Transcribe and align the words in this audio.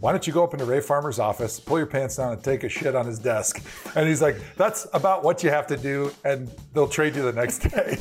why 0.00 0.12
don't 0.12 0.26
you 0.28 0.32
go 0.32 0.44
up 0.44 0.52
into 0.54 0.64
Ray 0.64 0.80
Farmer's 0.80 1.18
office, 1.18 1.58
pull 1.58 1.78
your 1.78 1.86
pants 1.86 2.16
down, 2.16 2.32
and 2.32 2.42
take 2.42 2.62
a 2.62 2.68
shit 2.68 2.94
on 2.94 3.04
his 3.04 3.18
desk? 3.18 3.60
And 3.96 4.08
he's 4.08 4.22
like, 4.22 4.36
that's 4.56 4.86
about 4.92 5.24
what 5.24 5.42
you 5.42 5.50
have 5.50 5.66
to 5.68 5.76
do, 5.76 6.12
and 6.24 6.48
they'll 6.72 6.86
trade 6.86 7.16
you 7.16 7.22
the 7.22 7.32
next 7.32 7.58
day. 7.58 7.98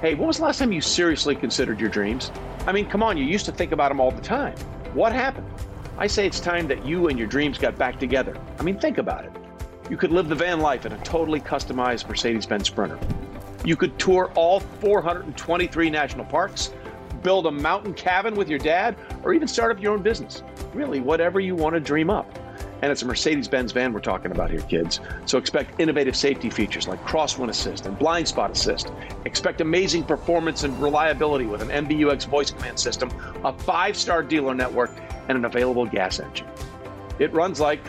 hey, 0.00 0.14
when 0.14 0.28
was 0.28 0.36
the 0.36 0.44
last 0.44 0.60
time 0.60 0.70
you 0.70 0.80
seriously 0.80 1.34
considered 1.34 1.80
your 1.80 1.90
dreams? 1.90 2.30
I 2.66 2.72
mean, 2.72 2.88
come 2.88 3.02
on, 3.02 3.16
you 3.16 3.24
used 3.24 3.46
to 3.46 3.52
think 3.52 3.72
about 3.72 3.88
them 3.88 4.00
all 4.00 4.12
the 4.12 4.22
time. 4.22 4.56
What 4.94 5.12
happened? 5.12 5.48
I 5.96 6.06
say 6.06 6.24
it's 6.24 6.38
time 6.38 6.68
that 6.68 6.86
you 6.86 7.08
and 7.08 7.18
your 7.18 7.26
dreams 7.26 7.58
got 7.58 7.76
back 7.76 7.98
together. 7.98 8.40
I 8.60 8.62
mean, 8.62 8.78
think 8.78 8.98
about 8.98 9.24
it. 9.24 9.32
You 9.90 9.96
could 9.96 10.12
live 10.12 10.28
the 10.28 10.36
van 10.36 10.60
life 10.60 10.86
in 10.86 10.92
a 10.92 10.98
totally 10.98 11.40
customized 11.40 12.08
Mercedes 12.08 12.46
Benz 12.46 12.68
Sprinter. 12.68 13.00
You 13.68 13.76
could 13.76 13.98
tour 13.98 14.32
all 14.34 14.60
423 14.60 15.90
national 15.90 16.24
parks, 16.24 16.72
build 17.22 17.44
a 17.44 17.50
mountain 17.50 17.92
cabin 17.92 18.34
with 18.34 18.48
your 18.48 18.58
dad, 18.58 18.96
or 19.22 19.34
even 19.34 19.46
start 19.46 19.70
up 19.70 19.82
your 19.82 19.92
own 19.92 20.00
business. 20.00 20.42
Really, 20.72 21.00
whatever 21.00 21.38
you 21.38 21.54
want 21.54 21.74
to 21.74 21.80
dream 21.80 22.08
up. 22.08 22.26
And 22.80 22.90
it's 22.90 23.02
a 23.02 23.04
Mercedes 23.04 23.46
Benz 23.46 23.72
van 23.72 23.92
we're 23.92 24.00
talking 24.00 24.30
about 24.32 24.50
here, 24.50 24.62
kids. 24.62 25.00
So 25.26 25.36
expect 25.36 25.78
innovative 25.78 26.16
safety 26.16 26.48
features 26.48 26.88
like 26.88 27.04
crosswind 27.04 27.50
assist 27.50 27.84
and 27.84 27.98
blind 27.98 28.26
spot 28.26 28.52
assist. 28.52 28.90
Expect 29.26 29.60
amazing 29.60 30.04
performance 30.04 30.64
and 30.64 30.82
reliability 30.82 31.44
with 31.44 31.60
an 31.60 31.68
MBUX 31.68 32.26
voice 32.26 32.50
command 32.50 32.80
system, 32.80 33.10
a 33.44 33.52
five 33.52 33.98
star 33.98 34.22
dealer 34.22 34.54
network, 34.54 34.92
and 35.28 35.36
an 35.36 35.44
available 35.44 35.84
gas 35.84 36.20
engine. 36.20 36.48
It 37.18 37.34
runs 37.34 37.60
like, 37.60 37.80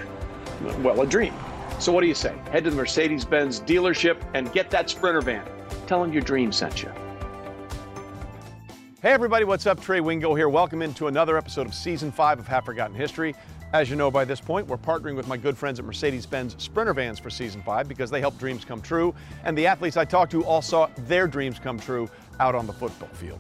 well, 0.80 1.00
a 1.00 1.08
dream. 1.08 1.34
So 1.80 1.94
what 1.94 2.02
do 2.02 2.08
you 2.08 2.16
say? 2.16 2.36
Head 2.52 2.66
to 2.66 2.70
the 2.70 2.76
Mercedes 2.76 3.24
Benz 3.24 3.62
dealership 3.62 4.22
and 4.34 4.52
get 4.52 4.70
that 4.72 4.90
Sprinter 4.90 5.22
van. 5.22 5.48
Tell 5.90 6.04
them 6.04 6.14
your 6.14 6.22
dream 6.22 6.52
sent 6.52 6.84
you. 6.84 6.92
Hey 9.02 9.10
everybody, 9.10 9.44
what's 9.44 9.66
up? 9.66 9.82
Trey 9.82 10.02
Wingo 10.02 10.36
here. 10.36 10.48
Welcome 10.48 10.84
into 10.84 11.08
another 11.08 11.36
episode 11.36 11.66
of 11.66 11.74
Season 11.74 12.12
5 12.12 12.38
of 12.38 12.48
Half 12.48 12.66
Forgotten 12.66 12.96
History. 12.96 13.34
As 13.74 13.90
you 13.90 13.96
know 13.96 14.12
by 14.12 14.24
this 14.24 14.40
point, 14.40 14.68
we're 14.68 14.78
partnering 14.78 15.16
with 15.16 15.28
my 15.28 15.36
good 15.36 15.58
friends 15.58 15.80
at 15.80 15.86
Mercedes-Benz 15.86 16.58
Sprinter 16.60 16.94
Vans 16.94 17.18
for 17.18 17.32
Season 17.32 17.64
5 17.64 17.88
because 17.88 18.12
they 18.12 18.22
help 18.22 18.38
dreams 18.38 18.64
come 18.64 18.84
true, 18.84 19.16
and 19.44 19.58
the 19.58 19.66
athletes 19.66 19.98
I 19.98 20.06
talked 20.06 20.32
to 20.34 20.46
all 20.46 20.62
saw 20.62 20.90
their 21.08 21.28
dreams 21.28 21.58
come 21.58 21.80
true 21.80 22.08
out 22.40 22.54
on 22.54 22.68
the 22.68 22.74
football 22.74 23.10
field. 23.10 23.40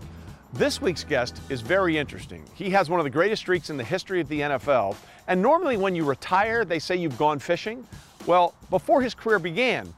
This 0.53 0.81
week's 0.81 1.03
guest 1.03 1.39
is 1.50 1.61
very 1.61 2.00
interesting. 2.00 2.44
He 2.56 2.72
has 2.72 2.89
one 2.89 3.00
of 3.00 3.03
the 3.03 3.11
greatest 3.11 3.44
streaks 3.44 3.69
in 3.69 3.78
the 3.78 3.84
history 3.84 4.22
of 4.22 4.28
the 4.28 4.39
NFL, 4.39 4.95
and 5.28 5.39
normally 5.39 5.78
when 5.78 5.94
you 5.94 6.03
retire, 6.03 6.66
they 6.66 6.80
say 6.80 6.95
you've 6.95 7.19
gone 7.19 7.38
fishing. 7.38 7.86
Well, 8.25 8.56
before 8.72 9.03
his 9.03 9.13
career 9.13 9.38
began, 9.38 9.94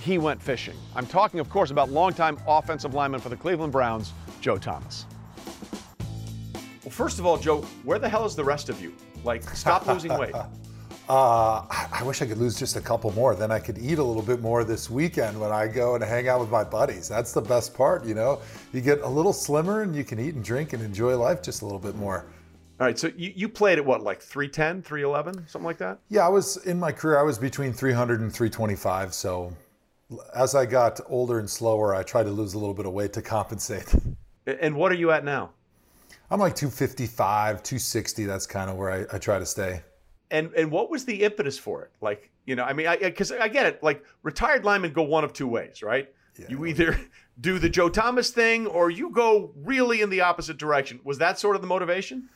he 0.00 0.18
went 0.18 0.42
fishing. 0.42 0.76
I'm 0.94 1.06
talking, 1.06 1.40
of 1.40 1.48
course, 1.48 1.70
about 1.70 1.90
longtime 1.90 2.38
offensive 2.46 2.94
lineman 2.94 3.20
for 3.20 3.28
the 3.28 3.36
Cleveland 3.36 3.72
Browns, 3.72 4.12
Joe 4.40 4.58
Thomas. 4.58 5.06
Well, 6.82 6.90
first 6.90 7.18
of 7.18 7.26
all, 7.26 7.36
Joe, 7.36 7.62
where 7.84 7.98
the 7.98 8.08
hell 8.08 8.24
is 8.24 8.34
the 8.34 8.44
rest 8.44 8.68
of 8.68 8.80
you? 8.82 8.92
Like, 9.24 9.42
stop 9.50 9.86
losing 9.86 10.16
weight. 10.18 10.34
Uh, 11.08 11.66
I 11.92 12.02
wish 12.04 12.22
I 12.22 12.26
could 12.26 12.38
lose 12.38 12.56
just 12.58 12.76
a 12.76 12.80
couple 12.80 13.12
more. 13.12 13.34
Then 13.34 13.50
I 13.50 13.58
could 13.58 13.76
eat 13.76 13.98
a 13.98 14.02
little 14.02 14.22
bit 14.22 14.40
more 14.40 14.64
this 14.64 14.88
weekend 14.88 15.38
when 15.38 15.50
I 15.50 15.66
go 15.66 15.94
and 15.96 16.02
hang 16.02 16.28
out 16.28 16.40
with 16.40 16.48
my 16.48 16.62
buddies. 16.62 17.08
That's 17.08 17.32
the 17.32 17.40
best 17.40 17.74
part, 17.74 18.06
you 18.06 18.14
know? 18.14 18.40
You 18.72 18.80
get 18.80 19.00
a 19.00 19.08
little 19.08 19.32
slimmer 19.32 19.82
and 19.82 19.96
you 19.96 20.04
can 20.04 20.20
eat 20.20 20.34
and 20.34 20.44
drink 20.44 20.72
and 20.72 20.82
enjoy 20.82 21.16
life 21.18 21.42
just 21.42 21.62
a 21.62 21.64
little 21.64 21.80
bit 21.80 21.96
more. 21.96 22.26
All 22.80 22.86
right, 22.86 22.98
so 22.98 23.10
you, 23.16 23.32
you 23.34 23.48
played 23.48 23.78
at 23.78 23.84
what, 23.84 24.02
like 24.02 24.22
310, 24.22 24.82
311, 24.82 25.48
something 25.48 25.66
like 25.66 25.78
that? 25.78 25.98
Yeah, 26.08 26.24
I 26.24 26.28
was 26.28 26.56
in 26.64 26.80
my 26.80 26.92
career, 26.92 27.18
I 27.18 27.22
was 27.22 27.38
between 27.38 27.72
300 27.72 28.20
and 28.20 28.32
325. 28.32 29.12
So 29.12 29.52
as 30.34 30.54
I 30.54 30.66
got 30.66 31.00
older 31.08 31.38
and 31.38 31.48
slower, 31.48 31.94
I 31.94 32.02
tried 32.02 32.24
to 32.24 32.30
lose 32.30 32.54
a 32.54 32.58
little 32.58 32.74
bit 32.74 32.86
of 32.86 32.92
weight 32.92 33.12
to 33.14 33.22
compensate. 33.22 33.94
And 34.46 34.74
what 34.76 34.90
are 34.92 34.96
you 34.96 35.10
at 35.10 35.24
now? 35.24 35.50
I'm 36.30 36.40
like 36.40 36.54
255, 36.54 37.62
260. 37.62 38.24
That's 38.24 38.46
kind 38.46 38.70
of 38.70 38.76
where 38.76 38.90
I, 38.90 39.16
I 39.16 39.18
try 39.18 39.38
to 39.38 39.46
stay. 39.46 39.82
And 40.30 40.52
and 40.54 40.70
what 40.70 40.90
was 40.90 41.04
the 41.04 41.22
impetus 41.24 41.58
for 41.58 41.82
it? 41.82 41.90
Like, 42.00 42.30
you 42.46 42.56
know, 42.56 42.64
I 42.64 42.72
mean, 42.72 42.88
because 43.00 43.30
I, 43.30 43.36
I, 43.36 43.42
I, 43.44 43.48
get 43.48 43.66
it. 43.66 43.82
Like, 43.82 44.02
retired 44.22 44.64
linemen 44.64 44.92
go 44.92 45.02
one 45.02 45.24
of 45.24 45.34
two 45.34 45.46
ways, 45.46 45.82
right? 45.82 46.08
Yeah. 46.38 46.46
You 46.48 46.64
either 46.64 46.98
do 47.40 47.58
the 47.58 47.68
Joe 47.68 47.90
Thomas 47.90 48.30
thing 48.30 48.66
or 48.66 48.90
you 48.90 49.10
go 49.10 49.52
really 49.56 50.00
in 50.00 50.08
the 50.08 50.22
opposite 50.22 50.56
direction. 50.56 51.00
Was 51.04 51.18
that 51.18 51.38
sort 51.38 51.54
of 51.54 51.62
the 51.62 51.68
motivation? 51.68 52.30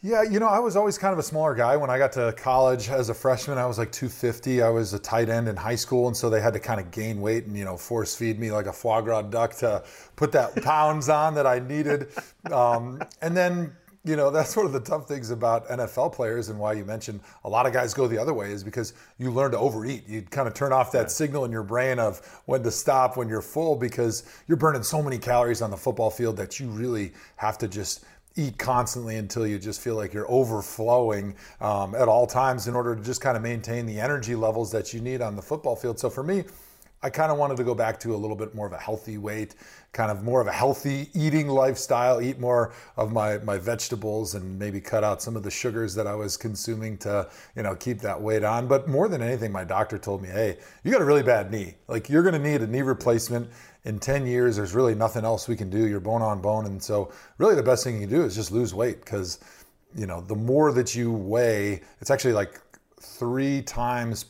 Yeah, 0.00 0.22
you 0.22 0.38
know, 0.38 0.46
I 0.46 0.60
was 0.60 0.76
always 0.76 0.96
kind 0.96 1.12
of 1.12 1.18
a 1.18 1.24
smaller 1.24 1.56
guy. 1.56 1.76
When 1.76 1.90
I 1.90 1.98
got 1.98 2.12
to 2.12 2.32
college 2.36 2.88
as 2.88 3.08
a 3.08 3.14
freshman, 3.14 3.58
I 3.58 3.66
was 3.66 3.78
like 3.78 3.90
250. 3.90 4.62
I 4.62 4.68
was 4.68 4.94
a 4.94 4.98
tight 4.98 5.28
end 5.28 5.48
in 5.48 5.56
high 5.56 5.74
school, 5.74 6.06
and 6.06 6.16
so 6.16 6.30
they 6.30 6.40
had 6.40 6.52
to 6.52 6.60
kind 6.60 6.78
of 6.78 6.92
gain 6.92 7.20
weight 7.20 7.46
and, 7.46 7.58
you 7.58 7.64
know, 7.64 7.76
force 7.76 8.14
feed 8.14 8.38
me 8.38 8.52
like 8.52 8.66
a 8.66 8.72
foie 8.72 9.00
gras 9.00 9.22
duck 9.22 9.54
to 9.54 9.82
put 10.14 10.30
that 10.32 10.54
pounds 10.62 11.08
on 11.08 11.34
that 11.34 11.48
I 11.48 11.58
needed. 11.58 12.10
Um, 12.52 13.02
and 13.22 13.36
then, 13.36 13.74
you 14.04 14.14
know, 14.14 14.30
that's 14.30 14.56
one 14.56 14.66
of 14.66 14.72
the 14.72 14.78
tough 14.78 15.08
things 15.08 15.32
about 15.32 15.66
NFL 15.66 16.12
players 16.12 16.48
and 16.48 16.60
why 16.60 16.74
you 16.74 16.84
mentioned 16.84 17.18
a 17.42 17.48
lot 17.48 17.66
of 17.66 17.72
guys 17.72 17.92
go 17.92 18.06
the 18.06 18.18
other 18.18 18.32
way 18.32 18.52
is 18.52 18.62
because 18.62 18.94
you 19.18 19.32
learn 19.32 19.50
to 19.50 19.58
overeat. 19.58 20.06
You 20.06 20.22
kind 20.22 20.46
of 20.46 20.54
turn 20.54 20.72
off 20.72 20.92
that 20.92 21.10
signal 21.10 21.44
in 21.44 21.50
your 21.50 21.64
brain 21.64 21.98
of 21.98 22.20
when 22.46 22.62
to 22.62 22.70
stop 22.70 23.16
when 23.16 23.28
you're 23.28 23.42
full 23.42 23.74
because 23.74 24.22
you're 24.46 24.58
burning 24.58 24.84
so 24.84 25.02
many 25.02 25.18
calories 25.18 25.60
on 25.60 25.72
the 25.72 25.76
football 25.76 26.08
field 26.08 26.36
that 26.36 26.60
you 26.60 26.68
really 26.68 27.14
have 27.34 27.58
to 27.58 27.66
just– 27.66 28.04
eat 28.38 28.56
constantly 28.56 29.16
until 29.16 29.46
you 29.46 29.58
just 29.58 29.80
feel 29.80 29.96
like 29.96 30.14
you're 30.14 30.30
overflowing 30.30 31.34
um, 31.60 31.94
at 31.94 32.08
all 32.08 32.26
times 32.26 32.68
in 32.68 32.74
order 32.74 32.94
to 32.94 33.02
just 33.02 33.20
kind 33.20 33.36
of 33.36 33.42
maintain 33.42 33.84
the 33.84 33.98
energy 33.98 34.34
levels 34.34 34.70
that 34.72 34.94
you 34.94 35.00
need 35.00 35.20
on 35.20 35.36
the 35.36 35.42
football 35.42 35.74
field. 35.76 35.98
So 35.98 36.08
for 36.08 36.22
me, 36.22 36.44
I 37.00 37.10
kind 37.10 37.30
of 37.30 37.38
wanted 37.38 37.56
to 37.58 37.64
go 37.64 37.76
back 37.76 38.00
to 38.00 38.14
a 38.14 38.16
little 38.16 38.34
bit 38.34 38.56
more 38.56 38.66
of 38.66 38.72
a 38.72 38.78
healthy 38.78 39.18
weight, 39.18 39.54
kind 39.92 40.10
of 40.10 40.24
more 40.24 40.40
of 40.40 40.48
a 40.48 40.52
healthy 40.52 41.08
eating 41.14 41.46
lifestyle, 41.46 42.20
eat 42.20 42.40
more 42.40 42.72
of 42.96 43.12
my, 43.12 43.38
my 43.38 43.56
vegetables 43.56 44.34
and 44.34 44.58
maybe 44.58 44.80
cut 44.80 45.04
out 45.04 45.22
some 45.22 45.36
of 45.36 45.44
the 45.44 45.50
sugars 45.50 45.94
that 45.94 46.08
I 46.08 46.16
was 46.16 46.36
consuming 46.36 46.98
to, 46.98 47.28
you 47.54 47.62
know, 47.62 47.76
keep 47.76 48.00
that 48.00 48.20
weight 48.20 48.42
on. 48.42 48.66
But 48.66 48.88
more 48.88 49.08
than 49.08 49.22
anything, 49.22 49.52
my 49.52 49.62
doctor 49.62 49.96
told 49.96 50.22
me, 50.22 50.28
hey, 50.28 50.58
you 50.82 50.90
got 50.90 51.00
a 51.00 51.04
really 51.04 51.22
bad 51.22 51.52
knee. 51.52 51.76
Like 51.86 52.08
you're 52.08 52.24
going 52.24 52.34
to 52.34 52.50
need 52.50 52.62
a 52.62 52.66
knee 52.66 52.82
replacement 52.82 53.48
in 53.88 53.98
10 53.98 54.26
years, 54.26 54.56
there's 54.56 54.74
really 54.74 54.94
nothing 54.94 55.24
else 55.24 55.48
we 55.48 55.56
can 55.56 55.70
do. 55.70 55.88
You're 55.88 55.98
bone 55.98 56.20
on 56.20 56.42
bone. 56.42 56.66
And 56.66 56.80
so, 56.80 57.10
really, 57.38 57.54
the 57.54 57.62
best 57.62 57.82
thing 57.82 57.94
you 57.94 58.06
can 58.06 58.10
do 58.10 58.22
is 58.22 58.34
just 58.34 58.52
lose 58.52 58.74
weight 58.74 59.00
because, 59.00 59.40
you 59.96 60.06
know, 60.06 60.20
the 60.20 60.34
more 60.34 60.72
that 60.72 60.94
you 60.94 61.10
weigh, 61.10 61.80
it's 62.00 62.10
actually 62.10 62.34
like 62.34 62.60
three 63.00 63.62
times 63.62 64.26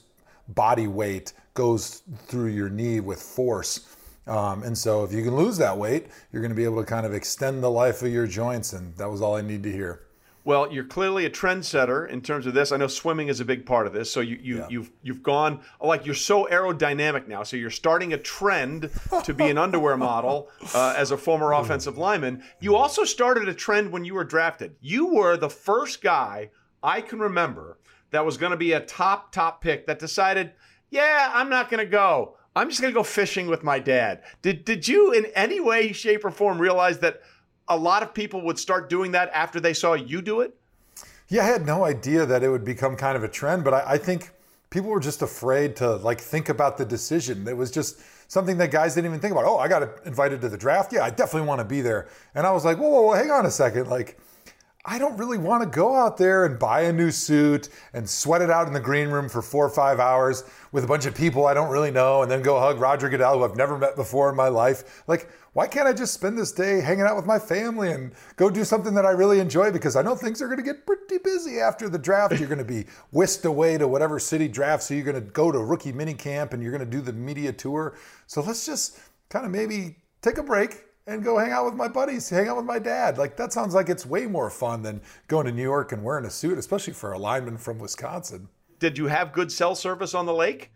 body 0.50 0.86
weight 0.86 1.32
goes 1.54 2.02
through 2.28 2.50
your 2.50 2.70
knee 2.70 3.00
with 3.00 3.20
force. 3.20 3.92
Um, 4.28 4.62
and 4.62 4.78
so, 4.78 5.02
if 5.02 5.12
you 5.12 5.24
can 5.24 5.34
lose 5.34 5.58
that 5.58 5.76
weight, 5.76 6.06
you're 6.32 6.40
going 6.40 6.52
to 6.52 6.56
be 6.56 6.64
able 6.64 6.80
to 6.80 6.86
kind 6.86 7.04
of 7.04 7.12
extend 7.12 7.60
the 7.60 7.70
life 7.70 8.00
of 8.02 8.12
your 8.12 8.28
joints. 8.28 8.74
And 8.74 8.94
that 8.96 9.10
was 9.10 9.20
all 9.20 9.34
I 9.34 9.40
need 9.40 9.64
to 9.64 9.72
hear. 9.72 10.02
Well, 10.48 10.72
you're 10.72 10.84
clearly 10.84 11.26
a 11.26 11.30
trendsetter 11.30 12.08
in 12.08 12.22
terms 12.22 12.46
of 12.46 12.54
this. 12.54 12.72
I 12.72 12.78
know 12.78 12.86
swimming 12.86 13.28
is 13.28 13.38
a 13.38 13.44
big 13.44 13.66
part 13.66 13.86
of 13.86 13.92
this. 13.92 14.10
So 14.10 14.20
you, 14.20 14.38
you 14.42 14.56
yeah. 14.56 14.66
you've 14.70 14.90
you've 15.02 15.22
gone 15.22 15.60
like 15.78 16.06
you're 16.06 16.14
so 16.14 16.48
aerodynamic 16.50 17.28
now. 17.28 17.42
So 17.42 17.58
you're 17.58 17.68
starting 17.68 18.14
a 18.14 18.16
trend 18.16 18.88
to 19.24 19.34
be 19.34 19.50
an 19.50 19.58
underwear 19.64 19.98
model 19.98 20.48
uh, 20.74 20.94
as 20.96 21.10
a 21.10 21.18
former 21.18 21.52
offensive 21.52 21.98
lineman. 21.98 22.42
You 22.60 22.76
also 22.76 23.04
started 23.04 23.46
a 23.46 23.52
trend 23.52 23.92
when 23.92 24.06
you 24.06 24.14
were 24.14 24.24
drafted. 24.24 24.74
You 24.80 25.08
were 25.08 25.36
the 25.36 25.50
first 25.50 26.00
guy 26.00 26.48
I 26.82 27.02
can 27.02 27.18
remember 27.18 27.76
that 28.12 28.24
was 28.24 28.38
going 28.38 28.52
to 28.52 28.56
be 28.56 28.72
a 28.72 28.80
top 28.80 29.32
top 29.32 29.60
pick 29.60 29.86
that 29.86 29.98
decided, 29.98 30.52
yeah, 30.88 31.30
I'm 31.34 31.50
not 31.50 31.68
going 31.68 31.84
to 31.84 31.90
go. 31.90 32.36
I'm 32.56 32.70
just 32.70 32.80
going 32.80 32.90
to 32.90 32.98
go 32.98 33.04
fishing 33.04 33.48
with 33.48 33.64
my 33.64 33.80
dad. 33.80 34.22
Did 34.40 34.64
did 34.64 34.88
you 34.88 35.12
in 35.12 35.26
any 35.34 35.60
way, 35.60 35.92
shape, 35.92 36.24
or 36.24 36.30
form 36.30 36.58
realize 36.58 37.00
that? 37.00 37.20
A 37.68 37.76
lot 37.76 38.02
of 38.02 38.14
people 38.14 38.40
would 38.42 38.58
start 38.58 38.88
doing 38.88 39.12
that 39.12 39.30
after 39.32 39.60
they 39.60 39.74
saw 39.74 39.94
you 39.94 40.22
do 40.22 40.40
it? 40.40 40.54
Yeah, 41.28 41.42
I 41.42 41.46
had 41.46 41.66
no 41.66 41.84
idea 41.84 42.24
that 42.24 42.42
it 42.42 42.48
would 42.48 42.64
become 42.64 42.96
kind 42.96 43.16
of 43.16 43.22
a 43.22 43.28
trend, 43.28 43.64
but 43.64 43.74
I, 43.74 43.84
I 43.86 43.98
think 43.98 44.32
people 44.70 44.90
were 44.90 45.00
just 45.00 45.22
afraid 45.22 45.76
to 45.76 45.96
like 45.96 46.20
think 46.20 46.48
about 46.48 46.78
the 46.78 46.84
decision. 46.84 47.46
It 47.46 47.56
was 47.56 47.70
just 47.70 48.00
something 48.28 48.58
that 48.58 48.70
guys 48.70 48.94
didn't 48.94 49.06
even 49.06 49.20
think 49.20 49.32
about. 49.32 49.44
Oh, 49.44 49.58
I 49.58 49.68
got 49.68 50.06
invited 50.06 50.40
to 50.42 50.48
the 50.48 50.58
draft. 50.58 50.92
Yeah, 50.92 51.02
I 51.02 51.10
definitely 51.10 51.48
want 51.48 51.60
to 51.60 51.64
be 51.64 51.80
there. 51.80 52.08
And 52.34 52.46
I 52.46 52.52
was 52.52 52.64
like, 52.64 52.78
whoa, 52.78 52.88
whoa, 52.88 53.02
whoa 53.02 53.12
hang 53.14 53.30
on 53.30 53.46
a 53.46 53.50
second. 53.50 53.88
Like, 53.88 54.18
I 54.84 54.98
don't 54.98 55.18
really 55.18 55.36
want 55.36 55.62
to 55.62 55.68
go 55.68 55.94
out 55.94 56.16
there 56.16 56.46
and 56.46 56.58
buy 56.58 56.82
a 56.82 56.92
new 56.92 57.10
suit 57.10 57.68
and 57.92 58.08
sweat 58.08 58.40
it 58.40 58.50
out 58.50 58.66
in 58.68 58.72
the 58.72 58.80
green 58.80 59.08
room 59.08 59.28
for 59.28 59.42
four 59.42 59.66
or 59.66 59.70
five 59.70 60.00
hours 60.00 60.44
with 60.72 60.84
a 60.84 60.86
bunch 60.86 61.04
of 61.04 61.14
people 61.14 61.46
I 61.46 61.52
don't 61.52 61.68
really 61.68 61.90
know 61.90 62.22
and 62.22 62.30
then 62.30 62.42
go 62.42 62.58
hug 62.58 62.80
Roger 62.80 63.10
Goodell, 63.10 63.38
who 63.38 63.44
I've 63.44 63.56
never 63.56 63.76
met 63.76 63.96
before 63.96 64.30
in 64.30 64.36
my 64.36 64.48
life. 64.48 65.02
Like, 65.06 65.28
why 65.58 65.66
can't 65.66 65.88
I 65.88 65.92
just 65.92 66.14
spend 66.14 66.38
this 66.38 66.52
day 66.52 66.80
hanging 66.80 67.02
out 67.02 67.16
with 67.16 67.26
my 67.26 67.40
family 67.40 67.90
and 67.90 68.12
go 68.36 68.48
do 68.48 68.62
something 68.62 68.94
that 68.94 69.04
I 69.04 69.10
really 69.10 69.40
enjoy? 69.40 69.72
Because 69.72 69.96
I 69.96 70.02
know 70.02 70.14
things 70.14 70.40
are 70.40 70.46
going 70.46 70.58
to 70.58 70.62
get 70.62 70.86
pretty 70.86 71.18
busy 71.18 71.58
after 71.58 71.88
the 71.88 71.98
draft. 71.98 72.38
You're 72.38 72.46
going 72.46 72.58
to 72.58 72.64
be 72.64 72.84
whisked 73.10 73.44
away 73.44 73.76
to 73.76 73.88
whatever 73.88 74.20
city 74.20 74.46
draft. 74.46 74.84
So 74.84 74.94
you're 74.94 75.02
going 75.02 75.16
to 75.16 75.32
go 75.32 75.50
to 75.50 75.58
rookie 75.58 75.90
mini 75.90 76.14
camp 76.14 76.52
and 76.52 76.62
you're 76.62 76.70
going 76.70 76.88
to 76.88 76.96
do 76.96 77.00
the 77.00 77.12
media 77.12 77.52
tour. 77.52 77.96
So 78.28 78.40
let's 78.40 78.66
just 78.66 79.00
kind 79.30 79.44
of 79.44 79.50
maybe 79.50 79.96
take 80.22 80.38
a 80.38 80.44
break 80.44 80.84
and 81.08 81.24
go 81.24 81.38
hang 81.38 81.50
out 81.50 81.64
with 81.64 81.74
my 81.74 81.88
buddies, 81.88 82.30
hang 82.30 82.46
out 82.46 82.56
with 82.56 82.64
my 82.64 82.78
dad. 82.78 83.18
Like 83.18 83.36
that 83.36 83.52
sounds 83.52 83.74
like 83.74 83.88
it's 83.88 84.06
way 84.06 84.26
more 84.26 84.50
fun 84.50 84.82
than 84.82 85.02
going 85.26 85.46
to 85.46 85.52
New 85.52 85.64
York 85.64 85.90
and 85.90 86.04
wearing 86.04 86.24
a 86.24 86.30
suit, 86.30 86.56
especially 86.56 86.92
for 86.92 87.14
a 87.14 87.18
lineman 87.18 87.58
from 87.58 87.80
Wisconsin. 87.80 88.48
Did 88.78 88.96
you 88.96 89.08
have 89.08 89.32
good 89.32 89.50
cell 89.50 89.74
service 89.74 90.14
on 90.14 90.24
the 90.24 90.34
lake? 90.34 90.70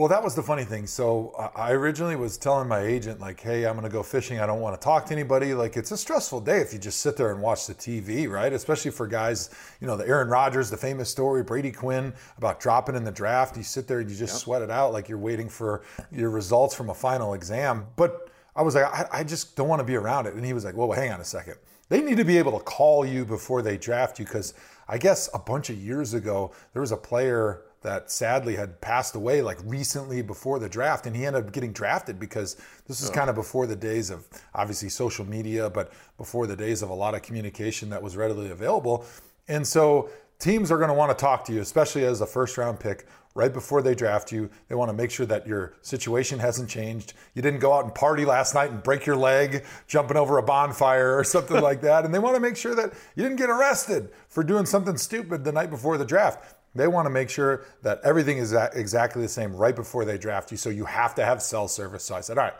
Well, 0.00 0.08
that 0.08 0.24
was 0.24 0.34
the 0.34 0.42
funny 0.42 0.64
thing. 0.64 0.86
So 0.86 1.34
uh, 1.36 1.50
I 1.54 1.72
originally 1.72 2.16
was 2.16 2.38
telling 2.38 2.66
my 2.66 2.80
agent, 2.80 3.20
like, 3.20 3.38
hey, 3.38 3.66
I'm 3.66 3.74
going 3.74 3.84
to 3.84 3.92
go 3.92 4.02
fishing. 4.02 4.40
I 4.40 4.46
don't 4.46 4.60
want 4.60 4.80
to 4.80 4.82
talk 4.82 5.04
to 5.04 5.12
anybody. 5.12 5.52
Like, 5.52 5.76
it's 5.76 5.90
a 5.90 5.96
stressful 5.98 6.40
day 6.40 6.62
if 6.62 6.72
you 6.72 6.78
just 6.78 7.00
sit 7.00 7.18
there 7.18 7.32
and 7.32 7.42
watch 7.42 7.66
the 7.66 7.74
TV, 7.74 8.26
right? 8.26 8.50
Especially 8.50 8.92
for 8.92 9.06
guys, 9.06 9.50
you 9.78 9.86
know, 9.86 9.98
the 9.98 10.08
Aaron 10.08 10.28
Rodgers, 10.28 10.70
the 10.70 10.76
famous 10.78 11.10
story, 11.10 11.42
Brady 11.42 11.70
Quinn 11.70 12.14
about 12.38 12.60
dropping 12.60 12.96
in 12.96 13.04
the 13.04 13.10
draft. 13.10 13.58
You 13.58 13.62
sit 13.62 13.86
there 13.86 14.00
and 14.00 14.08
you 14.10 14.16
just 14.16 14.36
yep. 14.36 14.40
sweat 14.40 14.62
it 14.62 14.70
out 14.70 14.94
like 14.94 15.10
you're 15.10 15.18
waiting 15.18 15.50
for 15.50 15.82
your 16.10 16.30
results 16.30 16.74
from 16.74 16.88
a 16.88 16.94
final 16.94 17.34
exam. 17.34 17.86
But 17.96 18.30
I 18.56 18.62
was 18.62 18.76
like, 18.76 18.86
I, 18.86 19.06
I 19.12 19.22
just 19.22 19.54
don't 19.54 19.68
want 19.68 19.80
to 19.80 19.84
be 19.84 19.96
around 19.96 20.24
it. 20.24 20.32
And 20.32 20.46
he 20.46 20.54
was 20.54 20.64
like, 20.64 20.78
well, 20.78 20.90
hang 20.92 21.12
on 21.12 21.20
a 21.20 21.26
second. 21.26 21.56
They 21.90 22.00
need 22.00 22.16
to 22.16 22.24
be 22.24 22.38
able 22.38 22.58
to 22.58 22.64
call 22.64 23.04
you 23.04 23.26
before 23.26 23.60
they 23.60 23.76
draft 23.76 24.18
you 24.18 24.24
because 24.24 24.54
I 24.88 24.96
guess 24.96 25.28
a 25.34 25.38
bunch 25.38 25.68
of 25.68 25.76
years 25.76 26.14
ago, 26.14 26.52
there 26.72 26.80
was 26.80 26.92
a 26.92 26.96
player 26.96 27.64
that 27.82 28.10
sadly 28.10 28.56
had 28.56 28.80
passed 28.80 29.14
away 29.14 29.40
like 29.40 29.58
recently 29.64 30.20
before 30.22 30.58
the 30.58 30.68
draft 30.68 31.06
and 31.06 31.16
he 31.16 31.24
ended 31.24 31.46
up 31.46 31.52
getting 31.52 31.72
drafted 31.72 32.18
because 32.18 32.56
this 32.86 33.00
is 33.00 33.10
oh. 33.10 33.12
kind 33.12 33.30
of 33.30 33.36
before 33.36 33.66
the 33.66 33.76
days 33.76 34.10
of 34.10 34.26
obviously 34.54 34.88
social 34.88 35.24
media 35.24 35.70
but 35.70 35.92
before 36.18 36.46
the 36.46 36.56
days 36.56 36.82
of 36.82 36.90
a 36.90 36.94
lot 36.94 37.14
of 37.14 37.22
communication 37.22 37.88
that 37.90 38.02
was 38.02 38.16
readily 38.16 38.50
available. 38.50 39.04
And 39.48 39.66
so 39.66 40.10
teams 40.38 40.70
are 40.70 40.76
going 40.76 40.88
to 40.88 40.94
want 40.94 41.16
to 41.16 41.20
talk 41.20 41.44
to 41.46 41.52
you 41.52 41.60
especially 41.60 42.04
as 42.04 42.20
a 42.20 42.26
first 42.26 42.58
round 42.58 42.80
pick 42.80 43.06
right 43.34 43.52
before 43.52 43.80
they 43.80 43.94
draft 43.94 44.32
you. 44.32 44.50
They 44.68 44.74
want 44.74 44.90
to 44.90 44.92
make 44.92 45.10
sure 45.10 45.26
that 45.26 45.46
your 45.46 45.74
situation 45.82 46.38
hasn't 46.38 46.68
changed. 46.68 47.14
You 47.34 47.42
didn't 47.42 47.60
go 47.60 47.72
out 47.72 47.84
and 47.84 47.94
party 47.94 48.24
last 48.24 48.54
night 48.54 48.70
and 48.70 48.82
break 48.82 49.06
your 49.06 49.16
leg 49.16 49.64
jumping 49.86 50.16
over 50.16 50.38
a 50.38 50.42
bonfire 50.42 51.16
or 51.16 51.24
something 51.24 51.60
like 51.62 51.80
that. 51.82 52.04
And 52.04 52.12
they 52.12 52.18
want 52.18 52.34
to 52.34 52.40
make 52.40 52.56
sure 52.56 52.74
that 52.74 52.92
you 53.14 53.22
didn't 53.22 53.38
get 53.38 53.48
arrested 53.48 54.10
for 54.28 54.42
doing 54.42 54.66
something 54.66 54.96
stupid 54.96 55.44
the 55.44 55.52
night 55.52 55.70
before 55.70 55.96
the 55.96 56.04
draft 56.04 56.56
they 56.74 56.86
want 56.86 57.06
to 57.06 57.10
make 57.10 57.30
sure 57.30 57.64
that 57.82 58.00
everything 58.04 58.38
is 58.38 58.52
exactly 58.52 59.22
the 59.22 59.28
same 59.28 59.54
right 59.54 59.74
before 59.74 60.04
they 60.04 60.18
draft 60.18 60.50
you. 60.50 60.56
So 60.56 60.70
you 60.70 60.84
have 60.84 61.14
to 61.16 61.24
have 61.24 61.42
cell 61.42 61.68
service. 61.68 62.04
So 62.04 62.14
I 62.14 62.20
said, 62.20 62.38
all 62.38 62.44
right, 62.44 62.54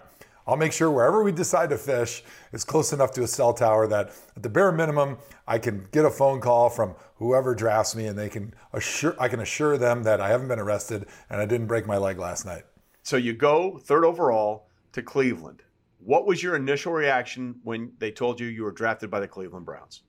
I'll 0.46 0.56
make 0.56 0.72
sure 0.72 0.90
wherever 0.90 1.22
we 1.22 1.30
decide 1.30 1.70
to 1.70 1.78
fish 1.78 2.24
is 2.52 2.64
close 2.64 2.92
enough 2.92 3.12
to 3.12 3.22
a 3.22 3.26
cell 3.28 3.52
tower 3.54 3.86
that 3.86 4.12
at 4.36 4.42
the 4.42 4.48
bare 4.48 4.72
minimum, 4.72 5.18
I 5.46 5.58
can 5.58 5.86
get 5.92 6.04
a 6.04 6.10
phone 6.10 6.40
call 6.40 6.68
from 6.68 6.96
whoever 7.16 7.54
drafts 7.54 7.94
me 7.94 8.06
and 8.06 8.18
they 8.18 8.28
can 8.28 8.54
assure, 8.72 9.14
I 9.20 9.28
can 9.28 9.40
assure 9.40 9.78
them 9.78 10.02
that 10.02 10.20
I 10.20 10.28
haven't 10.28 10.48
been 10.48 10.58
arrested 10.58 11.06
and 11.28 11.40
I 11.40 11.46
didn't 11.46 11.68
break 11.68 11.86
my 11.86 11.98
leg 11.98 12.18
last 12.18 12.46
night. 12.46 12.64
So 13.02 13.16
you 13.16 13.32
go 13.32 13.78
third 13.78 14.04
overall 14.04 14.66
to 14.92 15.02
Cleveland. 15.02 15.62
What 16.00 16.26
was 16.26 16.42
your 16.42 16.56
initial 16.56 16.92
reaction 16.92 17.60
when 17.62 17.92
they 17.98 18.10
told 18.10 18.40
you 18.40 18.46
you 18.46 18.64
were 18.64 18.72
drafted 18.72 19.10
by 19.10 19.20
the 19.20 19.28
Cleveland 19.28 19.66
Browns? 19.66 20.02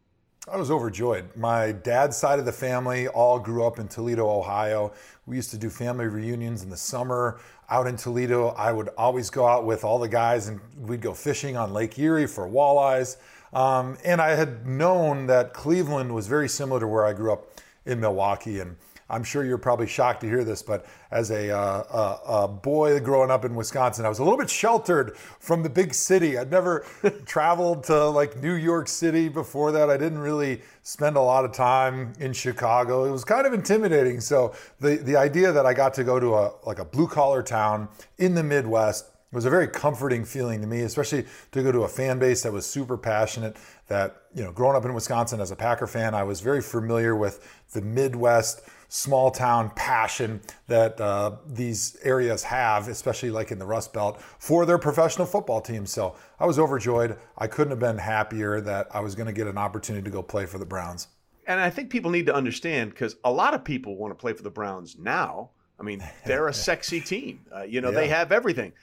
I 0.50 0.58
was 0.58 0.72
overjoyed. 0.72 1.36
My 1.36 1.72
dad's 1.72 2.18
side 2.18 2.40
of 2.40 2.46
the 2.46 2.52
family 2.52 3.08
all 3.08 3.38
grew 3.38 3.64
up 3.64 3.78
in 3.78 3.88
Toledo, 3.88 4.28
Ohio. 4.28 4.92
We 5.28 5.36
used 5.36 5.52
to 5.52 5.58
do 5.58 5.70
family 5.70 6.08
reunions 6.08 6.64
in 6.64 6.70
the 6.72 6.78
summer 6.78 7.40
out 7.70 7.86
in 7.86 7.96
Toledo. 7.96 8.48
I 8.58 8.72
would 8.72 8.90
always 8.98 9.30
go 9.30 9.46
out 9.46 9.66
with 9.66 9.84
all 9.84 10.00
the 10.00 10.08
guys 10.08 10.48
and 10.48 10.60
we'd 10.76 11.00
go 11.00 11.14
fishing 11.14 11.58
on 11.58 11.74
Lake 11.74 12.00
Erie 12.00 12.26
for 12.26 12.50
walleyes. 12.50 13.18
Um, 13.54 14.00
and 14.04 14.20
I 14.20 14.30
had 14.30 14.66
known 14.66 15.28
that 15.28 15.54
Cleveland 15.54 16.12
was 16.12 16.26
very 16.26 16.50
similar 16.50 16.80
to 16.80 16.88
where 16.88 17.06
I 17.06 17.14
grew 17.14 17.32
up 17.34 17.46
in 17.86 18.00
Milwaukee. 18.00 18.62
And 18.62 18.78
I'm 19.12 19.24
sure 19.24 19.44
you're 19.44 19.58
probably 19.58 19.88
shocked 19.88 20.22
to 20.22 20.28
hear 20.28 20.46
this, 20.46 20.64
but 20.64 20.86
as 21.12 21.32
a, 21.32 21.52
uh, 21.52 21.84
a, 21.84 22.44
a, 22.44 22.48
boy 22.48 22.98
growing 23.02 23.30
up 23.30 23.44
in 23.44 23.54
Wisconsin, 23.54 24.06
I 24.06 24.10
was 24.10 24.20
a 24.20 24.24
little 24.24 24.38
bit 24.38 24.50
sheltered 24.50 25.18
from 25.18 25.64
the 25.64 25.70
big 25.70 25.94
city. 25.94 26.38
I'd 26.38 26.50
never 26.50 26.86
traveled 27.26 27.84
to 27.86 28.08
like 28.08 28.38
New 28.42 28.54
York 28.54 28.88
City 28.88 29.28
before 29.28 29.74
that. 29.74 29.90
I 29.90 29.98
didn't 29.98 30.20
really 30.20 30.62
spend 30.84 31.18
a 31.18 31.22
lot 31.22 31.44
of 31.44 31.52
time 31.52 32.14
in 32.22 32.32
Chicago. 32.32 33.04
It 33.04 33.12
was 33.12 33.26
kind 33.26 33.46
of 33.46 33.54
intimidating. 33.54 34.22
So 34.22 34.56
the, 34.80 34.96
the 34.96 35.18
idea 35.18 35.52
that 35.52 35.66
I 35.66 35.74
got 35.74 35.94
to 35.96 36.06
go 36.06 36.18
to 36.18 36.36
a 36.36 36.54
like 36.66 36.80
a 36.80 36.86
blue 36.86 37.08
collar 37.08 37.44
town 37.44 37.90
in 38.18 38.34
the 38.34 38.44
Midwest 38.44 39.12
it 39.32 39.36
was 39.36 39.46
a 39.46 39.50
very 39.50 39.68
comforting 39.70 40.26
feeling 40.26 40.60
to 40.60 40.68
me, 40.68 40.82
especially 40.82 41.26
to 41.54 41.64
go 41.64 41.72
to 41.72 41.84
a 41.84 41.88
fan 41.88 42.20
base 42.20 42.44
that 42.44 42.52
was 42.52 42.66
super 42.66 42.98
passionate. 42.98 43.56
That, 43.88 44.24
you 44.36 44.44
know, 44.44 44.52
growing 44.52 44.76
up 44.76 44.84
in 44.84 44.94
Wisconsin 44.94 45.40
as 45.40 45.52
a 45.52 45.56
Packer 45.56 45.88
fan, 45.88 46.14
I 46.14 46.24
was 46.24 46.42
very 46.42 46.62
familiar 46.62 47.16
with 47.16 47.40
the 47.72 47.82
Midwest 47.82 48.62
small 48.94 49.32
town 49.32 49.72
passion 49.74 50.42
that 50.68 51.00
uh, 51.00 51.38
these 51.48 51.96
areas 52.04 52.44
have, 52.44 52.90
especially 52.90 53.32
like 53.32 53.50
in 53.50 53.58
the 53.58 53.66
Rust 53.66 53.94
Belt, 53.94 54.22
for 54.38 54.66
their 54.66 54.78
professional 54.78 55.26
football 55.26 55.62
team. 55.62 55.86
So 55.86 56.18
I 56.38 56.46
was 56.46 56.60
overjoyed. 56.60 57.18
I 57.38 57.48
couldn't 57.48 57.72
have 57.72 57.80
been 57.80 57.98
happier 57.98 58.60
that 58.60 58.94
I 58.94 59.00
was 59.00 59.16
going 59.16 59.28
to 59.28 59.34
get 59.34 59.48
an 59.48 59.58
opportunity 59.58 60.04
to 60.04 60.10
go 60.10 60.22
play 60.22 60.46
for 60.46 60.58
the 60.58 60.66
Browns. 60.66 61.08
And 61.48 61.62
I 61.62 61.70
think 61.70 61.90
people 61.90 62.12
need 62.12 62.26
to 62.26 62.36
understand 62.36 62.90
because 62.90 63.16
a 63.24 63.32
lot 63.32 63.54
of 63.54 63.64
people 63.64 63.96
want 63.96 64.12
to 64.12 64.16
play 64.16 64.34
for 64.34 64.44
the 64.44 64.52
Browns 64.52 64.98
now. 65.00 65.52
I 65.80 65.84
mean, 65.84 66.04
they're 66.26 66.50
a 66.50 66.54
sexy 66.54 67.00
team. 67.00 67.46
Uh, 67.50 67.62
you 67.64 67.80
know, 67.80 67.92
yeah. 67.92 67.96
they 67.96 68.08
have 68.10 68.34
everything. 68.34 68.74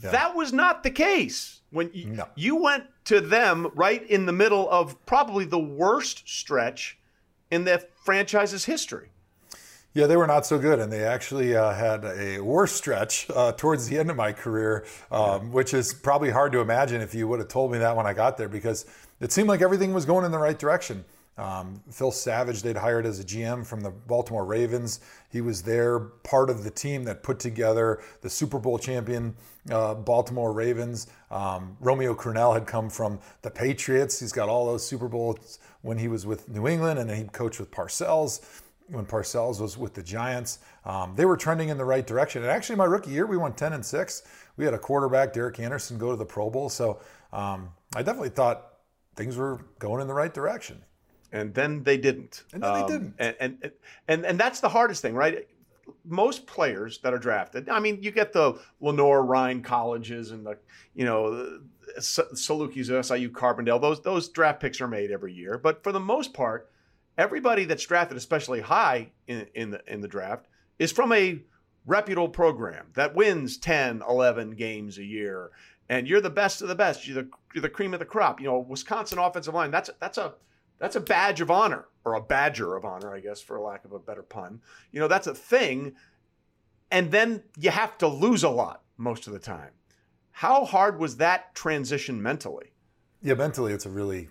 Yeah. 0.00 0.10
That 0.12 0.36
was 0.36 0.52
not 0.52 0.84
the 0.84 0.92
case 0.92 1.62
when 1.70 1.90
you, 1.92 2.06
no. 2.06 2.28
you 2.36 2.54
went 2.54 2.84
to 3.06 3.20
them 3.20 3.72
right 3.74 4.08
in 4.08 4.26
the 4.26 4.32
middle 4.32 4.70
of 4.70 5.04
probably 5.06 5.44
the 5.44 5.58
worst 5.58 6.28
stretch 6.28 6.98
in 7.50 7.64
the 7.64 7.84
franchise's 8.04 8.64
history. 8.64 9.10
Yeah, 9.96 10.06
they 10.06 10.18
were 10.18 10.26
not 10.26 10.44
so 10.44 10.58
good, 10.58 10.78
and 10.78 10.92
they 10.92 11.04
actually 11.04 11.56
uh, 11.56 11.72
had 11.72 12.04
a 12.04 12.38
worse 12.40 12.72
stretch 12.72 13.30
uh, 13.34 13.52
towards 13.52 13.88
the 13.88 13.96
end 13.98 14.10
of 14.10 14.16
my 14.16 14.30
career, 14.30 14.84
um, 15.10 15.52
which 15.52 15.72
is 15.72 15.94
probably 15.94 16.28
hard 16.28 16.52
to 16.52 16.60
imagine 16.60 17.00
if 17.00 17.14
you 17.14 17.26
would 17.28 17.38
have 17.38 17.48
told 17.48 17.72
me 17.72 17.78
that 17.78 17.96
when 17.96 18.04
I 18.04 18.12
got 18.12 18.36
there, 18.36 18.50
because 18.50 18.84
it 19.20 19.32
seemed 19.32 19.48
like 19.48 19.62
everything 19.62 19.94
was 19.94 20.04
going 20.04 20.26
in 20.26 20.32
the 20.32 20.38
right 20.38 20.58
direction. 20.58 21.02
Um, 21.38 21.82
Phil 21.90 22.10
Savage, 22.10 22.60
they'd 22.60 22.76
hired 22.76 23.06
as 23.06 23.20
a 23.20 23.24
GM 23.24 23.64
from 23.64 23.80
the 23.80 23.88
Baltimore 23.88 24.44
Ravens. 24.44 25.00
He 25.32 25.40
was 25.40 25.62
there, 25.62 25.98
part 25.98 26.50
of 26.50 26.62
the 26.62 26.70
team 26.70 27.04
that 27.04 27.22
put 27.22 27.38
together 27.38 28.02
the 28.20 28.28
Super 28.28 28.58
Bowl 28.58 28.78
champion 28.78 29.34
uh, 29.70 29.94
Baltimore 29.94 30.52
Ravens. 30.52 31.06
Um, 31.30 31.74
Romeo 31.80 32.14
Crennel 32.14 32.52
had 32.52 32.66
come 32.66 32.90
from 32.90 33.18
the 33.40 33.50
Patriots. 33.50 34.20
He's 34.20 34.32
got 34.32 34.50
all 34.50 34.66
those 34.66 34.86
Super 34.86 35.08
Bowls 35.08 35.58
when 35.80 35.96
he 35.96 36.08
was 36.08 36.26
with 36.26 36.50
New 36.50 36.68
England, 36.68 36.98
and 36.98 37.08
then 37.08 37.16
he 37.16 37.24
coached 37.24 37.60
with 37.60 37.70
Parcells 37.70 38.44
when 38.88 39.04
Parcells 39.06 39.60
was 39.60 39.76
with 39.76 39.94
the 39.94 40.02
Giants. 40.02 40.58
Um, 40.84 41.14
they 41.16 41.24
were 41.24 41.36
trending 41.36 41.68
in 41.68 41.78
the 41.78 41.84
right 41.84 42.06
direction. 42.06 42.42
And 42.42 42.50
actually, 42.50 42.76
my 42.76 42.84
rookie 42.84 43.10
year, 43.10 43.26
we 43.26 43.36
won 43.36 43.52
10 43.52 43.72
and 43.72 43.84
6. 43.84 44.22
We 44.56 44.64
had 44.64 44.74
a 44.74 44.78
quarterback, 44.78 45.32
Derek 45.32 45.58
Anderson, 45.60 45.98
go 45.98 46.10
to 46.10 46.16
the 46.16 46.24
Pro 46.24 46.50
Bowl. 46.50 46.68
So 46.68 47.00
um, 47.32 47.70
I 47.94 48.02
definitely 48.02 48.30
thought 48.30 48.74
things 49.16 49.36
were 49.36 49.64
going 49.78 50.00
in 50.00 50.08
the 50.08 50.14
right 50.14 50.32
direction. 50.32 50.82
And 51.32 51.52
then 51.54 51.82
they 51.82 51.96
didn't. 51.96 52.44
And 52.52 52.62
then 52.62 52.70
um, 52.70 52.80
they 52.80 52.92
didn't. 52.92 53.14
And, 53.18 53.36
and, 53.40 53.72
and, 54.08 54.26
and 54.26 54.40
that's 54.40 54.60
the 54.60 54.68
hardest 54.68 55.02
thing, 55.02 55.14
right? 55.14 55.46
Most 56.04 56.46
players 56.46 56.98
that 56.98 57.12
are 57.12 57.18
drafted, 57.18 57.68
I 57.68 57.80
mean, 57.80 58.02
you 58.02 58.10
get 58.10 58.32
the 58.32 58.58
Lenoir-Rhyne 58.80 59.62
colleges 59.62 60.30
and 60.30 60.46
the, 60.46 60.56
you 60.94 61.04
know, 61.04 61.60
Salukis, 61.98 63.04
SIU, 63.04 63.30
Carbondale. 63.30 63.80
Those 63.80 64.00
those 64.02 64.28
draft 64.28 64.60
picks 64.60 64.80
are 64.80 64.88
made 64.88 65.10
every 65.10 65.32
year. 65.32 65.58
But 65.58 65.82
for 65.82 65.92
the 65.92 66.00
most 66.00 66.34
part, 66.34 66.70
everybody 67.18 67.64
that's 67.64 67.86
drafted, 67.86 68.16
especially 68.16 68.60
high 68.60 69.10
in, 69.26 69.46
in 69.54 69.70
the 69.70 69.80
in 69.86 70.00
the 70.00 70.08
draft, 70.08 70.46
is 70.78 70.92
from 70.92 71.12
a 71.12 71.40
reputable 71.86 72.28
program 72.28 72.86
that 72.94 73.14
wins 73.14 73.56
10, 73.56 74.02
11 74.08 74.50
games 74.52 74.98
a 74.98 75.04
year. 75.04 75.50
And 75.88 76.08
you're 76.08 76.20
the 76.20 76.30
best 76.30 76.62
of 76.62 76.68
the 76.68 76.74
best. 76.74 77.06
You're 77.06 77.22
the, 77.22 77.30
you're 77.54 77.62
the 77.62 77.68
cream 77.68 77.94
of 77.94 78.00
the 78.00 78.06
crop. 78.06 78.40
You 78.40 78.46
know, 78.46 78.58
Wisconsin 78.58 79.18
offensive 79.18 79.54
line, 79.54 79.70
that's, 79.70 79.88
that's 80.00 80.18
a 80.18 80.34
that's 80.78 80.96
a 80.96 81.00
badge 81.00 81.40
of 81.40 81.50
honor, 81.50 81.86
or 82.04 82.14
a 82.14 82.20
badger 82.20 82.76
of 82.76 82.84
honor, 82.84 83.14
I 83.14 83.20
guess, 83.20 83.40
for 83.40 83.58
lack 83.58 83.84
of 83.84 83.92
a 83.92 83.98
better 83.98 84.22
pun. 84.22 84.60
You 84.92 85.00
know, 85.00 85.08
that's 85.08 85.26
a 85.26 85.34
thing. 85.34 85.94
And 86.90 87.10
then 87.10 87.44
you 87.58 87.70
have 87.70 87.96
to 87.98 88.06
lose 88.06 88.44
a 88.44 88.50
lot 88.50 88.82
most 88.98 89.26
of 89.26 89.32
the 89.32 89.38
time. 89.38 89.70
How 90.32 90.66
hard 90.66 90.98
was 90.98 91.16
that 91.16 91.54
transition 91.54 92.22
mentally? 92.22 92.72
Yeah, 93.22 93.34
mentally, 93.34 93.72
it's 93.72 93.86
a 93.86 93.90
really 93.90 94.28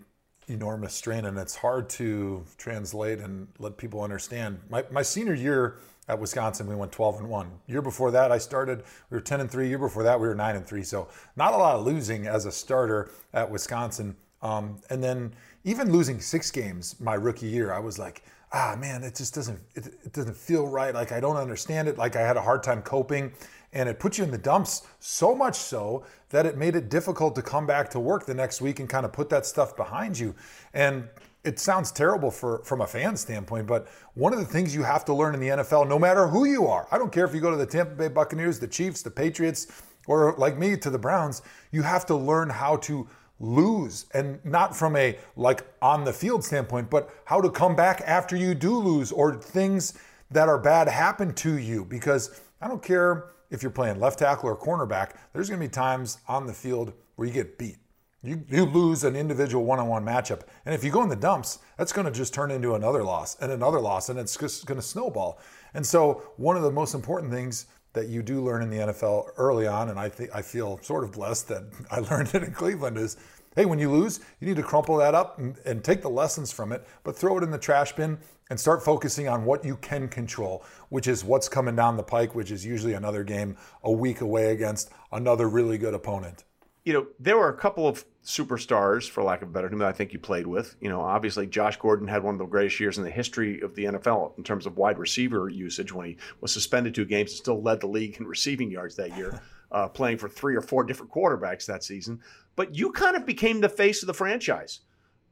enormous 0.47 0.93
strain 0.93 1.25
and 1.25 1.37
it's 1.37 1.55
hard 1.55 1.89
to 1.89 2.43
translate 2.57 3.19
and 3.19 3.47
let 3.59 3.77
people 3.77 4.01
understand. 4.01 4.59
My, 4.69 4.83
my 4.91 5.01
senior 5.01 5.33
year 5.33 5.77
at 6.07 6.19
Wisconsin, 6.19 6.67
we 6.67 6.75
went 6.75 6.91
12 6.91 7.19
and 7.19 7.29
1. 7.29 7.51
Year 7.67 7.81
before 7.81 8.11
that, 8.11 8.31
I 8.31 8.37
started, 8.37 8.83
we 9.09 9.15
were 9.15 9.21
10 9.21 9.41
and 9.41 9.49
3. 9.49 9.67
Year 9.67 9.79
before 9.79 10.03
that, 10.03 10.19
we 10.19 10.27
were 10.27 10.35
9 10.35 10.55
and 10.55 10.65
3. 10.65 10.83
So, 10.83 11.07
not 11.35 11.53
a 11.53 11.57
lot 11.57 11.75
of 11.75 11.85
losing 11.85 12.27
as 12.27 12.45
a 12.45 12.51
starter 12.51 13.11
at 13.33 13.49
Wisconsin. 13.49 14.15
Um, 14.41 14.79
and 14.89 15.03
then, 15.03 15.33
even 15.63 15.91
losing 15.91 16.21
six 16.21 16.51
games 16.51 16.95
my 16.99 17.15
rookie 17.15 17.47
year, 17.47 17.73
I 17.73 17.79
was 17.79 17.97
like, 17.97 18.23
ah, 18.53 18.75
man, 18.79 19.03
it 19.03 19.15
just 19.15 19.33
doesn't, 19.33 19.59
it, 19.73 19.87
it 20.03 20.13
doesn't 20.13 20.37
feel 20.37 20.67
right. 20.67 20.93
Like, 20.93 21.11
I 21.11 21.19
don't 21.19 21.37
understand 21.37 21.87
it. 21.87 21.97
Like, 21.97 22.15
I 22.15 22.21
had 22.21 22.37
a 22.37 22.41
hard 22.41 22.61
time 22.61 22.83
coping 22.83 23.33
and 23.75 23.89
it 23.89 23.99
put 23.99 24.17
you 24.17 24.23
in 24.23 24.31
the 24.31 24.37
dumps 24.37 24.87
so 24.99 25.35
much 25.35 25.55
so 25.55 26.03
that 26.29 26.45
it 26.45 26.57
made 26.57 26.75
it 26.75 26.89
difficult 26.89 27.35
to 27.35 27.41
come 27.41 27.67
back 27.67 27.89
to 27.91 27.99
work 27.99 28.25
the 28.25 28.33
next 28.33 28.61
week 28.61 28.79
and 28.79 28.89
kind 28.89 29.05
of 29.05 29.13
put 29.13 29.29
that 29.29 29.45
stuff 29.45 29.75
behind 29.75 30.17
you. 30.17 30.33
And 30.73 31.07
it 31.43 31.59
sounds 31.59 31.91
terrible 31.91 32.31
for 32.31 32.63
from 32.63 32.81
a 32.81 32.87
fan 32.87 33.15
standpoint, 33.15 33.67
but 33.67 33.87
one 34.15 34.33
of 34.33 34.39
the 34.39 34.45
things 34.45 34.73
you 34.73 34.81
have 34.81 35.05
to 35.05 35.13
learn 35.13 35.35
in 35.35 35.39
the 35.39 35.49
NFL, 35.49 35.87
no 35.87 35.99
matter 35.99 36.27
who 36.27 36.45
you 36.45 36.65
are, 36.65 36.87
I 36.89 36.97
don't 36.97 37.11
care 37.11 37.25
if 37.25 37.35
you 37.35 37.41
go 37.41 37.51
to 37.51 37.57
the 37.57 37.65
Tampa 37.65 37.93
Bay 37.93 38.07
Buccaneers, 38.07 38.59
the 38.59 38.67
Chiefs, 38.67 39.03
the 39.03 39.11
Patriots, 39.11 39.83
or 40.07 40.33
like 40.37 40.57
me 40.57 40.77
to 40.77 40.89
the 40.89 40.97
Browns, 40.97 41.41
you 41.71 41.83
have 41.83 42.05
to 42.07 42.15
learn 42.15 42.49
how 42.49 42.77
to 42.77 43.07
lose 43.39 44.05
and 44.13 44.43
not 44.45 44.75
from 44.75 44.95
a 44.95 45.17
like 45.35 45.63
on 45.81 46.05
the 46.05 46.13
field 46.13 46.43
standpoint, 46.43 46.89
but 46.89 47.13
how 47.25 47.41
to 47.41 47.51
come 47.51 47.75
back 47.75 48.01
after 48.05 48.35
you 48.35 48.55
do 48.55 48.79
lose 48.79 49.11
or 49.11 49.35
things 49.35 49.93
that 50.31 50.47
are 50.47 50.57
bad 50.57 50.87
happen 50.87 51.33
to 51.33 51.57
you 51.57 51.85
because 51.85 52.41
I 52.61 52.67
don't 52.67 52.81
care 52.81 53.25
if 53.49 53.61
you're 53.61 53.71
playing 53.71 53.99
left 53.99 54.19
tackle 54.19 54.49
or 54.49 54.57
cornerback, 54.57 55.11
there's 55.33 55.49
going 55.49 55.59
to 55.59 55.67
be 55.67 55.71
times 55.71 56.19
on 56.27 56.47
the 56.47 56.53
field 56.53 56.93
where 57.15 57.27
you 57.27 57.33
get 57.33 57.57
beat. 57.57 57.77
You, 58.23 58.43
you 58.49 58.65
lose 58.65 59.03
an 59.03 59.15
individual 59.15 59.65
one 59.65 59.79
on 59.79 59.87
one 59.87 60.03
matchup. 60.03 60.41
And 60.65 60.73
if 60.73 60.83
you 60.83 60.91
go 60.91 61.03
in 61.03 61.09
the 61.09 61.15
dumps, 61.15 61.59
that's 61.77 61.93
going 61.93 62.05
to 62.05 62.11
just 62.11 62.33
turn 62.33 62.49
into 62.49 62.73
another 62.73 63.03
loss 63.03 63.37
and 63.39 63.51
another 63.51 63.79
loss, 63.79 64.09
and 64.09 64.17
it's 64.17 64.35
just 64.35 64.65
going 64.65 64.79
to 64.79 64.85
snowball. 64.85 65.39
And 65.75 65.85
so, 65.85 66.23
one 66.37 66.57
of 66.57 66.63
the 66.63 66.71
most 66.71 66.95
important 66.95 67.31
things 67.31 67.67
that 67.93 68.07
you 68.07 68.23
do 68.23 68.41
learn 68.41 68.61
in 68.63 68.69
the 68.69 68.77
NFL 68.77 69.29
early 69.37 69.67
on, 69.67 69.89
and 69.89 69.99
I 69.99 70.09
think 70.09 70.31
I 70.33 70.41
feel 70.41 70.79
sort 70.81 71.03
of 71.03 71.11
blessed 71.11 71.47
that 71.49 71.63
I 71.91 71.99
learned 71.99 72.33
it 72.33 72.43
in 72.43 72.51
Cleveland, 72.51 72.97
is 72.97 73.17
hey, 73.55 73.65
when 73.65 73.79
you 73.79 73.89
lose, 73.89 74.19
you 74.39 74.47
need 74.47 74.57
to 74.57 74.63
crumple 74.63 74.97
that 74.97 75.15
up 75.15 75.39
and, 75.39 75.57
and, 75.65 75.83
take 75.83 76.01
the 76.01 76.09
lessons 76.09 76.51
from 76.51 76.71
it, 76.71 76.85
but 77.03 77.15
throw 77.15 77.37
it 77.37 77.43
in 77.43 77.51
the 77.51 77.57
trash 77.57 77.93
bin 77.95 78.17
and 78.49 78.59
start 78.59 78.83
focusing 78.83 79.27
on 79.27 79.45
what 79.45 79.63
you 79.63 79.77
can 79.77 80.07
control, 80.07 80.63
which 80.89 81.07
is 81.07 81.23
what's 81.23 81.47
coming 81.47 81.75
down 81.75 81.97
the 81.97 82.03
pike, 82.03 82.35
which 82.35 82.51
is 82.51 82.65
usually 82.65 82.93
another 82.93 83.23
game 83.23 83.55
a 83.83 83.91
week 83.91 84.21
away 84.21 84.51
against 84.51 84.89
another 85.11 85.47
really 85.47 85.77
good 85.77 85.93
opponent. 85.93 86.43
You 86.83 86.93
know, 86.93 87.07
there 87.19 87.37
were 87.37 87.49
a 87.49 87.57
couple 87.57 87.87
of 87.87 88.05
superstars, 88.23 89.09
for 89.09 89.23
lack 89.23 89.41
of 89.41 89.49
a 89.49 89.51
better 89.51 89.69
term, 89.69 89.79
that 89.79 89.87
I 89.87 89.91
think 89.91 90.13
you 90.13 90.19
played 90.19 90.45
with. 90.45 90.75
You 90.81 90.89
know, 90.89 91.01
obviously 91.01 91.47
Josh 91.47 91.77
Gordon 91.77 92.07
had 92.07 92.23
one 92.23 92.35
of 92.35 92.39
the 92.39 92.45
greatest 92.45 92.79
years 92.79 92.97
in 92.99 93.03
the 93.03 93.09
history 93.09 93.61
of 93.61 93.73
the 93.75 93.85
NFL 93.85 94.37
in 94.37 94.43
terms 94.43 94.67
of 94.67 94.77
wide 94.77 94.99
receiver 94.99 95.49
usage 95.49 95.91
when 95.91 96.05
he 96.05 96.17
was 96.41 96.51
suspended 96.51 96.93
two 96.93 97.05
games 97.05 97.31
and 97.31 97.37
still 97.37 97.61
led 97.61 97.79
the 97.79 97.87
league 97.87 98.17
in 98.19 98.27
receiving 98.27 98.69
yards 98.69 98.95
that 98.97 99.15
year, 99.17 99.41
uh, 99.71 99.87
playing 99.87 100.17
for 100.17 100.29
three 100.29 100.55
or 100.55 100.61
four 100.61 100.83
different 100.83 101.11
quarterbacks 101.11 101.65
that 101.65 101.83
season 101.83 102.19
but 102.55 102.75
you 102.75 102.91
kind 102.91 103.15
of 103.15 103.25
became 103.25 103.61
the 103.61 103.69
face 103.69 104.01
of 104.01 104.07
the 104.07 104.13
franchise. 104.13 104.81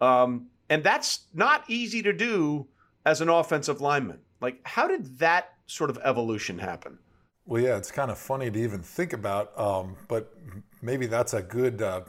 Um, 0.01 0.47
and 0.69 0.83
that's 0.83 1.27
not 1.33 1.63
easy 1.67 2.01
to 2.01 2.13
do 2.13 2.67
as 3.05 3.21
an 3.21 3.29
offensive 3.29 3.81
lineman. 3.81 4.19
Like, 4.41 4.59
how 4.63 4.87
did 4.87 5.19
that 5.19 5.53
sort 5.67 5.89
of 5.89 5.97
evolution 6.03 6.59
happen? 6.59 6.99
Well, 7.45 7.61
yeah, 7.61 7.77
it's 7.77 7.91
kind 7.91 8.11
of 8.11 8.17
funny 8.17 8.49
to 8.49 8.59
even 8.59 8.81
think 8.81 9.13
about, 9.13 9.57
um, 9.59 9.95
but 10.07 10.33
maybe 10.81 11.07
that's 11.07 11.33
a 11.33 11.41
good 11.41 11.81
uh, 11.81 12.01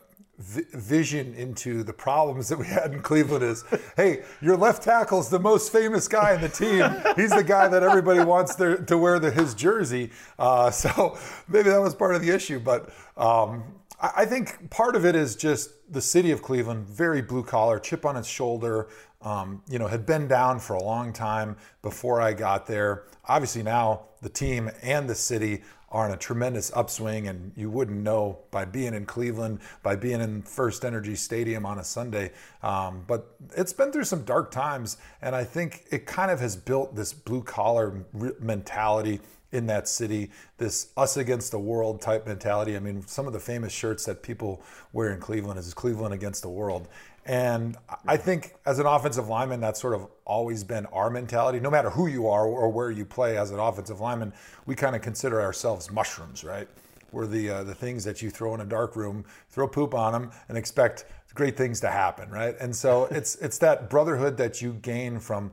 vision 0.45 1.35
into 1.35 1.83
the 1.83 1.93
problems 1.93 2.49
that 2.49 2.59
we 2.59 2.67
had 2.67 2.93
in 2.93 3.01
Cleveland. 3.01 3.45
Is 3.45 3.65
hey, 3.97 4.23
your 4.41 4.57
left 4.57 4.83
tackle 4.83 5.21
is 5.21 5.29
the 5.29 5.39
most 5.39 5.73
famous 5.73 6.07
guy 6.09 6.35
in 6.35 6.41
the 6.41 6.49
team. 6.49 6.85
He's 7.17 7.31
the 7.31 7.45
guy 7.45 7.69
that 7.69 7.83
everybody 7.83 8.23
wants 8.23 8.55
their, 8.55 8.77
to 8.77 8.99
wear 8.99 9.19
the, 9.19 9.31
his 9.31 9.55
jersey. 9.55 10.11
Uh, 10.39 10.71
so 10.71 11.19
maybe 11.49 11.71
that 11.71 11.81
was 11.81 11.95
part 11.95 12.15
of 12.15 12.23
the 12.23 12.31
issue, 12.31 12.61
but. 12.61 12.93
Um, 13.17 13.65
I 14.01 14.27
think 14.27 14.71
part 14.71 14.97
of 14.97 15.07
it 15.07 15.15
is 15.15 15.35
just 15.35 15.71
the 15.91 16.01
city 16.01 16.31
of 16.31 16.43
Cleveland, 16.43 16.87
very 16.89 17.23
blue 17.23 17.45
collar, 17.45 17.79
chip 17.79 18.05
on 18.05 18.17
its 18.17 18.29
shoulder. 18.29 18.89
Um, 19.25 19.63
you 19.69 19.79
know, 19.79 19.87
had 19.87 20.05
been 20.05 20.29
down 20.29 20.61
for 20.61 20.75
a 20.75 20.83
long 20.83 21.13
time 21.13 21.57
before 21.83 22.21
I 22.21 22.35
got 22.35 22.67
there. 22.67 23.05
Obviously, 23.27 23.63
now 23.63 24.03
the 24.21 24.29
team 24.29 24.71
and 24.83 25.09
the 25.09 25.15
city 25.15 25.63
are 25.91 26.07
in 26.07 26.13
a 26.13 26.17
tremendous 26.17 26.73
upswing, 26.75 27.29
and 27.29 27.53
you 27.57 27.71
wouldn't 27.71 28.03
know 28.03 28.41
by 28.51 28.65
being 28.65 28.95
in 28.95 29.07
Cleveland, 29.07 29.61
by 29.83 29.95
being 29.95 30.21
in 30.21 30.43
First 30.43 30.85
Energy 30.85 31.15
Stadium 31.15 31.65
on 31.65 31.79
a 31.79 31.85
Sunday. 31.85 32.33
Um, 32.63 33.05
but 33.07 33.37
it's 33.57 33.73
been 33.73 33.93
through 33.93 34.05
some 34.05 34.25
dark 34.25 34.51
times, 34.51 34.99
and 35.23 35.37
I 35.37 35.45
think 35.45 35.85
it 35.91 36.05
kind 36.05 36.33
of 36.33 36.41
has 36.41 36.57
built 36.57 36.97
this 36.97 37.13
blue 37.13 37.43
collar 37.43 38.05
mentality 38.41 39.21
in 39.55 39.67
that 39.67 39.87
city, 39.87 40.31
this 40.59 40.89
us 40.97 41.17
against 41.17 41.53
the 41.53 41.59
world 41.61 42.01
type 42.01 42.27
mentality. 42.27 42.75
I 42.77 42.81
mean, 42.81 43.07
some 43.07 43.29
of 43.29 43.33
the 43.33 43.39
famous 43.39 43.73
shirts 43.73 44.05
that 44.07 44.21
people 44.21 44.63
wear 44.93 45.13
in 45.13 45.21
Cleveland 45.21 45.61
is 45.61 45.73
Cleveland 45.73 46.13
against 46.13 46.43
the 46.43 46.49
world. 46.49 46.89
And 47.27 47.77
I 48.07 48.17
think 48.17 48.55
as 48.67 48.79
an 48.79 48.87
offensive 48.87 49.29
lineman, 49.29 49.61
that's 49.61 49.81
sort 49.81 49.95
of 49.95 50.09
always 50.27 50.63
been 50.63 50.85
our 50.87 51.09
mentality. 51.09 51.59
No 51.59 51.71
matter 51.71 51.91
who 51.91 52.07
you 52.07 52.29
are 52.29 52.47
or 52.47 52.71
where 52.71 52.91
you 52.91 53.05
play 53.07 53.39
as 53.39 53.51
an 53.51 53.59
offensive 53.59 54.01
lineman, 54.01 54.33
we 54.67 54.75
kind 54.75 54.95
of 54.95 55.01
consider 55.01 55.41
ourselves 55.41 55.91
mushrooms, 55.91 56.45
right? 56.45 56.69
We're 57.13 57.27
the 57.27 57.49
uh, 57.49 57.65
the 57.65 57.75
things 57.75 58.05
that 58.05 58.21
you 58.21 58.29
throw 58.29 58.55
in 58.55 58.61
a 58.61 58.67
dark 58.67 58.97
room, 58.97 59.25
throw 59.49 59.69
poop 59.69 59.95
on 59.95 60.13
them, 60.13 60.33
and 60.49 60.59
expect 60.59 61.07
great 61.33 61.57
things 61.57 61.81
to 61.81 61.89
happen, 61.89 62.29
right? 62.29 62.57
And 62.61 62.75
so 62.75 63.05
it's 63.11 63.37
it's 63.37 63.59
that 63.59 63.89
brotherhood 63.89 64.37
that 64.39 64.61
you 64.61 64.75
gain 64.83 65.19
from 65.19 65.53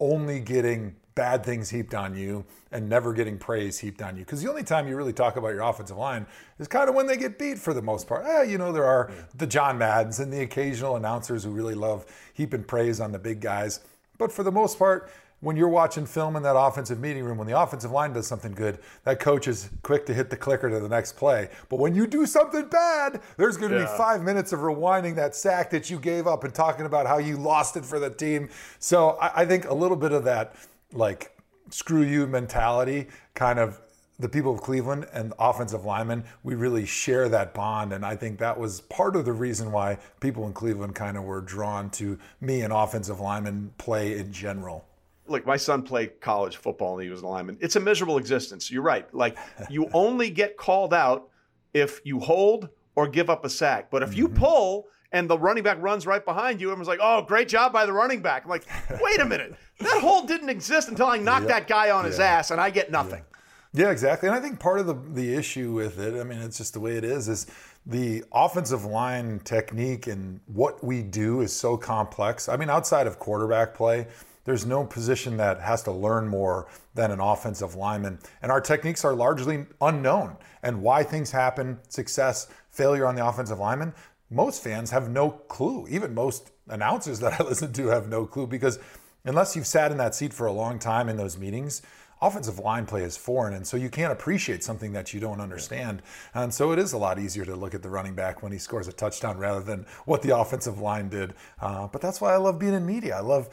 only 0.00 0.38
getting 0.38 0.94
bad 1.18 1.44
things 1.44 1.68
heaped 1.68 1.96
on 1.96 2.16
you 2.16 2.44
and 2.70 2.88
never 2.88 3.12
getting 3.12 3.36
praise 3.36 3.76
heaped 3.76 4.00
on 4.02 4.16
you. 4.16 4.24
Because 4.24 4.40
the 4.40 4.48
only 4.48 4.62
time 4.62 4.86
you 4.86 4.94
really 4.94 5.12
talk 5.12 5.34
about 5.34 5.48
your 5.48 5.62
offensive 5.62 5.96
line 5.96 6.24
is 6.60 6.68
kind 6.68 6.88
of 6.88 6.94
when 6.94 7.08
they 7.08 7.16
get 7.16 7.40
beat 7.40 7.58
for 7.58 7.74
the 7.74 7.82
most 7.82 8.06
part. 8.06 8.24
Eh, 8.24 8.42
you 8.44 8.56
know, 8.56 8.70
there 8.70 8.84
are 8.84 9.10
the 9.36 9.46
John 9.46 9.76
Maddens 9.78 10.20
and 10.20 10.32
the 10.32 10.42
occasional 10.42 10.94
announcers 10.94 11.42
who 11.42 11.50
really 11.50 11.74
love 11.74 12.06
heaping 12.34 12.62
praise 12.62 13.00
on 13.00 13.10
the 13.10 13.18
big 13.18 13.40
guys. 13.40 13.80
But 14.16 14.30
for 14.30 14.44
the 14.44 14.52
most 14.52 14.78
part, 14.78 15.10
when 15.40 15.56
you're 15.56 15.68
watching 15.68 16.06
film 16.06 16.36
in 16.36 16.42
that 16.44 16.56
offensive 16.56 17.00
meeting 17.00 17.24
room, 17.24 17.38
when 17.38 17.48
the 17.48 17.60
offensive 17.60 17.90
line 17.90 18.12
does 18.12 18.28
something 18.28 18.52
good, 18.52 18.78
that 19.02 19.18
coach 19.18 19.48
is 19.48 19.70
quick 19.82 20.06
to 20.06 20.14
hit 20.14 20.30
the 20.30 20.36
clicker 20.36 20.70
to 20.70 20.78
the 20.78 20.88
next 20.88 21.16
play. 21.16 21.48
But 21.68 21.80
when 21.80 21.96
you 21.96 22.06
do 22.06 22.26
something 22.26 22.68
bad, 22.68 23.20
there's 23.36 23.56
going 23.56 23.72
to 23.72 23.78
yeah. 23.78 23.90
be 23.90 23.98
five 23.98 24.22
minutes 24.22 24.52
of 24.52 24.60
rewinding 24.60 25.16
that 25.16 25.34
sack 25.34 25.70
that 25.70 25.90
you 25.90 25.98
gave 25.98 26.28
up 26.28 26.44
and 26.44 26.54
talking 26.54 26.86
about 26.86 27.06
how 27.06 27.18
you 27.18 27.36
lost 27.36 27.76
it 27.76 27.84
for 27.84 27.98
the 27.98 28.10
team. 28.10 28.48
So 28.78 29.10
I, 29.20 29.42
I 29.42 29.46
think 29.46 29.68
a 29.68 29.74
little 29.74 29.96
bit 29.96 30.12
of 30.12 30.22
that, 30.24 30.54
like, 30.92 31.36
screw 31.70 32.02
you 32.02 32.26
mentality 32.26 33.08
kind 33.34 33.58
of 33.58 33.80
the 34.18 34.28
people 34.28 34.52
of 34.52 34.60
Cleveland 34.60 35.06
and 35.12 35.32
offensive 35.38 35.84
linemen, 35.84 36.24
we 36.42 36.56
really 36.56 36.84
share 36.84 37.28
that 37.28 37.54
bond. 37.54 37.92
And 37.92 38.04
I 38.04 38.16
think 38.16 38.38
that 38.40 38.58
was 38.58 38.80
part 38.80 39.14
of 39.14 39.24
the 39.24 39.32
reason 39.32 39.70
why 39.70 39.98
people 40.20 40.46
in 40.46 40.52
Cleveland 40.52 40.96
kind 40.96 41.16
of 41.16 41.22
were 41.22 41.40
drawn 41.40 41.88
to 41.90 42.18
me 42.40 42.62
and 42.62 42.72
offensive 42.72 43.20
lineman 43.20 43.72
play 43.78 44.18
in 44.18 44.32
general 44.32 44.84
look, 45.28 45.46
my 45.46 45.56
son 45.56 45.82
played 45.82 46.20
college 46.20 46.56
football 46.56 46.94
and 46.94 47.04
he 47.04 47.10
was 47.10 47.22
a 47.22 47.26
lineman. 47.26 47.58
It's 47.60 47.76
a 47.76 47.80
miserable 47.80 48.18
existence. 48.18 48.70
You're 48.70 48.82
right. 48.82 49.12
Like 49.14 49.36
you 49.70 49.88
only 49.92 50.30
get 50.30 50.56
called 50.56 50.92
out 50.92 51.28
if 51.74 52.00
you 52.04 52.18
hold 52.18 52.68
or 52.96 53.06
give 53.06 53.30
up 53.30 53.44
a 53.44 53.50
sack. 53.50 53.90
But 53.90 54.02
if 54.02 54.16
you 54.16 54.28
mm-hmm. 54.28 54.38
pull 54.38 54.86
and 55.12 55.28
the 55.28 55.38
running 55.38 55.62
back 55.62 55.78
runs 55.80 56.06
right 56.06 56.24
behind 56.24 56.60
you, 56.60 56.68
and 56.68 56.72
everyone's 56.72 56.88
like, 56.88 57.00
"Oh, 57.02 57.22
great 57.22 57.48
job 57.48 57.72
by 57.72 57.86
the 57.86 57.92
running 57.92 58.20
back." 58.20 58.44
I'm 58.44 58.50
like, 58.50 58.66
"Wait 59.00 59.20
a 59.20 59.24
minute, 59.24 59.54
that 59.80 60.00
hole 60.00 60.24
didn't 60.24 60.48
exist 60.48 60.88
until 60.88 61.06
I 61.06 61.18
knocked 61.18 61.48
yep. 61.48 61.48
that 61.48 61.68
guy 61.68 61.90
on 61.90 62.04
yeah. 62.04 62.10
his 62.10 62.20
ass, 62.20 62.50
and 62.50 62.60
I 62.60 62.70
get 62.70 62.90
nothing." 62.90 63.24
Yeah. 63.72 63.86
yeah, 63.86 63.90
exactly. 63.90 64.28
And 64.28 64.36
I 64.36 64.40
think 64.40 64.60
part 64.60 64.80
of 64.80 64.86
the 64.86 64.94
the 65.12 65.34
issue 65.34 65.72
with 65.72 65.98
it, 65.98 66.18
I 66.18 66.24
mean, 66.24 66.38
it's 66.38 66.58
just 66.58 66.74
the 66.74 66.80
way 66.80 66.96
it 66.96 67.04
is, 67.04 67.28
is 67.28 67.46
the 67.86 68.22
offensive 68.32 68.84
line 68.84 69.40
technique 69.44 70.06
and 70.06 70.40
what 70.46 70.84
we 70.84 71.02
do 71.02 71.40
is 71.40 71.54
so 71.54 71.76
complex. 71.76 72.48
I 72.48 72.56
mean, 72.56 72.68
outside 72.68 73.06
of 73.06 73.18
quarterback 73.18 73.74
play, 73.74 74.06
there's 74.44 74.66
no 74.66 74.84
position 74.84 75.36
that 75.38 75.60
has 75.60 75.82
to 75.82 75.92
learn 75.92 76.28
more 76.28 76.68
than 76.94 77.10
an 77.10 77.20
offensive 77.20 77.74
lineman. 77.74 78.18
And 78.42 78.52
our 78.52 78.60
techniques 78.60 79.04
are 79.04 79.14
largely 79.14 79.66
unknown. 79.80 80.36
And 80.62 80.82
why 80.82 81.02
things 81.02 81.30
happen, 81.30 81.78
success, 81.88 82.48
failure 82.70 83.06
on 83.06 83.14
the 83.14 83.26
offensive 83.26 83.58
lineman, 83.58 83.92
most 84.30 84.62
fans 84.62 84.90
have 84.90 85.10
no 85.10 85.30
clue. 85.30 85.86
Even 85.88 86.14
most 86.14 86.50
announcers 86.68 87.20
that 87.20 87.40
I 87.40 87.44
listen 87.48 87.72
to 87.74 87.88
have 87.88 88.08
no 88.08 88.26
clue 88.26 88.46
because 88.46 88.78
unless 89.24 89.56
you've 89.56 89.66
sat 89.66 89.90
in 89.90 89.98
that 89.98 90.14
seat 90.14 90.32
for 90.32 90.46
a 90.46 90.52
long 90.52 90.78
time 90.78 91.08
in 91.08 91.16
those 91.16 91.38
meetings, 91.38 91.82
offensive 92.20 92.58
line 92.58 92.86
play 92.86 93.02
is 93.02 93.16
foreign, 93.16 93.54
and 93.54 93.66
so 93.66 93.76
you 93.76 93.88
can't 93.88 94.12
appreciate 94.12 94.64
something 94.64 94.92
that 94.92 95.14
you 95.14 95.20
don't 95.20 95.40
understand. 95.40 96.02
And 96.34 96.52
so 96.52 96.72
it 96.72 96.78
is 96.78 96.92
a 96.92 96.98
lot 96.98 97.18
easier 97.18 97.44
to 97.44 97.56
look 97.56 97.74
at 97.74 97.82
the 97.82 97.90
running 97.90 98.14
back 98.14 98.42
when 98.42 98.52
he 98.52 98.58
scores 98.58 98.88
a 98.88 98.92
touchdown 98.92 99.38
rather 99.38 99.60
than 99.60 99.86
what 100.04 100.22
the 100.22 100.36
offensive 100.36 100.80
line 100.80 101.08
did. 101.08 101.34
Uh, 101.60 101.86
but 101.86 102.00
that's 102.00 102.20
why 102.20 102.32
I 102.32 102.36
love 102.36 102.58
being 102.58 102.74
in 102.74 102.86
media. 102.86 103.16
I 103.16 103.20
love 103.20 103.48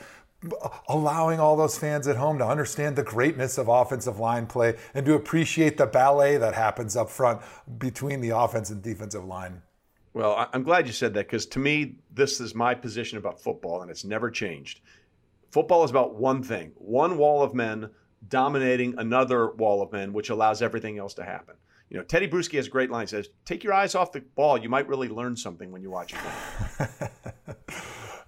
allowing 0.88 1.40
all 1.40 1.56
those 1.56 1.78
fans 1.78 2.08
at 2.08 2.18
home 2.18 2.38
to 2.38 2.46
understand 2.46 2.96
the 2.96 3.04
greatness 3.04 3.58
of 3.58 3.68
offensive 3.68 4.20
line 4.20 4.46
play 4.46 4.76
and 4.94 5.06
to 5.06 5.14
appreciate 5.14 5.78
the 5.78 5.88
ballet 5.88 6.38
that 6.38 6.54
happens 6.54 6.96
up 6.96 7.10
front 7.10 7.42
between 7.80 8.22
the 8.22 8.30
offense 8.30 8.70
and 8.70 8.82
defensive 8.82 9.26
line. 9.26 9.62
Well, 10.16 10.50
I'm 10.54 10.64
glad 10.64 10.88
you 10.88 10.94
said 10.94 11.14
that 11.16 11.28
because 11.28 11.46
to 11.48 11.60
me, 11.60 11.98
this 12.10 12.40
is 12.40 12.56
my 12.56 12.74
position 12.74 13.18
about 13.18 13.42
football, 13.42 13.82
and 13.82 13.92
it's 13.92 14.06
never 14.06 14.32
changed. 14.32 14.80
Football 15.52 15.84
is 15.84 15.92
about 15.92 16.16
one 16.16 16.42
thing 16.42 16.72
one 16.78 17.18
wall 17.18 17.44
of 17.44 17.54
men 17.54 17.90
dominating 18.30 18.98
another 18.98 19.52
wall 19.52 19.82
of 19.82 19.92
men, 19.92 20.14
which 20.14 20.30
allows 20.30 20.62
everything 20.62 20.98
else 20.98 21.14
to 21.16 21.24
happen. 21.26 21.56
You 21.90 21.98
know, 21.98 22.04
Tedy 22.06 22.30
Bruschi 22.32 22.56
has 22.56 22.68
a 22.68 22.70
great 22.70 22.90
line. 22.90 23.08
says, 23.08 23.28
"Take 23.44 23.66
your 23.66 23.74
eyes 23.74 23.94
off 23.94 24.14
the 24.14 24.22
ball. 24.22 24.58
You 24.58 24.70
might 24.70 24.88
really 24.88 25.10
learn 25.10 25.36
something 25.36 25.70
when 25.70 25.82
you 25.82 25.92
watch 25.92 26.14
it." 26.14 26.90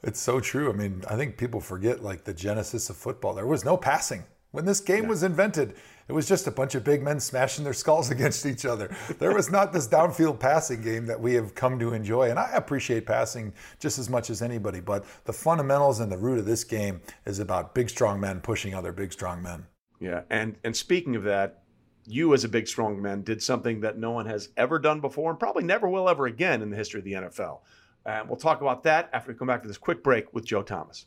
It's 0.03 0.21
so 0.21 0.39
true. 0.39 0.71
I 0.71 0.73
mean, 0.73 1.03
I 1.09 1.15
think 1.15 1.37
people 1.37 1.59
forget 1.59 2.03
like 2.03 2.23
the 2.23 2.33
genesis 2.33 2.89
of 2.89 2.95
football. 2.95 3.33
There 3.33 3.47
was 3.47 3.65
no 3.65 3.77
passing. 3.77 4.25
When 4.51 4.63
this 4.63 4.79
game 4.79 5.03
yeah. 5.03 5.09
was 5.09 5.23
invented, 5.23 5.75
it 6.07 6.13
was 6.13 6.27
just 6.27 6.47
a 6.47 6.51
bunch 6.51 6.75
of 6.75 6.83
big 6.83 7.03
men 7.03 7.19
smashing 7.19 7.63
their 7.63 7.73
skulls 7.73 8.09
against 8.11 8.45
each 8.45 8.65
other. 8.65 8.95
There 9.19 9.33
was 9.33 9.51
not 9.51 9.73
this 9.73 9.87
downfield 9.87 10.39
passing 10.39 10.81
game 10.81 11.05
that 11.07 11.19
we 11.19 11.33
have 11.33 11.55
come 11.55 11.79
to 11.79 11.93
enjoy. 11.93 12.29
And 12.29 12.39
I 12.39 12.51
appreciate 12.51 13.05
passing 13.05 13.53
just 13.79 13.99
as 13.99 14.09
much 14.09 14.29
as 14.29 14.41
anybody. 14.41 14.79
But 14.79 15.05
the 15.25 15.33
fundamentals 15.33 15.99
and 15.99 16.11
the 16.11 16.17
root 16.17 16.39
of 16.39 16.45
this 16.45 16.63
game 16.63 17.01
is 17.25 17.39
about 17.39 17.75
big, 17.75 17.89
strong 17.89 18.19
men 18.19 18.41
pushing 18.41 18.73
other 18.73 18.91
big, 18.91 19.11
strong 19.11 19.41
men. 19.41 19.65
Yeah. 19.99 20.21
And, 20.29 20.57
and 20.63 20.75
speaking 20.75 21.15
of 21.15 21.23
that, 21.23 21.63
you 22.05 22.33
as 22.33 22.45
a 22.45 22.49
big, 22.49 22.67
strong 22.67 23.01
man 23.01 23.21
did 23.21 23.43
something 23.43 23.81
that 23.81 23.97
no 23.97 24.11
one 24.11 24.25
has 24.27 24.49
ever 24.55 24.79
done 24.79 25.01
before 25.01 25.29
and 25.29 25.39
probably 25.39 25.63
never 25.63 25.89
will 25.89 26.07
ever 26.07 26.25
again 26.25 26.61
in 26.61 26.69
the 26.69 26.77
history 26.77 26.99
of 26.99 27.03
the 27.03 27.13
NFL. 27.13 27.59
And 28.05 28.21
uh, 28.21 28.25
we'll 28.29 28.37
talk 28.37 28.61
about 28.61 28.83
that 28.83 29.09
after 29.11 29.31
we 29.31 29.37
come 29.37 29.47
back 29.47 29.61
to 29.63 29.67
this 29.67 29.77
quick 29.77 30.01
break 30.01 30.33
with 30.33 30.45
Joe 30.45 30.63
Thomas. 30.63 31.05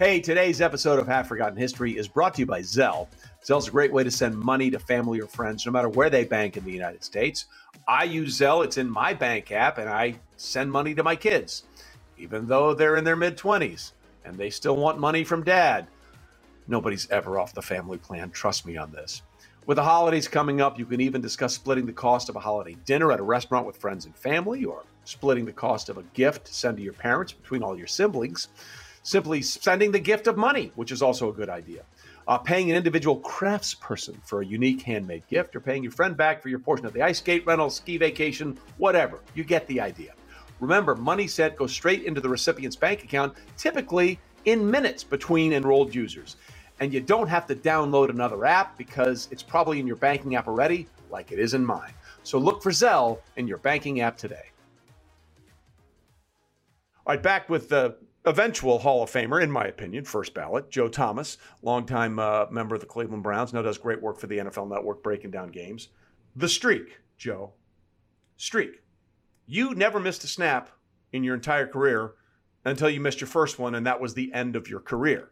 Hey, 0.00 0.18
today's 0.18 0.62
episode 0.62 0.98
of 0.98 1.06
Half 1.06 1.28
Forgotten 1.28 1.58
History 1.58 1.98
is 1.98 2.08
brought 2.08 2.32
to 2.32 2.40
you 2.40 2.46
by 2.46 2.60
Zelle. 2.60 3.06
Zelle's 3.44 3.68
a 3.68 3.70
great 3.70 3.92
way 3.92 4.02
to 4.02 4.10
send 4.10 4.34
money 4.34 4.70
to 4.70 4.78
family 4.78 5.20
or 5.20 5.26
friends, 5.26 5.66
no 5.66 5.72
matter 5.72 5.90
where 5.90 6.08
they 6.08 6.24
bank 6.24 6.56
in 6.56 6.64
the 6.64 6.72
United 6.72 7.04
States. 7.04 7.44
I 7.86 8.04
use 8.04 8.38
Zelle, 8.38 8.64
it's 8.64 8.78
in 8.78 8.88
my 8.88 9.12
bank 9.12 9.52
app, 9.52 9.76
and 9.76 9.90
I 9.90 10.14
send 10.38 10.72
money 10.72 10.94
to 10.94 11.02
my 11.02 11.16
kids, 11.16 11.64
even 12.16 12.46
though 12.46 12.72
they're 12.72 12.96
in 12.96 13.04
their 13.04 13.14
mid 13.14 13.36
20s 13.36 13.92
and 14.24 14.38
they 14.38 14.48
still 14.48 14.74
want 14.74 14.98
money 14.98 15.22
from 15.22 15.44
dad. 15.44 15.86
Nobody's 16.66 17.10
ever 17.10 17.38
off 17.38 17.52
the 17.52 17.60
family 17.60 17.98
plan, 17.98 18.30
trust 18.30 18.64
me 18.64 18.78
on 18.78 18.92
this. 18.92 19.20
With 19.66 19.76
the 19.76 19.84
holidays 19.84 20.28
coming 20.28 20.62
up, 20.62 20.78
you 20.78 20.86
can 20.86 21.02
even 21.02 21.20
discuss 21.20 21.54
splitting 21.54 21.84
the 21.84 21.92
cost 21.92 22.30
of 22.30 22.36
a 22.36 22.40
holiday 22.40 22.78
dinner 22.86 23.12
at 23.12 23.20
a 23.20 23.22
restaurant 23.22 23.66
with 23.66 23.76
friends 23.76 24.06
and 24.06 24.16
family, 24.16 24.64
or 24.64 24.82
splitting 25.04 25.44
the 25.44 25.52
cost 25.52 25.90
of 25.90 25.98
a 25.98 26.02
gift 26.14 26.46
to 26.46 26.54
send 26.54 26.78
to 26.78 26.82
your 26.82 26.94
parents 26.94 27.34
between 27.34 27.62
all 27.62 27.76
your 27.76 27.86
siblings 27.86 28.48
simply 29.10 29.42
sending 29.42 29.90
the 29.90 29.98
gift 29.98 30.28
of 30.28 30.36
money, 30.36 30.70
which 30.76 30.92
is 30.92 31.02
also 31.02 31.30
a 31.30 31.32
good 31.32 31.48
idea. 31.48 31.82
Uh, 32.28 32.38
paying 32.38 32.70
an 32.70 32.76
individual 32.76 33.20
craftsperson 33.20 34.16
for 34.24 34.40
a 34.40 34.46
unique 34.46 34.82
handmade 34.82 35.26
gift, 35.28 35.56
or 35.56 35.60
paying 35.60 35.82
your 35.82 35.90
friend 35.90 36.16
back 36.16 36.40
for 36.40 36.48
your 36.48 36.60
portion 36.60 36.86
of 36.86 36.92
the 36.92 37.02
ice 37.02 37.18
skate 37.18 37.44
rental, 37.44 37.68
ski 37.68 37.96
vacation, 37.96 38.56
whatever. 38.78 39.18
You 39.34 39.42
get 39.42 39.66
the 39.66 39.80
idea. 39.80 40.14
Remember, 40.60 40.94
money 40.94 41.26
sent 41.26 41.56
goes 41.56 41.72
straight 41.72 42.04
into 42.04 42.20
the 42.20 42.28
recipient's 42.28 42.76
bank 42.76 43.02
account, 43.02 43.34
typically 43.56 44.20
in 44.44 44.70
minutes 44.70 45.02
between 45.02 45.52
enrolled 45.54 45.92
users. 45.92 46.36
And 46.78 46.94
you 46.94 47.00
don't 47.00 47.26
have 47.26 47.46
to 47.48 47.56
download 47.56 48.10
another 48.10 48.44
app 48.46 48.78
because 48.78 49.26
it's 49.32 49.42
probably 49.42 49.80
in 49.80 49.88
your 49.88 49.96
banking 49.96 50.36
app 50.36 50.46
already, 50.46 50.86
like 51.10 51.32
it 51.32 51.40
is 51.40 51.54
in 51.54 51.64
mine. 51.64 51.92
So 52.22 52.38
look 52.38 52.62
for 52.62 52.70
Zelle 52.70 53.18
in 53.36 53.48
your 53.48 53.58
banking 53.58 54.02
app 54.02 54.16
today. 54.16 54.50
All 57.06 57.14
right, 57.14 57.22
back 57.22 57.48
with 57.48 57.68
the 57.68 57.96
eventual 58.24 58.78
Hall 58.78 59.02
of 59.02 59.10
Famer, 59.10 59.42
in 59.42 59.50
my 59.50 59.64
opinion, 59.64 60.04
first 60.04 60.34
ballot, 60.34 60.70
Joe 60.70 60.88
Thomas, 60.88 61.38
longtime 61.62 62.18
uh, 62.18 62.46
member 62.50 62.74
of 62.74 62.80
the 62.80 62.86
Cleveland 62.86 63.22
Browns, 63.22 63.52
now 63.52 63.62
does 63.62 63.78
great 63.78 64.02
work 64.02 64.18
for 64.18 64.26
the 64.26 64.38
NFL 64.38 64.68
Network 64.68 65.02
breaking 65.02 65.30
down 65.30 65.50
games. 65.50 65.88
The 66.36 66.48
streak, 66.48 67.00
Joe. 67.16 67.52
Streak. 68.36 68.82
You 69.46 69.74
never 69.74 69.98
missed 69.98 70.24
a 70.24 70.28
snap 70.28 70.70
in 71.12 71.24
your 71.24 71.34
entire 71.34 71.66
career 71.66 72.14
until 72.64 72.90
you 72.90 73.00
missed 73.00 73.20
your 73.20 73.28
first 73.28 73.58
one, 73.58 73.74
and 73.74 73.86
that 73.86 74.00
was 74.00 74.14
the 74.14 74.32
end 74.32 74.54
of 74.54 74.68
your 74.68 74.80
career. 74.80 75.30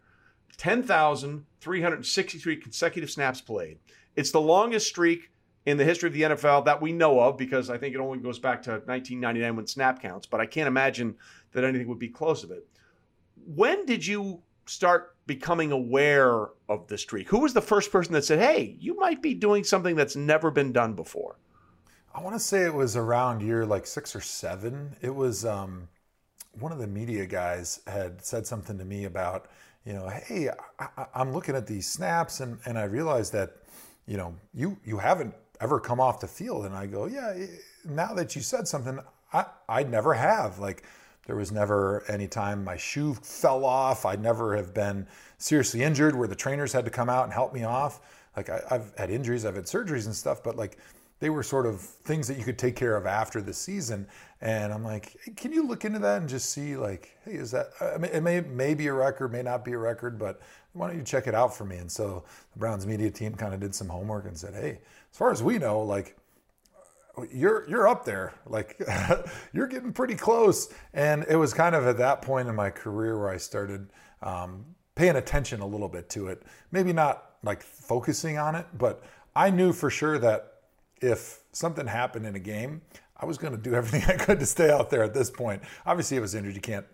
10,363 0.56 2.56
consecutive 2.56 3.10
snaps 3.10 3.40
played. 3.40 3.78
It's 4.16 4.32
the 4.32 4.40
longest 4.40 4.88
streak 4.88 5.30
in 5.66 5.76
the 5.76 5.84
history 5.84 6.08
of 6.08 6.14
the 6.14 6.22
NFL 6.22 6.64
that 6.64 6.80
we 6.80 6.92
know 6.92 7.20
of 7.20 7.36
because 7.36 7.68
I 7.68 7.76
think 7.76 7.94
it 7.94 8.00
only 8.00 8.18
goes 8.18 8.38
back 8.38 8.62
to 8.62 8.70
1999 8.70 9.56
when 9.56 9.66
snap 9.66 10.00
counts, 10.00 10.26
but 10.26 10.40
I 10.40 10.46
can't 10.46 10.66
imagine 10.66 11.16
that 11.52 11.64
anything 11.64 11.88
would 11.88 11.98
be 11.98 12.08
close 12.08 12.44
of 12.44 12.50
it 12.50 12.66
when 13.54 13.86
did 13.86 14.06
you 14.06 14.42
start 14.66 15.16
becoming 15.26 15.72
aware 15.72 16.48
of 16.68 16.86
the 16.88 16.98
streak? 16.98 17.28
Who 17.28 17.40
was 17.40 17.54
the 17.54 17.62
first 17.62 17.90
person 17.90 18.12
that 18.14 18.24
said, 18.24 18.38
"Hey, 18.38 18.76
you 18.78 18.94
might 18.96 19.22
be 19.22 19.34
doing 19.34 19.64
something 19.64 19.96
that's 19.96 20.16
never 20.16 20.50
been 20.50 20.72
done 20.72 20.94
before"? 20.94 21.36
I 22.14 22.22
want 22.22 22.34
to 22.34 22.40
say 22.40 22.64
it 22.64 22.74
was 22.74 22.96
around 22.96 23.42
year 23.42 23.64
like 23.64 23.86
six 23.86 24.14
or 24.14 24.20
seven. 24.20 24.96
It 25.00 25.14
was 25.14 25.44
um, 25.44 25.88
one 26.58 26.72
of 26.72 26.78
the 26.78 26.86
media 26.86 27.26
guys 27.26 27.80
had 27.86 28.24
said 28.24 28.46
something 28.46 28.78
to 28.78 28.84
me 28.84 29.04
about, 29.04 29.46
you 29.84 29.92
know, 29.92 30.08
hey, 30.08 30.50
I, 30.78 31.06
am 31.14 31.32
looking 31.32 31.54
at 31.54 31.66
these 31.66 31.86
snaps 31.86 32.40
and 32.40 32.58
and 32.66 32.78
I 32.78 32.84
realized 32.84 33.32
that, 33.32 33.56
you 34.06 34.16
know, 34.16 34.34
you 34.52 34.78
you 34.84 34.98
haven't 34.98 35.34
ever 35.60 35.80
come 35.80 36.00
off 36.00 36.20
the 36.20 36.28
field, 36.28 36.66
and 36.66 36.74
I 36.74 36.86
go, 36.86 37.06
yeah. 37.06 37.34
Now 37.84 38.12
that 38.14 38.36
you 38.36 38.42
said 38.42 38.68
something, 38.68 38.98
I 39.32 39.46
I 39.68 39.82
never 39.84 40.14
have 40.14 40.58
like 40.58 40.84
there 41.28 41.36
was 41.36 41.52
never 41.52 42.02
any 42.08 42.26
time 42.26 42.64
my 42.64 42.78
shoe 42.78 43.12
fell 43.12 43.66
off. 43.66 44.06
I'd 44.06 44.22
never 44.22 44.56
have 44.56 44.72
been 44.72 45.06
seriously 45.36 45.82
injured 45.82 46.16
where 46.16 46.26
the 46.26 46.34
trainers 46.34 46.72
had 46.72 46.86
to 46.86 46.90
come 46.90 47.10
out 47.10 47.24
and 47.24 47.32
help 47.32 47.52
me 47.52 47.64
off. 47.64 48.00
Like 48.34 48.48
I, 48.48 48.62
have 48.70 48.94
had 48.96 49.10
injuries, 49.10 49.44
I've 49.44 49.54
had 49.54 49.64
surgeries 49.64 50.06
and 50.06 50.14
stuff, 50.14 50.42
but 50.42 50.56
like 50.56 50.78
they 51.20 51.28
were 51.28 51.42
sort 51.42 51.66
of 51.66 51.82
things 51.82 52.28
that 52.28 52.38
you 52.38 52.44
could 52.44 52.58
take 52.58 52.76
care 52.76 52.96
of 52.96 53.04
after 53.04 53.42
the 53.42 53.52
season. 53.52 54.06
And 54.40 54.72
I'm 54.72 54.82
like, 54.82 55.18
can 55.36 55.52
you 55.52 55.66
look 55.66 55.84
into 55.84 55.98
that 55.98 56.22
and 56.22 56.30
just 56.30 56.48
see 56.50 56.76
like, 56.76 57.14
hey, 57.26 57.32
is 57.32 57.50
that? 57.50 57.72
I 57.78 57.98
mean, 57.98 58.10
it 58.10 58.22
may 58.22 58.40
may 58.40 58.72
be 58.72 58.86
a 58.86 58.94
record, 58.94 59.30
may 59.30 59.42
not 59.42 59.66
be 59.66 59.72
a 59.72 59.78
record, 59.78 60.18
but 60.18 60.40
why 60.72 60.86
don't 60.86 60.96
you 60.96 61.04
check 61.04 61.26
it 61.26 61.34
out 61.34 61.54
for 61.54 61.66
me? 61.66 61.76
And 61.76 61.92
so 61.92 62.24
the 62.54 62.58
Browns 62.58 62.86
media 62.86 63.10
team 63.10 63.34
kind 63.34 63.52
of 63.52 63.60
did 63.60 63.74
some 63.74 63.88
homework 63.88 64.24
and 64.24 64.38
said, 64.38 64.54
hey, 64.54 64.78
as 65.12 65.18
far 65.18 65.30
as 65.30 65.42
we 65.42 65.58
know, 65.58 65.82
like 65.82 66.16
you're 67.32 67.68
you're 67.68 67.88
up 67.88 68.04
there. 68.04 68.34
Like 68.46 68.80
you're 69.52 69.66
getting 69.66 69.92
pretty 69.92 70.14
close. 70.14 70.72
And 70.94 71.24
it 71.28 71.36
was 71.36 71.52
kind 71.54 71.74
of 71.74 71.86
at 71.86 71.98
that 71.98 72.22
point 72.22 72.48
in 72.48 72.54
my 72.54 72.70
career 72.70 73.18
where 73.18 73.30
i 73.30 73.36
started 73.36 73.90
um, 74.22 74.64
paying 74.94 75.16
attention 75.16 75.60
a 75.60 75.66
little 75.66 75.88
bit 75.88 76.08
to 76.10 76.28
it. 76.28 76.42
Maybe 76.72 76.92
not 76.92 77.28
like 77.42 77.62
focusing 77.62 78.38
on 78.38 78.54
it 78.54 78.66
but 78.76 79.02
i 79.36 79.50
knew 79.50 79.72
for 79.72 79.90
sure 79.90 80.18
that 80.18 80.54
if 81.00 81.40
something 81.52 81.86
happened 81.86 82.26
in 82.26 82.34
a 82.34 82.40
game 82.40 82.82
i 83.16 83.24
was 83.24 83.38
going 83.38 83.52
to 83.52 83.58
do 83.58 83.74
everything 83.76 84.02
i 84.08 84.16
could 84.16 84.40
to 84.40 84.46
stay 84.46 84.70
out 84.70 84.90
there 84.90 85.02
at 85.02 85.14
this 85.14 85.30
point. 85.30 85.62
Obviously 85.86 86.16
it 86.16 86.20
was 86.20 86.34
injured. 86.34 86.54
You 86.54 86.60
can't 86.60 86.86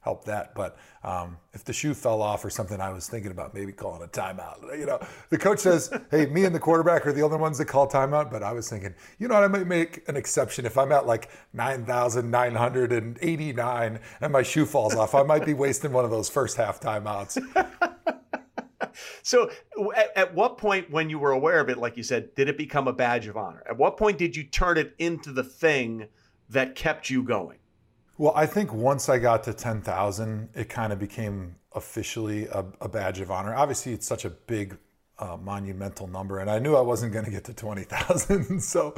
help 0.00 0.24
that. 0.24 0.54
But 0.54 0.76
um, 1.04 1.36
if 1.52 1.64
the 1.64 1.72
shoe 1.72 1.94
fell 1.94 2.22
off 2.22 2.44
or 2.44 2.50
something, 2.50 2.80
I 2.80 2.90
was 2.92 3.08
thinking 3.08 3.30
about 3.30 3.54
maybe 3.54 3.72
calling 3.72 4.02
a 4.02 4.08
timeout. 4.08 4.78
You 4.78 4.86
know, 4.86 5.00
the 5.28 5.38
coach 5.38 5.60
says, 5.60 5.92
"Hey, 6.10 6.26
me 6.26 6.44
and 6.44 6.54
the 6.54 6.58
quarterback 6.58 7.06
are 7.06 7.12
the 7.12 7.22
only 7.22 7.38
ones 7.38 7.58
that 7.58 7.66
call 7.66 7.88
timeout." 7.88 8.30
But 8.30 8.42
I 8.42 8.52
was 8.52 8.68
thinking, 8.68 8.94
you 9.18 9.28
know, 9.28 9.34
what, 9.34 9.44
I 9.44 9.48
might 9.48 9.66
make 9.66 10.08
an 10.08 10.16
exception 10.16 10.66
if 10.66 10.76
I'm 10.76 10.92
at 10.92 11.06
like 11.06 11.30
nine 11.52 11.84
thousand 11.84 12.30
nine 12.30 12.54
hundred 12.54 12.92
and 12.92 13.18
eighty 13.22 13.52
nine 13.52 14.00
and 14.20 14.32
my 14.32 14.42
shoe 14.42 14.66
falls 14.66 14.94
off. 14.94 15.14
I 15.14 15.22
might 15.22 15.44
be 15.44 15.54
wasting 15.54 15.92
one 15.92 16.04
of 16.04 16.10
those 16.10 16.28
first 16.28 16.56
half 16.56 16.80
timeouts. 16.80 17.40
so 19.22 19.50
at, 19.94 20.16
at, 20.16 20.34
what 20.34 20.58
point 20.58 20.90
when 20.90 21.10
you 21.10 21.18
were 21.18 21.30
aware 21.30 21.60
of 21.60 21.68
it 21.68 21.78
like 21.78 21.96
you 21.96 22.02
said 22.02 22.34
did 22.34 22.48
it 22.48 22.58
become 22.58 22.88
a 22.88 22.92
badge 22.92 23.26
of 23.26 23.36
honor 23.36 23.62
at 23.68 23.76
what 23.76 23.96
point 23.96 24.18
did 24.18 24.34
you 24.34 24.42
turn 24.42 24.76
it 24.76 24.94
into 24.98 25.32
the 25.32 25.44
thing 25.44 26.06
that 26.48 26.74
kept 26.74 27.08
you 27.08 27.22
going 27.22 27.59
well, 28.20 28.34
I 28.36 28.44
think 28.44 28.74
once 28.74 29.08
I 29.08 29.18
got 29.18 29.44
to 29.44 29.54
10,000, 29.54 30.50
it 30.54 30.68
kind 30.68 30.92
of 30.92 30.98
became 30.98 31.56
officially 31.74 32.48
a, 32.48 32.66
a, 32.82 32.86
badge 32.86 33.18
of 33.20 33.30
honor. 33.30 33.54
Obviously, 33.54 33.94
it's 33.94 34.06
such 34.06 34.26
a 34.26 34.28
big, 34.28 34.76
uh, 35.20 35.36
monumental 35.36 36.06
number, 36.06 36.38
and 36.38 36.50
I 36.50 36.58
knew 36.58 36.74
I 36.74 36.80
wasn't 36.80 37.12
going 37.12 37.26
to 37.26 37.30
get 37.30 37.44
to 37.44 37.54
20,000. 37.54 38.60
so, 38.62 38.94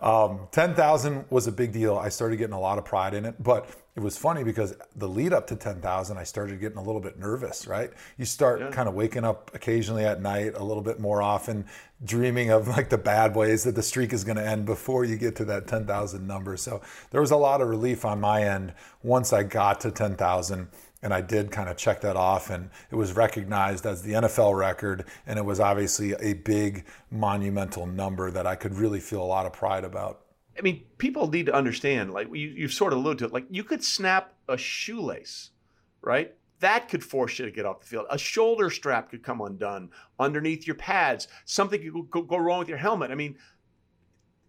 um, 0.00 0.48
10,000 0.50 1.26
was 1.30 1.46
a 1.46 1.52
big 1.52 1.72
deal. 1.72 1.96
I 1.96 2.08
started 2.08 2.36
getting 2.36 2.54
a 2.54 2.60
lot 2.60 2.78
of 2.78 2.84
pride 2.84 3.14
in 3.14 3.24
it, 3.26 3.40
but 3.42 3.68
it 3.94 4.00
was 4.00 4.18
funny 4.18 4.44
because 4.44 4.74
the 4.96 5.08
lead 5.08 5.32
up 5.32 5.46
to 5.46 5.56
10,000, 5.56 6.18
I 6.18 6.22
started 6.24 6.60
getting 6.60 6.78
a 6.78 6.82
little 6.82 7.00
bit 7.00 7.18
nervous, 7.18 7.66
right? 7.66 7.90
You 8.18 8.24
start 8.24 8.60
yeah. 8.60 8.70
kind 8.70 8.88
of 8.88 8.94
waking 8.94 9.24
up 9.24 9.50
occasionally 9.54 10.04
at 10.04 10.20
night 10.20 10.52
a 10.54 10.64
little 10.64 10.82
bit 10.82 11.00
more 11.00 11.22
often, 11.22 11.66
dreaming 12.04 12.50
of 12.50 12.68
like 12.68 12.90
the 12.90 12.98
bad 12.98 13.34
ways 13.34 13.64
that 13.64 13.74
the 13.74 13.82
streak 13.82 14.12
is 14.12 14.24
going 14.24 14.36
to 14.36 14.46
end 14.46 14.66
before 14.66 15.04
you 15.04 15.16
get 15.16 15.36
to 15.36 15.44
that 15.46 15.66
10,000 15.66 16.26
number. 16.26 16.56
So 16.56 16.82
there 17.10 17.20
was 17.20 17.30
a 17.30 17.36
lot 17.36 17.60
of 17.60 17.68
relief 17.68 18.04
on 18.04 18.20
my 18.20 18.42
end 18.42 18.74
once 19.02 19.32
I 19.32 19.42
got 19.42 19.80
to 19.80 19.90
10,000 19.90 20.68
and 21.06 21.14
I 21.14 21.20
did 21.20 21.52
kind 21.52 21.68
of 21.68 21.76
check 21.76 22.00
that 22.00 22.16
off 22.16 22.50
and 22.50 22.68
it 22.90 22.96
was 22.96 23.12
recognized 23.12 23.86
as 23.86 24.02
the 24.02 24.14
NFL 24.14 24.58
record 24.58 25.04
and 25.24 25.38
it 25.38 25.44
was 25.44 25.60
obviously 25.60 26.14
a 26.14 26.32
big 26.32 26.84
monumental 27.12 27.86
number 27.86 28.28
that 28.32 28.44
I 28.44 28.56
could 28.56 28.74
really 28.74 28.98
feel 28.98 29.22
a 29.22 29.24
lot 29.24 29.46
of 29.46 29.52
pride 29.52 29.84
about. 29.84 30.22
I 30.58 30.62
mean, 30.62 30.82
people 30.98 31.28
need 31.28 31.46
to 31.46 31.54
understand, 31.54 32.12
like 32.12 32.26
you, 32.26 32.48
you've 32.48 32.72
sort 32.72 32.92
of 32.92 32.98
alluded 32.98 33.18
to 33.20 33.24
it, 33.26 33.32
like 33.32 33.46
you 33.50 33.62
could 33.62 33.84
snap 33.84 34.34
a 34.48 34.58
shoelace, 34.58 35.50
right? 36.00 36.34
That 36.58 36.88
could 36.88 37.04
force 37.04 37.38
you 37.38 37.44
to 37.44 37.52
get 37.52 37.66
off 37.66 37.82
the 37.82 37.86
field. 37.86 38.06
A 38.10 38.18
shoulder 38.18 38.68
strap 38.68 39.08
could 39.10 39.22
come 39.22 39.40
undone 39.40 39.90
underneath 40.18 40.66
your 40.66 40.74
pads. 40.74 41.28
Something 41.44 42.08
could 42.10 42.26
go 42.26 42.36
wrong 42.36 42.58
with 42.58 42.68
your 42.68 42.78
helmet. 42.78 43.12
I 43.12 43.14
mean, 43.14 43.36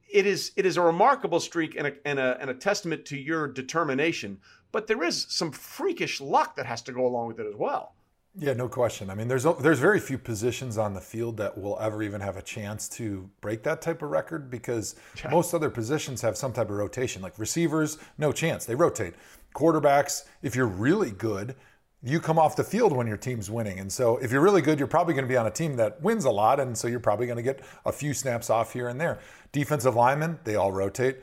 it 0.09 0.25
is 0.25 0.53
it 0.55 0.65
is 0.65 0.77
a 0.77 0.81
remarkable 0.81 1.39
streak 1.39 1.75
and 1.75 1.87
a, 1.87 1.93
and 2.07 2.17
a, 2.17 2.37
and 2.39 2.49
a 2.49 2.53
testament 2.55 3.05
to 3.05 3.17
your 3.17 3.47
determination. 3.47 4.39
But 4.77 4.85
there 4.85 5.01
is 5.01 5.25
some 5.27 5.51
freakish 5.51 6.21
luck 6.21 6.55
that 6.55 6.67
has 6.67 6.83
to 6.83 6.91
go 6.91 7.07
along 7.07 7.29
with 7.29 7.39
it 7.39 7.47
as 7.47 7.55
well. 7.55 7.95
Yeah, 8.37 8.53
no 8.53 8.69
question. 8.69 9.09
I 9.09 9.15
mean, 9.15 9.27
there's 9.27 9.43
there's 9.59 9.79
very 9.79 9.99
few 9.99 10.19
positions 10.19 10.77
on 10.77 10.93
the 10.93 11.01
field 11.01 11.37
that 11.37 11.57
will 11.57 11.79
ever 11.81 12.03
even 12.03 12.21
have 12.21 12.37
a 12.37 12.43
chance 12.43 12.87
to 12.89 13.27
break 13.41 13.63
that 13.63 13.81
type 13.81 14.03
of 14.03 14.11
record 14.11 14.51
because 14.51 14.93
yeah. 15.23 15.31
most 15.31 15.55
other 15.55 15.71
positions 15.71 16.21
have 16.21 16.37
some 16.37 16.53
type 16.53 16.69
of 16.69 16.75
rotation. 16.75 17.23
Like 17.23 17.39
receivers, 17.39 17.97
no 18.19 18.31
chance. 18.31 18.65
They 18.65 18.75
rotate. 18.75 19.15
Quarterbacks, 19.55 20.25
if 20.43 20.55
you're 20.55 20.67
really 20.67 21.09
good, 21.09 21.55
you 22.03 22.19
come 22.19 22.37
off 22.37 22.55
the 22.55 22.63
field 22.63 22.95
when 22.95 23.07
your 23.07 23.17
team's 23.17 23.49
winning. 23.49 23.79
And 23.79 23.91
so 23.91 24.17
if 24.17 24.31
you're 24.31 24.41
really 24.41 24.61
good, 24.61 24.77
you're 24.77 24.87
probably 24.87 25.15
going 25.15 25.25
to 25.25 25.29
be 25.29 25.37
on 25.37 25.47
a 25.47 25.51
team 25.51 25.75
that 25.77 25.99
wins 26.03 26.25
a 26.25 26.29
lot 26.31 26.59
and 26.59 26.77
so 26.77 26.87
you're 26.87 26.99
probably 26.99 27.25
going 27.25 27.37
to 27.37 27.41
get 27.41 27.61
a 27.83 27.91
few 27.91 28.13
snaps 28.13 28.51
off 28.51 28.73
here 28.73 28.89
and 28.89 29.01
there. 29.01 29.17
Defensive 29.51 29.95
linemen, 29.95 30.37
they 30.43 30.53
all 30.53 30.71
rotate. 30.71 31.17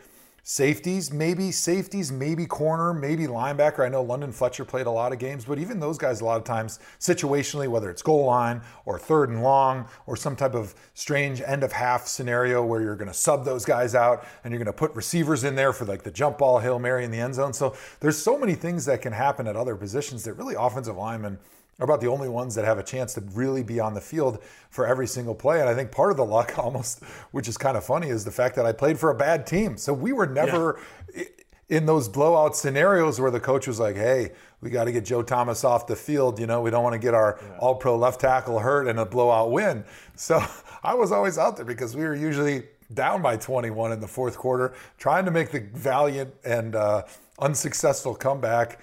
Safeties, 0.47 1.11
maybe 1.11 1.51
safeties, 1.51 2.13
maybe 2.13 2.45
corner, 2.45 2.93
maybe 2.93 3.27
linebacker. 3.27 3.81
I 3.83 3.89
know 3.89 4.03
London 4.03 4.31
Fletcher 4.31 4.67
played 4.67 4.85
a 4.85 4.91
lot 4.91 5.11
of 5.11 5.19
games, 5.19 5.47
but 5.47 5.59
even 5.59 5.81
those 5.81 5.97
guys, 5.97 6.21
a 6.21 6.25
lot 6.27 6.37
of 6.37 6.45
times, 6.45 6.81
situationally, 7.01 7.67
whether 7.67 7.89
it's 7.89 8.03
goal 8.03 8.27
line 8.27 8.61
or 8.85 8.99
third 8.99 9.31
and 9.31 9.43
long 9.43 9.89
or 10.07 10.17
some 10.17 10.37
type 10.37 10.55
of 10.55 10.75
strange 10.93 11.41
end 11.41 11.63
of 11.63 11.73
half 11.73 12.07
scenario 12.07 12.63
where 12.63 12.83
you're 12.83 12.95
going 12.95 13.09
to 13.09 13.15
sub 13.15 13.47
those 13.47 13.65
guys 13.65 13.95
out 13.95 14.27
and 14.45 14.53
you're 14.53 14.63
going 14.63 14.67
to 14.67 14.79
put 14.79 14.95
receivers 14.95 15.45
in 15.45 15.55
there 15.55 15.73
for 15.73 15.87
like 15.87 16.03
the 16.03 16.11
jump 16.11 16.37
ball, 16.37 16.59
Hail 16.59 16.79
Mary 16.79 17.07
in 17.07 17.11
the 17.11 17.21
end 17.21 17.35
zone. 17.35 17.55
So 17.55 17.75
there's 18.01 18.19
so 18.19 18.37
many 18.37 18.55
things 18.55 18.85
that 18.85 19.01
can 19.01 19.15
happen 19.15 19.47
at 19.47 19.57
other 19.57 19.77
positions 19.77 20.25
that 20.25 20.35
really 20.35 20.57
offensive 20.59 20.95
linemen 20.95 21.39
are 21.79 21.85
about 21.85 22.01
the 22.01 22.09
only 22.09 22.29
ones 22.29 22.55
that 22.55 22.65
have 22.65 22.79
a 22.79 22.83
chance 22.83 23.15
to 23.15 23.21
really 23.33 23.63
be 23.63 23.81
on 23.81 23.95
the 23.95 24.01
field 24.01 24.43
for 24.71 24.87
every 24.87 25.07
single 25.07 25.35
play. 25.35 25.61
And 25.61 25.69
I 25.69 25.75
think 25.75 25.91
part 25.91 26.11
of 26.11 26.17
the 26.17 26.25
luck, 26.25 26.59
almost, 26.59 27.03
which 27.33 27.49
is 27.49 27.57
kind 27.57 27.77
of 27.77 27.85
funny, 27.85 28.09
is 28.09 28.25
the 28.25 28.31
fact 28.31 28.57
that 28.57 28.67
I 28.67 28.73
played 28.73 28.99
for 28.99 29.11
a 29.11 29.15
bad 29.15 29.47
team. 29.47 29.77
So 29.77 29.93
we 29.93 30.13
were 30.13 30.27
never. 30.27 30.81
Yeah. 31.15 31.25
In 31.71 31.87
those 31.87 32.11
blowout 32.11 32.55
scenarios 32.55 33.19
where 33.19 33.31
the 33.31 33.41
coach 33.41 33.67
was 33.67 33.81
like, 33.81 33.97
"Hey, 33.97 34.33
we 34.61 34.69
got 34.69 34.85
to 34.85 34.93
get 34.93 35.03
Joe 35.07 35.23
Thomas 35.23 35.65
off 35.65 35.87
the 35.87 35.97
field. 35.97 36.39
You 36.39 36.47
know, 36.47 36.61
we 36.61 36.71
don't 36.71 36.85
want 36.85 36.93
to 36.93 36.99
get 36.99 37.15
our 37.15 37.41
yeah. 37.41 37.57
All-Pro 37.59 37.97
left 37.97 38.21
tackle 38.21 38.59
hurt 38.59 38.87
in 38.87 38.99
a 38.99 39.07
blowout 39.07 39.51
win." 39.51 39.83
So 40.15 40.45
I 40.85 40.93
was 40.93 41.11
always 41.11 41.39
out 41.39 41.57
there 41.57 41.65
because 41.65 41.97
we 41.97 42.05
were 42.05 42.15
usually 42.15 42.65
down 42.93 43.23
by 43.23 43.39
21 43.39 43.93
in 43.93 44.01
the 44.01 44.07
fourth 44.07 44.37
quarter, 44.37 44.75
trying 44.99 45.25
to 45.25 45.31
make 45.31 45.51
the 45.51 45.61
valiant 45.73 46.35
and 46.45 46.77
uh, 46.77 47.05
unsuccessful 47.39 48.15
comeback 48.15 48.79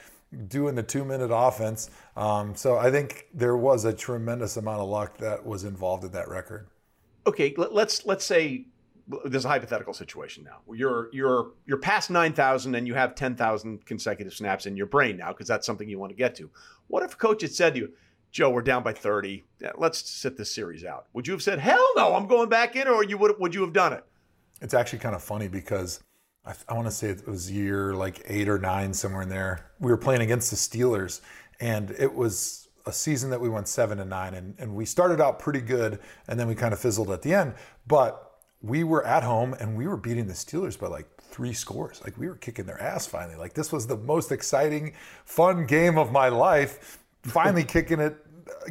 doing 0.47 0.75
the 0.75 0.83
two 0.83 1.03
minute 1.03 1.31
offense. 1.33 1.89
Um, 2.15 2.55
so 2.55 2.77
I 2.77 2.91
think 2.91 3.27
there 3.33 3.57
was 3.57 3.85
a 3.85 3.93
tremendous 3.93 4.57
amount 4.57 4.81
of 4.81 4.89
luck 4.89 5.17
that 5.17 5.45
was 5.45 5.63
involved 5.63 6.03
in 6.03 6.11
that 6.11 6.29
record. 6.29 6.67
Okay, 7.27 7.53
let's 7.57 8.05
let's 8.05 8.25
say 8.25 8.65
there's 9.25 9.45
a 9.45 9.49
hypothetical 9.49 9.93
situation 9.93 10.43
now. 10.43 10.59
You're 10.73 11.09
you're 11.11 11.51
you're 11.65 11.77
past 11.77 12.09
nine 12.09 12.33
thousand 12.33 12.75
and 12.75 12.87
you 12.87 12.93
have 12.93 13.15
ten 13.15 13.35
thousand 13.35 13.85
consecutive 13.85 14.33
snaps 14.33 14.65
in 14.65 14.75
your 14.75 14.85
brain 14.85 15.17
now 15.17 15.29
because 15.29 15.47
that's 15.47 15.65
something 15.65 15.87
you 15.89 15.99
want 15.99 16.11
to 16.11 16.17
get 16.17 16.35
to. 16.35 16.49
What 16.87 17.03
if 17.03 17.13
a 17.13 17.17
coach 17.17 17.41
had 17.41 17.51
said 17.51 17.73
to 17.73 17.81
you, 17.81 17.93
Joe, 18.31 18.49
we're 18.49 18.61
down 18.61 18.83
by 18.83 18.93
thirty. 18.93 19.43
Let's 19.75 20.09
sit 20.09 20.37
this 20.37 20.53
series 20.53 20.85
out. 20.85 21.07
Would 21.13 21.27
you 21.27 21.33
have 21.33 21.43
said, 21.43 21.59
hell 21.59 21.85
no, 21.95 22.15
I'm 22.15 22.27
going 22.27 22.49
back 22.49 22.75
in, 22.75 22.87
or 22.87 23.03
you 23.03 23.17
would 23.17 23.37
would 23.39 23.53
you 23.53 23.61
have 23.61 23.73
done 23.73 23.93
it? 23.93 24.03
It's 24.61 24.73
actually 24.73 24.99
kind 24.99 25.15
of 25.15 25.23
funny 25.23 25.47
because 25.47 26.01
I, 26.45 26.53
I 26.69 26.73
want 26.73 26.87
to 26.87 26.91
say 26.91 27.09
it 27.09 27.27
was 27.27 27.51
year 27.51 27.93
like 27.93 28.23
eight 28.25 28.49
or 28.49 28.57
nine, 28.57 28.93
somewhere 28.93 29.21
in 29.21 29.29
there. 29.29 29.71
We 29.79 29.91
were 29.91 29.97
playing 29.97 30.21
against 30.21 30.49
the 30.49 30.57
Steelers, 30.57 31.21
and 31.59 31.91
it 31.91 32.13
was 32.13 32.67
a 32.85 32.91
season 32.91 33.29
that 33.29 33.39
we 33.39 33.49
went 33.49 33.67
seven 33.67 33.99
and 33.99 34.09
nine, 34.09 34.33
and, 34.33 34.55
and 34.57 34.75
we 34.75 34.85
started 34.85 35.21
out 35.21 35.39
pretty 35.39 35.61
good, 35.61 35.99
and 36.27 36.39
then 36.39 36.47
we 36.47 36.55
kind 36.55 36.73
of 36.73 36.79
fizzled 36.79 37.11
at 37.11 37.21
the 37.21 37.33
end. 37.33 37.53
But 37.87 38.31
we 38.61 38.83
were 38.83 39.05
at 39.05 39.23
home 39.23 39.55
and 39.59 39.75
we 39.75 39.87
were 39.87 39.97
beating 39.97 40.27
the 40.27 40.33
Steelers 40.33 40.79
by 40.79 40.87
like 40.87 41.07
three 41.19 41.53
scores. 41.53 42.01
Like 42.03 42.17
we 42.17 42.27
were 42.27 42.35
kicking 42.35 42.65
their 42.65 42.81
ass 42.81 43.07
finally. 43.07 43.35
Like 43.35 43.53
this 43.53 43.71
was 43.71 43.87
the 43.87 43.97
most 43.97 44.31
exciting, 44.31 44.93
fun 45.25 45.65
game 45.65 45.97
of 45.97 46.11
my 46.11 46.29
life. 46.29 46.99
Finally 47.23 47.63
kicking 47.67 47.99
it, 47.99 48.17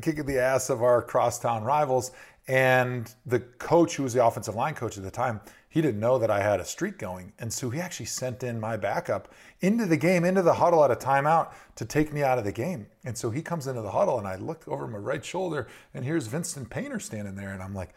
kicking 0.01 0.27
the 0.27 0.39
ass 0.39 0.71
of 0.71 0.83
our 0.83 1.03
crosstown 1.03 1.65
rivals. 1.65 2.13
And 2.47 3.13
the 3.27 3.41
coach, 3.41 3.97
who 3.97 4.05
was 4.05 4.13
the 4.13 4.25
offensive 4.25 4.55
line 4.55 4.75
coach 4.75 4.97
at 4.97 5.03
the 5.03 5.11
time, 5.11 5.41
he 5.71 5.81
didn't 5.81 6.01
know 6.01 6.19
that 6.19 6.33
I 6.33 6.41
had 6.41 6.59
a 6.59 6.65
streak 6.65 6.99
going. 6.99 7.33
And 7.39 7.53
so 7.53 7.71
he 7.71 7.81
actually 7.81 8.07
sent 8.07 8.43
in 8.43 8.59
my 8.59 8.77
backup 8.77 9.33
into 9.61 9.87
the 9.87 9.97
game, 9.97 10.25
into 10.25 10.43
the 10.43 10.55
huddle 10.55 10.85
at 10.85 10.91
a 10.91 10.97
timeout 10.97 11.53
to 11.77 11.85
take 11.85 12.13
me 12.13 12.25
out 12.25 12.39
of 12.39 12.45
the 12.45 12.51
game. 12.51 12.89
And 13.05 13.17
so 13.17 13.31
he 13.31 13.41
comes 13.41 13.69
into 13.69 13.81
the 13.81 13.91
huddle 13.91 14.19
and 14.19 14.27
I 14.27 14.35
look 14.35 14.67
over 14.67 14.89
my 14.89 14.99
right 14.99 15.25
shoulder 15.25 15.69
and 15.95 16.05
here's 16.05 16.27
Vinston 16.27 16.69
Painter 16.69 16.99
standing 16.99 17.37
there. 17.37 17.53
And 17.53 17.63
I'm 17.63 17.73
like, 17.73 17.95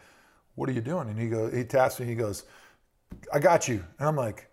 what 0.54 0.68
are 0.68 0.72
you 0.72 0.80
doing? 0.80 1.08
And 1.08 1.18
he 1.18 1.28
goes, 1.28 1.52
he 1.52 1.64
taps 1.64 1.98
me, 1.98 2.06
he 2.06 2.14
goes, 2.14 2.44
I 3.32 3.40
got 3.40 3.66
you. 3.66 3.84
And 3.98 4.06
I'm 4.06 4.16
like, 4.16 4.48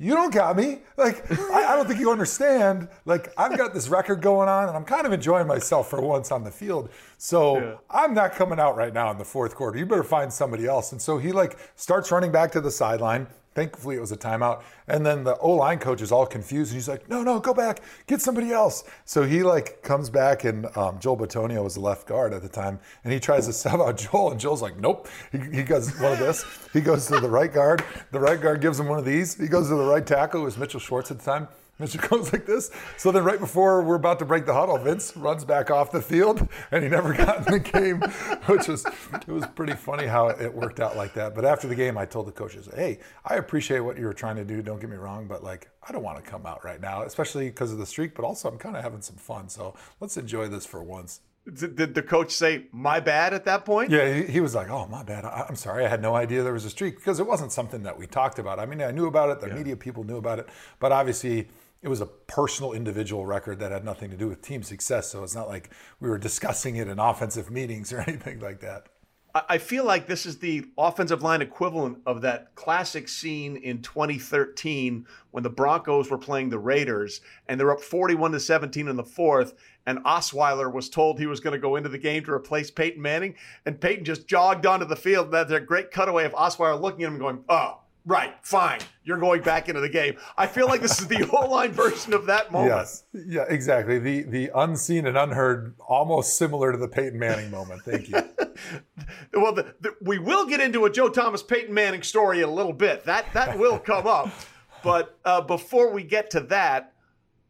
you 0.00 0.14
don't 0.14 0.32
got 0.32 0.56
me. 0.56 0.78
Like, 0.96 1.30
I, 1.30 1.66
I, 1.72 1.76
don't 1.76 1.86
think 1.86 2.00
you 2.00 2.10
understand. 2.10 2.88
Like, 3.04 3.34
I've 3.36 3.56
got 3.58 3.74
this 3.74 3.88
record 3.88 4.22
going 4.22 4.48
on 4.48 4.68
and 4.68 4.76
I'm 4.76 4.84
kind 4.84 5.06
of 5.06 5.12
enjoying 5.12 5.46
myself 5.46 5.90
for 5.90 6.00
once 6.00 6.32
on 6.32 6.42
the 6.42 6.50
field. 6.50 6.88
So 7.18 7.58
yeah. 7.58 7.74
I'm 7.90 8.14
not 8.14 8.32
coming 8.32 8.58
out 8.58 8.76
right 8.76 8.94
now 8.94 9.10
in 9.10 9.18
the 9.18 9.26
fourth 9.26 9.54
quarter. 9.54 9.78
You 9.78 9.84
better 9.84 10.02
find 10.02 10.32
somebody 10.32 10.66
else. 10.66 10.92
And 10.92 11.02
so 11.02 11.18
he 11.18 11.32
like 11.32 11.58
starts 11.76 12.10
running 12.10 12.32
back 12.32 12.50
to 12.52 12.62
the 12.62 12.70
sideline. 12.70 13.26
Thankfully, 13.54 13.96
it 13.96 14.00
was 14.00 14.12
a 14.12 14.16
timeout. 14.16 14.62
And 14.86 15.04
then 15.04 15.24
the 15.24 15.36
O 15.38 15.50
line 15.52 15.78
coach 15.78 16.00
is 16.02 16.12
all 16.12 16.24
confused. 16.24 16.70
And 16.70 16.76
he's 16.76 16.88
like, 16.88 17.08
no, 17.08 17.22
no, 17.22 17.40
go 17.40 17.52
back, 17.52 17.80
get 18.06 18.20
somebody 18.20 18.52
else. 18.52 18.84
So 19.04 19.24
he 19.24 19.42
like 19.42 19.82
comes 19.82 20.08
back, 20.08 20.44
and 20.44 20.66
um, 20.76 21.00
Joel 21.00 21.16
Bitonio 21.16 21.64
was 21.64 21.74
the 21.74 21.80
left 21.80 22.06
guard 22.06 22.32
at 22.32 22.42
the 22.42 22.48
time. 22.48 22.78
And 23.02 23.12
he 23.12 23.18
tries 23.18 23.46
to 23.46 23.52
sub 23.54 23.80
out 23.80 23.98
Joel. 23.98 24.30
And 24.30 24.40
Joel's 24.40 24.62
like, 24.62 24.78
nope. 24.78 25.08
He, 25.32 25.38
he 25.38 25.62
does 25.64 25.98
one 26.00 26.12
of 26.12 26.18
this. 26.18 26.44
He 26.72 26.80
goes 26.80 27.06
to 27.06 27.18
the 27.18 27.28
right 27.28 27.52
guard. 27.52 27.84
The 28.12 28.20
right 28.20 28.40
guard 28.40 28.60
gives 28.60 28.78
him 28.78 28.86
one 28.86 28.98
of 28.98 29.04
these. 29.04 29.36
He 29.36 29.48
goes 29.48 29.68
to 29.68 29.74
the 29.74 29.84
right 29.84 30.06
tackle, 30.06 30.40
who 30.40 30.44
was 30.44 30.56
Mitchell 30.56 30.80
Schwartz 30.80 31.10
at 31.10 31.18
the 31.18 31.24
time. 31.24 31.48
Mr. 31.80 32.08
goes 32.08 32.32
like 32.32 32.46
this. 32.46 32.70
So 32.96 33.10
then, 33.10 33.24
right 33.24 33.40
before 33.40 33.82
we're 33.82 33.96
about 33.96 34.18
to 34.20 34.24
break 34.24 34.46
the 34.46 34.54
huddle, 34.54 34.78
Vince 34.78 35.16
runs 35.16 35.44
back 35.44 35.70
off 35.70 35.90
the 35.90 36.02
field, 36.02 36.46
and 36.70 36.84
he 36.84 36.90
never 36.90 37.12
got 37.24 37.46
in 37.46 37.52
the 37.52 37.60
game, 37.60 38.00
which 38.46 38.68
was 38.68 38.84
it 38.86 39.28
was 39.28 39.46
pretty 39.54 39.74
funny 39.74 40.06
how 40.06 40.28
it 40.28 40.52
worked 40.52 40.80
out 40.80 40.96
like 40.96 41.14
that. 41.14 41.34
But 41.34 41.44
after 41.44 41.66
the 41.66 41.74
game, 41.74 41.96
I 41.96 42.04
told 42.04 42.26
the 42.26 42.32
coaches, 42.32 42.68
"Hey, 42.74 42.98
I 43.24 43.36
appreciate 43.36 43.80
what 43.80 43.98
you 43.98 44.04
were 44.04 44.12
trying 44.12 44.36
to 44.36 44.44
do. 44.44 44.62
Don't 44.62 44.80
get 44.80 44.90
me 44.90 44.96
wrong, 44.96 45.26
but 45.26 45.42
like 45.42 45.70
I 45.82 45.92
don't 45.92 46.02
want 46.02 46.22
to 46.22 46.30
come 46.30 46.46
out 46.46 46.64
right 46.64 46.80
now, 46.80 47.02
especially 47.02 47.46
because 47.46 47.72
of 47.72 47.78
the 47.78 47.86
streak. 47.86 48.14
But 48.14 48.24
also, 48.24 48.48
I'm 48.48 48.58
kind 48.58 48.76
of 48.76 48.82
having 48.82 49.00
some 49.00 49.16
fun. 49.16 49.48
So 49.48 49.74
let's 50.00 50.16
enjoy 50.16 50.48
this 50.48 50.66
for 50.66 50.82
once." 50.82 51.20
Did 51.54 51.94
the 51.94 52.02
coach 52.02 52.32
say 52.32 52.66
my 52.70 53.00
bad 53.00 53.32
at 53.32 53.46
that 53.46 53.64
point? 53.64 53.90
Yeah, 53.90 54.12
he, 54.12 54.24
he 54.24 54.40
was 54.40 54.54
like, 54.54 54.68
"Oh, 54.68 54.86
my 54.86 55.02
bad. 55.02 55.24
I, 55.24 55.46
am 55.48 55.56
sorry. 55.56 55.86
I 55.86 55.88
had 55.88 56.02
no 56.02 56.14
idea 56.14 56.42
there 56.42 56.52
was 56.52 56.66
a 56.66 56.70
streak 56.70 56.96
because 56.96 57.18
it 57.18 57.26
wasn't 57.26 57.50
something 57.50 57.82
that 57.84 57.98
we 57.98 58.06
talked 58.06 58.38
about. 58.38 58.58
I 58.60 58.66
mean, 58.66 58.82
I 58.82 58.90
knew 58.90 59.06
about 59.06 59.30
it. 59.30 59.40
The 59.40 59.48
yeah. 59.48 59.54
media 59.54 59.76
people 59.76 60.04
knew 60.04 60.18
about 60.18 60.38
it, 60.38 60.48
but 60.78 60.92
obviously." 60.92 61.48
It 61.82 61.88
was 61.88 62.00
a 62.00 62.06
personal 62.06 62.72
individual 62.72 63.24
record 63.24 63.58
that 63.60 63.72
had 63.72 63.84
nothing 63.84 64.10
to 64.10 64.16
do 64.16 64.28
with 64.28 64.42
team 64.42 64.62
success. 64.62 65.10
So 65.10 65.22
it's 65.22 65.34
not 65.34 65.48
like 65.48 65.70
we 65.98 66.08
were 66.08 66.18
discussing 66.18 66.76
it 66.76 66.88
in 66.88 66.98
offensive 66.98 67.50
meetings 67.50 67.92
or 67.92 68.00
anything 68.06 68.40
like 68.40 68.60
that. 68.60 68.86
I 69.32 69.58
feel 69.58 69.84
like 69.84 70.08
this 70.08 70.26
is 70.26 70.38
the 70.38 70.66
offensive 70.76 71.22
line 71.22 71.40
equivalent 71.40 71.98
of 72.04 72.22
that 72.22 72.52
classic 72.56 73.08
scene 73.08 73.56
in 73.56 73.80
2013 73.80 75.06
when 75.30 75.44
the 75.44 75.50
Broncos 75.50 76.10
were 76.10 76.18
playing 76.18 76.48
the 76.48 76.58
Raiders 76.58 77.20
and 77.46 77.58
they're 77.58 77.70
up 77.70 77.80
41 77.80 78.32
to 78.32 78.40
17 78.40 78.88
in 78.88 78.96
the 78.96 79.04
fourth. 79.04 79.54
And 79.86 80.04
Osweiler 80.04 80.72
was 80.72 80.88
told 80.88 81.18
he 81.18 81.26
was 81.26 81.38
going 81.38 81.52
to 81.52 81.60
go 81.60 81.76
into 81.76 81.88
the 81.88 81.96
game 81.96 82.24
to 82.24 82.32
replace 82.32 82.72
Peyton 82.72 83.00
Manning. 83.00 83.36
And 83.64 83.80
Peyton 83.80 84.04
just 84.04 84.26
jogged 84.26 84.66
onto 84.66 84.84
the 84.84 84.96
field. 84.96 85.30
That's 85.30 85.52
a 85.52 85.60
great 85.60 85.92
cutaway 85.92 86.24
of 86.24 86.32
Osweiler 86.32 86.80
looking 86.80 87.04
at 87.04 87.12
him 87.12 87.18
going, 87.18 87.44
oh, 87.48 87.78
Right, 88.10 88.34
fine. 88.42 88.80
You're 89.04 89.18
going 89.18 89.40
back 89.42 89.68
into 89.68 89.80
the 89.80 89.88
game. 89.88 90.16
I 90.36 90.48
feel 90.48 90.66
like 90.66 90.80
this 90.80 91.00
is 91.00 91.06
the 91.06 91.24
whole 91.30 91.48
line 91.48 91.70
version 91.70 92.12
of 92.12 92.26
that 92.26 92.50
moment. 92.50 92.72
Yes, 92.72 93.04
yeah, 93.12 93.44
exactly. 93.48 94.00
The 94.00 94.22
the 94.24 94.50
unseen 94.52 95.06
and 95.06 95.16
unheard, 95.16 95.76
almost 95.78 96.36
similar 96.36 96.72
to 96.72 96.78
the 96.78 96.88
Peyton 96.88 97.20
Manning 97.20 97.52
moment. 97.52 97.82
Thank 97.84 98.08
you. 98.08 98.16
well, 99.40 99.54
the, 99.54 99.76
the, 99.80 99.94
we 100.00 100.18
will 100.18 100.44
get 100.44 100.60
into 100.60 100.86
a 100.86 100.90
Joe 100.90 101.08
Thomas 101.08 101.40
Peyton 101.40 101.72
Manning 101.72 102.02
story 102.02 102.38
in 102.38 102.48
a 102.48 102.52
little 102.52 102.72
bit. 102.72 103.04
That 103.04 103.26
that 103.32 103.56
will 103.56 103.78
come 103.78 104.08
up. 104.08 104.28
But 104.82 105.18
uh, 105.26 105.42
before 105.42 105.92
we 105.92 106.02
get 106.02 106.30
to 106.30 106.40
that, 106.40 106.94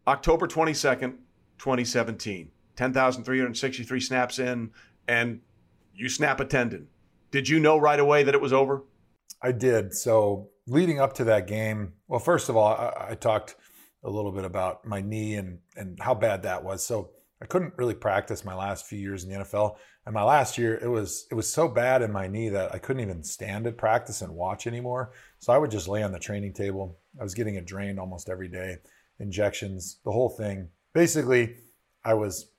October 0.09 0.49
22nd, 0.49 1.13
2017, 1.59 2.51
10,363 2.75 4.01
snaps 4.01 4.41
in, 4.41 4.73
and 5.07 5.41
you 5.95 6.09
snap 6.09 6.41
a 6.41 6.45
tendon. 6.45 6.89
Did 7.31 7.49
you 7.49 7.61
know 7.61 7.79
right 7.79 8.01
away 8.01 8.25
that 8.25 8.35
it 8.35 8.41
was 8.41 8.53
over? 8.53 8.83
I 9.43 9.53
did. 9.53 9.95
So 9.95 10.51
leading 10.67 11.01
up 11.01 11.15
to 11.15 11.25
that 11.25 11.47
game, 11.47 11.95
well, 12.09 12.21
first 12.21 12.49
of 12.49 12.57
all, 12.57 12.69
I, 12.75 13.09
I, 13.11 13.15
talked 13.15 13.57
a 14.05 14.11
little 14.11 14.33
bit 14.33 14.45
about 14.45 14.85
my 14.85 15.01
knee 15.01 15.37
and 15.37 15.59
and 15.77 15.99
how 16.01 16.15
bad 16.15 16.43
that 16.43 16.65
was. 16.65 16.85
So 16.85 17.11
I 17.43 17.47
couldn't 17.47 17.75
really 17.77 17.95
practice 17.95 18.45
my 18.45 18.55
last 18.55 18.87
few 18.87 18.99
years 18.99 19.25
in 19.25 19.31
the 19.31 19.45
NFL. 19.45 19.77
And 20.07 20.15
my 20.15 20.23
last 20.23 20.59
year, 20.59 20.79
it 20.83 20.89
was 20.89 21.27
it 21.31 21.35
was 21.35 21.51
so 21.51 21.69
bad 21.69 22.03
in 22.03 22.13
my 22.13 22.27
knee 22.27 22.49
that 22.51 22.75
I 22.75 22.79
couldn't 22.79 23.03
even 23.03 23.23
stand 23.23 23.67
at 23.67 23.79
practice 23.79 24.23
and 24.23 24.35
watch 24.35 24.67
anymore. 24.67 25.13
So 25.39 25.53
I 25.53 25.59
would 25.59 25.71
just 25.71 25.89
lay 25.89 26.03
on 26.03 26.13
the 26.13 26.19
training 26.19 26.53
table. 26.53 26.99
I 27.19 27.23
was 27.23 27.35
getting 27.35 27.55
it 27.55 27.67
drained 27.67 27.99
almost 27.99 28.29
every 28.29 28.49
day, 28.49 28.79
injections, 29.19 30.01
the 30.05 30.13
whole 30.13 30.31
thing. 30.31 30.69
Basically, 30.93 31.57
I 32.05 32.15
was 32.15 32.51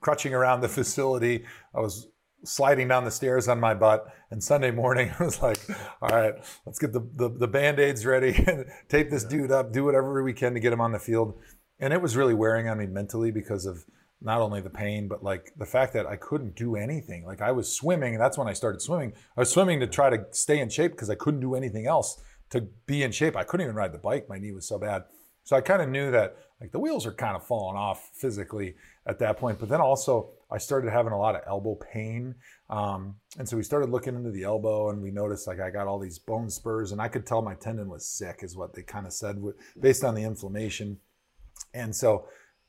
crutching 0.00 0.34
around 0.34 0.60
the 0.60 0.68
facility. 0.80 1.44
I 1.74 1.80
was 1.80 2.08
sliding 2.46 2.88
down 2.88 3.04
the 3.04 3.10
stairs 3.10 3.48
on 3.48 3.60
my 3.60 3.74
butt. 3.74 4.06
And 4.30 4.42
Sunday 4.42 4.70
morning, 4.70 5.12
I 5.18 5.24
was 5.24 5.42
like, 5.42 5.58
all 6.00 6.08
right, 6.08 6.34
let's 6.64 6.78
get 6.78 6.92
the, 6.92 7.06
the, 7.14 7.28
the 7.28 7.48
band 7.48 7.78
aids 7.78 8.06
ready 8.06 8.34
and 8.46 8.66
tape 8.88 9.10
this 9.10 9.24
dude 9.24 9.50
up, 9.50 9.72
do 9.72 9.84
whatever 9.84 10.22
we 10.22 10.32
can 10.32 10.54
to 10.54 10.60
get 10.60 10.72
him 10.72 10.80
on 10.80 10.92
the 10.92 10.98
field. 10.98 11.38
And 11.78 11.92
it 11.92 12.00
was 12.00 12.16
really 12.16 12.34
wearing 12.34 12.68
on 12.68 12.78
me 12.78 12.86
mentally 12.86 13.30
because 13.30 13.66
of 13.66 13.84
not 14.20 14.40
only 14.40 14.60
the 14.60 14.70
pain, 14.70 15.08
but 15.08 15.22
like 15.22 15.52
the 15.58 15.66
fact 15.66 15.92
that 15.92 16.06
I 16.06 16.16
couldn't 16.16 16.56
do 16.56 16.76
anything. 16.76 17.26
Like 17.26 17.42
I 17.42 17.52
was 17.52 17.74
swimming, 17.74 18.14
and 18.14 18.22
that's 18.22 18.38
when 18.38 18.48
I 18.48 18.54
started 18.54 18.80
swimming. 18.80 19.12
I 19.36 19.40
was 19.40 19.50
swimming 19.50 19.80
to 19.80 19.86
try 19.86 20.08
to 20.08 20.24
stay 20.30 20.60
in 20.60 20.70
shape 20.70 20.92
because 20.92 21.10
I 21.10 21.14
couldn't 21.14 21.40
do 21.40 21.54
anything 21.54 21.86
else 21.86 22.22
to 22.50 22.62
be 22.86 23.02
in 23.02 23.12
shape. 23.12 23.36
I 23.36 23.44
couldn't 23.44 23.64
even 23.64 23.76
ride 23.76 23.92
the 23.92 23.98
bike. 23.98 24.28
My 24.28 24.38
knee 24.38 24.52
was 24.52 24.66
so 24.66 24.78
bad. 24.78 25.04
So 25.44 25.54
I 25.54 25.60
kind 25.60 25.82
of 25.82 25.88
knew 25.88 26.10
that 26.10 26.36
like 26.60 26.72
the 26.72 26.78
wheels 26.78 27.06
are 27.06 27.12
kind 27.12 27.36
of 27.36 27.46
falling 27.46 27.76
off 27.76 28.10
physically 28.14 28.74
at 29.06 29.18
that 29.18 29.36
point. 29.36 29.58
But 29.58 29.68
then 29.68 29.80
also 29.80 30.30
I 30.50 30.58
started 30.58 30.92
having 30.92 31.12
a 31.12 31.18
lot 31.18 31.34
of 31.34 31.42
elbow 31.46 31.74
pain. 31.74 32.34
Um, 32.70 33.16
and 33.38 33.48
so 33.48 33.56
we 33.56 33.62
started 33.62 33.90
looking 33.90 34.14
into 34.14 34.30
the 34.30 34.44
elbow 34.44 34.90
and 34.90 35.02
we 35.02 35.10
noticed 35.10 35.46
like 35.46 35.60
I 35.60 35.70
got 35.70 35.86
all 35.86 35.98
these 35.98 36.18
bone 36.18 36.50
spurs 36.50 36.92
and 36.92 37.00
I 37.00 37.08
could 37.08 37.26
tell 37.26 37.42
my 37.42 37.54
tendon 37.54 37.88
was 37.88 38.06
sick 38.06 38.40
is 38.42 38.56
what 38.56 38.74
they 38.74 38.82
kind 38.82 39.06
of 39.06 39.12
said 39.12 39.42
based 39.80 40.04
on 40.04 40.14
the 40.14 40.22
inflammation. 40.22 40.98
And 41.74 41.94
so 41.94 42.28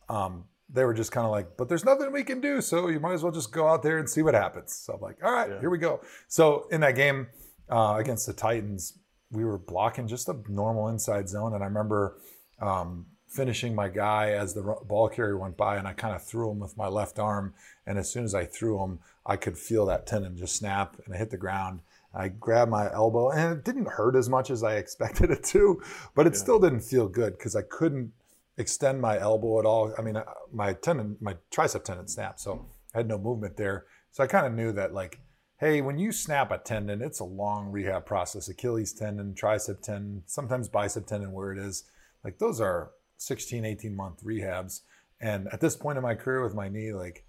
um, 0.10 0.46
they 0.70 0.84
were 0.86 0.94
just 0.94 1.12
kind 1.12 1.26
of 1.26 1.32
like, 1.32 1.56
but 1.56 1.70
there's 1.70 1.86
nothing 1.86 2.12
we 2.12 2.24
can 2.24 2.42
do. 2.42 2.62
So 2.62 2.88
you 2.88 3.00
might 3.00 3.14
as 3.14 3.24
well 3.24 3.32
just 3.32 3.52
go 3.52 3.68
out 3.68 3.84
there 3.84 4.00
and 4.00 4.10
see 4.10 4.24
what 4.24 4.34
happens. 4.34 4.74
So 4.74 4.94
I'm 4.94 5.02
like, 5.02 5.18
all 5.24 5.32
right, 5.32 5.50
yeah. 5.50 5.60
here 5.60 5.70
we 5.70 5.78
go. 5.78 6.02
So 6.28 6.68
in 6.72 6.82
that 6.82 6.96
game 6.96 7.28
uh, 7.70 7.96
against 8.00 8.26
the 8.26 8.34
Titans, 8.34 8.98
we 9.30 9.46
were 9.46 9.58
blocking 9.58 10.08
just 10.08 10.30
a 10.30 10.36
normal 10.50 10.88
inside 10.90 11.30
zone. 11.30 11.54
And 11.54 11.64
I 11.64 11.68
remember 11.68 12.20
um, 12.60 13.06
finishing 13.28 13.76
my 13.76 13.90
guy 13.90 14.32
as 14.32 14.54
the 14.54 14.62
ball 14.62 15.10
carrier 15.10 15.38
went 15.38 15.58
by, 15.58 15.78
and 15.78 15.88
I 15.88 15.94
kind 15.94 16.16
of 16.16 16.24
threw 16.24 16.52
him 16.52 16.60
with 16.60 16.78
my 16.78 16.88
left 16.88 17.20
arm. 17.20 17.54
And 17.86 17.98
as 17.98 18.10
soon 18.10 18.24
as 18.24 18.34
I 18.34 18.46
threw 18.46 18.82
him, 18.82 19.00
I 19.26 19.36
could 19.36 19.58
feel 19.58 19.86
that 19.88 20.08
tendon 20.08 20.38
just 20.38 20.56
snap, 20.56 20.98
and 21.06 21.14
I 21.14 21.18
hit 21.18 21.30
the 21.30 21.38
ground. 21.38 21.82
I 22.14 22.30
grabbed 22.30 22.72
my 22.72 22.92
elbow, 22.92 23.30
and 23.30 23.58
it 23.58 23.64
didn't 23.66 23.90
hurt 23.90 24.16
as 24.16 24.30
much 24.30 24.50
as 24.50 24.64
I 24.64 24.76
expected 24.78 25.30
it 25.30 25.44
to, 25.46 25.82
but 26.16 26.26
it 26.26 26.34
yeah. 26.34 26.40
still 26.40 26.60
didn't 26.60 26.82
feel 26.82 27.08
good 27.08 27.38
because 27.38 27.56
I 27.56 27.62
couldn't 27.62 28.14
extend 28.58 29.02
my 29.02 29.20
elbow 29.20 29.60
at 29.60 29.66
all. 29.66 29.94
I 29.98 30.02
mean, 30.02 30.16
uh, 30.16 30.24
my 30.52 30.74
tendon, 30.74 31.18
my 31.22 31.36
tricep 31.52 31.84
tendon 31.84 32.08
snapped, 32.08 32.40
so 32.40 32.66
I 32.96 33.00
had 33.00 33.08
no 33.08 33.18
movement 33.18 33.58
there. 33.58 33.86
So 34.12 34.24
I 34.24 34.28
kind 34.28 34.48
of 34.48 34.54
knew 34.54 34.72
that, 34.72 34.94
like, 34.94 35.20
hey, 35.60 35.82
when 35.82 36.00
you 36.00 36.12
snap 36.12 36.52
a 36.52 36.58
tendon, 36.58 37.02
it's 37.02 37.20
a 37.20 37.26
long 37.26 37.72
rehab 37.72 38.06
process. 38.06 38.48
Achilles 38.48 38.94
tendon, 38.94 39.34
tricep 39.36 39.82
tendon, 39.82 40.24
sometimes 40.26 40.70
bicep 40.70 41.06
tendon, 41.06 41.34
where 41.34 41.52
it 41.52 41.60
is. 41.60 41.84
Like, 42.24 42.40
those 42.40 42.60
are 42.60 42.92
16, 43.18 43.66
18 43.66 43.96
month 43.96 44.24
rehabs. 44.24 44.82
And 45.20 45.48
at 45.52 45.62
this 45.62 45.76
point 45.76 45.98
in 45.98 46.04
my 46.04 46.16
career 46.16 46.44
with 46.44 46.54
my 46.54 46.70
knee, 46.70 46.94
like, 46.94 47.26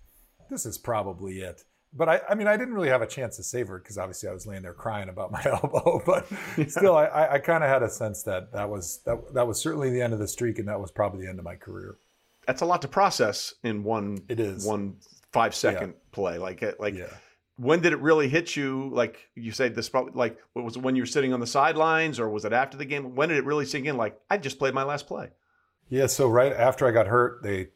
this 0.50 0.66
is 0.66 0.78
probably 0.78 1.40
it 1.40 1.64
but 1.92 2.08
I, 2.08 2.20
I 2.28 2.34
mean, 2.34 2.46
I 2.46 2.56
didn't 2.56 2.74
really 2.74 2.88
have 2.88 3.02
a 3.02 3.06
chance 3.06 3.36
to 3.36 3.42
savor 3.42 3.76
it 3.76 3.84
because 3.84 3.96
obviously 3.96 4.28
I 4.28 4.32
was 4.32 4.46
laying 4.46 4.62
there 4.62 4.74
crying 4.74 5.08
about 5.08 5.32
my 5.32 5.42
elbow. 5.44 6.02
But 6.04 6.26
yeah. 6.56 6.66
still, 6.66 6.96
I, 6.96 7.28
I 7.32 7.38
kind 7.38 7.64
of 7.64 7.70
had 7.70 7.82
a 7.82 7.88
sense 7.88 8.22
that 8.24 8.52
that 8.52 8.68
was 8.68 9.00
that, 9.06 9.34
that 9.34 9.46
was 9.46 9.60
certainly 9.60 9.90
the 9.90 10.02
end 10.02 10.12
of 10.12 10.18
the 10.18 10.28
streak, 10.28 10.58
and 10.58 10.68
that 10.68 10.80
was 10.80 10.90
probably 10.90 11.22
the 11.22 11.30
end 11.30 11.38
of 11.38 11.44
my 11.44 11.56
career. 11.56 11.96
That's 12.46 12.62
a 12.62 12.66
lot 12.66 12.82
to 12.82 12.88
process 12.88 13.54
in 13.62 13.84
one. 13.84 14.18
It 14.28 14.40
is 14.40 14.66
one 14.66 14.96
five 15.32 15.54
second 15.54 15.90
yeah. 15.90 16.12
play. 16.12 16.38
Like 16.38 16.62
like. 16.78 16.94
Yeah. 16.94 17.06
When 17.60 17.80
did 17.80 17.92
it 17.92 17.98
really 17.98 18.28
hit 18.28 18.54
you? 18.54 18.88
Like 18.92 19.18
you 19.34 19.50
said, 19.50 19.74
this 19.74 19.88
probably 19.88 20.12
like 20.14 20.38
was 20.54 20.76
it 20.76 20.82
when 20.82 20.94
you 20.94 21.02
were 21.02 21.06
sitting 21.06 21.32
on 21.32 21.40
the 21.40 21.46
sidelines, 21.46 22.20
or 22.20 22.28
was 22.28 22.44
it 22.44 22.52
after 22.52 22.76
the 22.76 22.84
game? 22.84 23.16
When 23.16 23.30
did 23.30 23.38
it 23.38 23.44
really 23.44 23.66
sink 23.66 23.86
in? 23.86 23.96
Like 23.96 24.16
I 24.30 24.36
just 24.36 24.60
played 24.60 24.74
my 24.74 24.84
last 24.84 25.08
play. 25.08 25.30
Yeah, 25.90 26.06
so 26.06 26.28
right 26.28 26.52
after 26.52 26.86
I 26.86 26.90
got 26.90 27.06
hurt, 27.06 27.42
they 27.42 27.68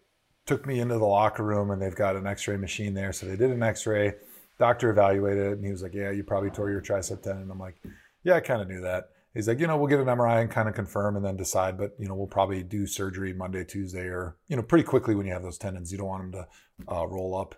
took 0.47 0.67
me 0.67 0.81
into 0.81 0.99
the 0.99 1.05
locker 1.05 1.43
room 1.43 1.71
and 1.71 1.81
they've 1.81 1.95
got 1.95 2.17
an 2.17 2.27
x-ray 2.27 2.57
machine 2.57 2.95
there. 2.95 3.13
So 3.13 3.27
they 3.27 3.37
did 3.37 3.51
an 3.51 3.63
x-ray. 3.63 4.15
Doctor 4.59 4.91
evaluated 4.91 5.47
it 5.47 5.53
and 5.53 5.65
he 5.65 5.73
was 5.73 5.83
like 5.83 5.95
yeah 5.95 6.11
you 6.11 6.23
probably 6.23 6.51
tore 6.51 6.71
your 6.71 6.81
tricep 6.83 7.23
tendon. 7.23 7.51
I'm 7.51 7.59
like 7.59 7.77
yeah 8.23 8.35
i 8.35 8.41
kind 8.41 8.63
of 8.63 8.69
knew 8.69 8.81
that. 8.83 9.09
He's 9.35 9.49
like 9.49 9.59
you 9.61 9.67
know 9.67 9.77
we'll 9.77 9.89
get 9.89 9.99
an 9.99 10.07
mri 10.07 10.41
and 10.41 10.51
kind 10.51 10.69
of 10.69 10.75
confirm 10.75 11.17
and 11.17 11.25
then 11.25 11.37
decide 11.37 11.79
but 11.79 11.95
you 11.99 12.07
know 12.07 12.15
we'll 12.15 12.27
probably 12.27 12.63
do 12.63 12.87
surgery 12.87 13.33
monday 13.33 13.65
tuesday 13.65 14.05
or 14.05 14.37
you 14.49 14.57
know 14.57 14.63
pretty 14.63 14.85
quickly 14.85 15.15
when 15.15 15.27
you 15.27 15.33
have 15.33 15.43
those 15.43 15.59
tendons. 15.59 15.91
You 15.91 15.99
don't 15.99 16.09
want 16.09 16.33
them 16.33 16.45
to 16.45 16.95
uh, 16.95 17.07
roll 17.07 17.35
up. 17.35 17.55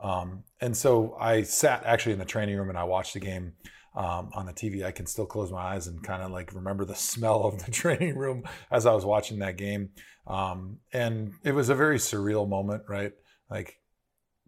Um, 0.00 0.44
and 0.60 0.76
so 0.76 1.16
i 1.18 1.42
sat 1.42 1.82
actually 1.84 2.12
in 2.12 2.18
the 2.18 2.24
training 2.24 2.56
room 2.56 2.68
and 2.68 2.78
i 2.78 2.84
watched 2.84 3.14
the 3.14 3.20
game 3.20 3.54
um, 3.94 4.30
on 4.34 4.46
the 4.46 4.52
TV, 4.52 4.84
I 4.84 4.90
can 4.90 5.06
still 5.06 5.26
close 5.26 5.52
my 5.52 5.74
eyes 5.74 5.86
and 5.86 6.02
kind 6.02 6.22
of 6.22 6.30
like 6.30 6.52
remember 6.54 6.84
the 6.84 6.94
smell 6.94 7.44
of 7.44 7.64
the 7.64 7.70
training 7.70 8.16
room 8.16 8.44
as 8.70 8.86
I 8.86 8.92
was 8.92 9.04
watching 9.04 9.38
that 9.40 9.56
game. 9.56 9.90
Um, 10.26 10.78
and 10.92 11.32
it 11.44 11.52
was 11.52 11.68
a 11.68 11.74
very 11.74 11.98
surreal 11.98 12.48
moment, 12.48 12.84
right? 12.88 13.12
Like 13.50 13.78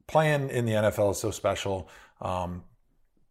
playing 0.07 0.51
in 0.51 0.65
the 0.65 0.73
NFL 0.73 1.13
is 1.13 1.19
so 1.19 1.31
special. 1.31 1.89
Um, 2.21 2.65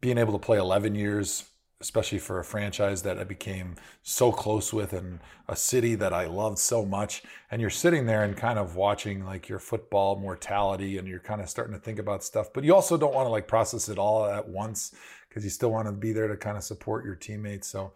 being 0.01 0.17
able 0.17 0.33
to 0.33 0.39
play 0.39 0.59
11 0.59 0.93
years, 0.93 1.49
especially 1.81 2.19
for 2.19 2.39
a 2.39 2.43
franchise 2.43 3.01
that 3.01 3.17
I 3.17 3.23
became 3.23 3.75
so 4.03 4.31
close 4.31 4.71
with 4.71 4.93
and 4.93 5.19
a 5.49 5.55
city 5.55 5.95
that 5.95 6.13
I 6.13 6.27
loved 6.27 6.59
so 6.59 6.85
much. 6.85 7.23
And 7.49 7.59
you're 7.59 7.71
sitting 7.71 8.05
there 8.05 8.23
and 8.23 8.37
kind 8.37 8.59
of 8.59 8.75
watching 8.75 9.25
like 9.25 9.49
your 9.49 9.59
football 9.59 10.17
mortality 10.17 10.97
and 10.97 11.07
you're 11.07 11.19
kind 11.19 11.41
of 11.41 11.49
starting 11.49 11.73
to 11.73 11.79
think 11.79 11.97
about 11.97 12.23
stuff, 12.23 12.53
but 12.53 12.63
you 12.63 12.73
also 12.73 12.97
don't 12.97 13.13
want 13.13 13.25
to 13.25 13.31
like 13.31 13.47
process 13.47 13.89
it 13.89 13.97
all 13.97 14.25
at 14.25 14.47
once 14.47 14.93
because 15.35 15.43
you 15.43 15.49
still 15.49 15.69
want 15.69 15.85
to 15.85 15.91
be 15.91 16.13
there 16.13 16.29
to 16.29 16.37
kind 16.37 16.55
of 16.55 16.63
support 16.63 17.03
your 17.03 17.13
teammates. 17.13 17.67
So 17.67 17.91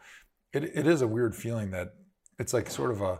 it, 0.51 0.65
it 0.75 0.85
is 0.85 1.01
a 1.01 1.07
weird 1.07 1.33
feeling 1.33 1.71
that 1.71 1.93
it's 2.37 2.53
like 2.53 2.69
sort 2.69 2.91
of 2.91 3.01
a 3.01 3.19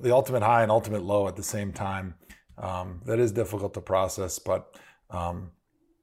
the 0.00 0.14
ultimate 0.14 0.42
high 0.42 0.62
and 0.62 0.70
ultimate 0.70 1.02
low 1.02 1.28
at 1.28 1.36
the 1.36 1.42
same 1.42 1.70
time. 1.70 2.14
Um, 2.56 3.02
that 3.04 3.18
is 3.18 3.32
difficult 3.32 3.74
to 3.74 3.82
process, 3.82 4.38
but 4.38 4.78
um, 5.10 5.50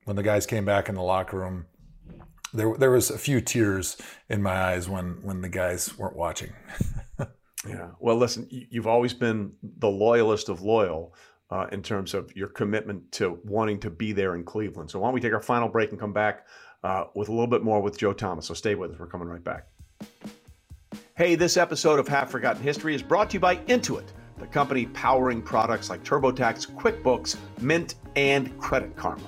when 0.04 0.16
the 0.16 0.24
guys 0.24 0.46
came 0.46 0.66
back 0.66 0.88
in 0.88 0.94
the 0.94 1.02
locker 1.02 1.40
room, 1.40 1.66
there 2.54 2.76
there 2.78 2.92
was 2.92 3.10
a 3.10 3.18
few 3.18 3.42
tears 3.42 3.98
in 4.30 4.44
my 4.44 4.56
eyes 4.56 4.88
when 4.88 5.24
when 5.24 5.42
the 5.42 5.50
guys 5.50 5.98
weren't 5.98 6.16
watching. 6.16 6.54
yeah. 7.68 7.90
Well, 8.00 8.18
listen, 8.18 8.48
you've 8.52 8.88
always 8.88 9.16
been 9.16 9.54
the 9.80 9.90
loyalist 9.90 10.48
of 10.50 10.62
loyal. 10.62 11.16
Uh, 11.50 11.66
in 11.72 11.82
terms 11.82 12.14
of 12.14 12.30
your 12.36 12.50
commitment 12.50 13.10
to 13.10 13.40
wanting 13.46 13.80
to 13.80 13.90
be 13.90 14.12
there 14.12 14.36
in 14.36 14.44
Cleveland. 14.44 14.92
So, 14.92 15.00
why 15.00 15.08
don't 15.08 15.14
we 15.14 15.22
take 15.22 15.32
our 15.32 15.40
final 15.40 15.70
break 15.70 15.92
and 15.92 15.98
come 15.98 16.12
back 16.12 16.46
uh, 16.84 17.06
with 17.16 17.30
a 17.30 17.32
little 17.32 17.48
bit 17.48 17.64
more 17.64 17.82
with 17.82 17.98
Joe 17.98 18.14
Thomas. 18.14 18.46
So, 18.46 18.54
stay 18.54 18.76
with 18.76 18.92
us. 18.92 19.00
We're 19.00 19.08
coming 19.08 19.28
right 19.28 19.44
back. 19.44 19.68
Hey, 21.16 21.36
this 21.36 21.58
episode 21.58 22.00
of 22.00 22.08
Half 22.08 22.30
Forgotten 22.30 22.62
History 22.62 22.94
is 22.94 23.02
brought 23.02 23.32
to 23.32 23.36
you 23.36 23.40
by 23.40 23.56
Intuit, 23.56 24.06
the 24.38 24.46
company 24.46 24.86
powering 24.86 25.42
products 25.42 25.90
like 25.90 26.04
TurboTax, 26.04 26.76
QuickBooks, 26.76 27.38
Mint, 27.60 27.96
and 28.16 28.56
Credit 28.60 28.96
Karma. 28.96 29.24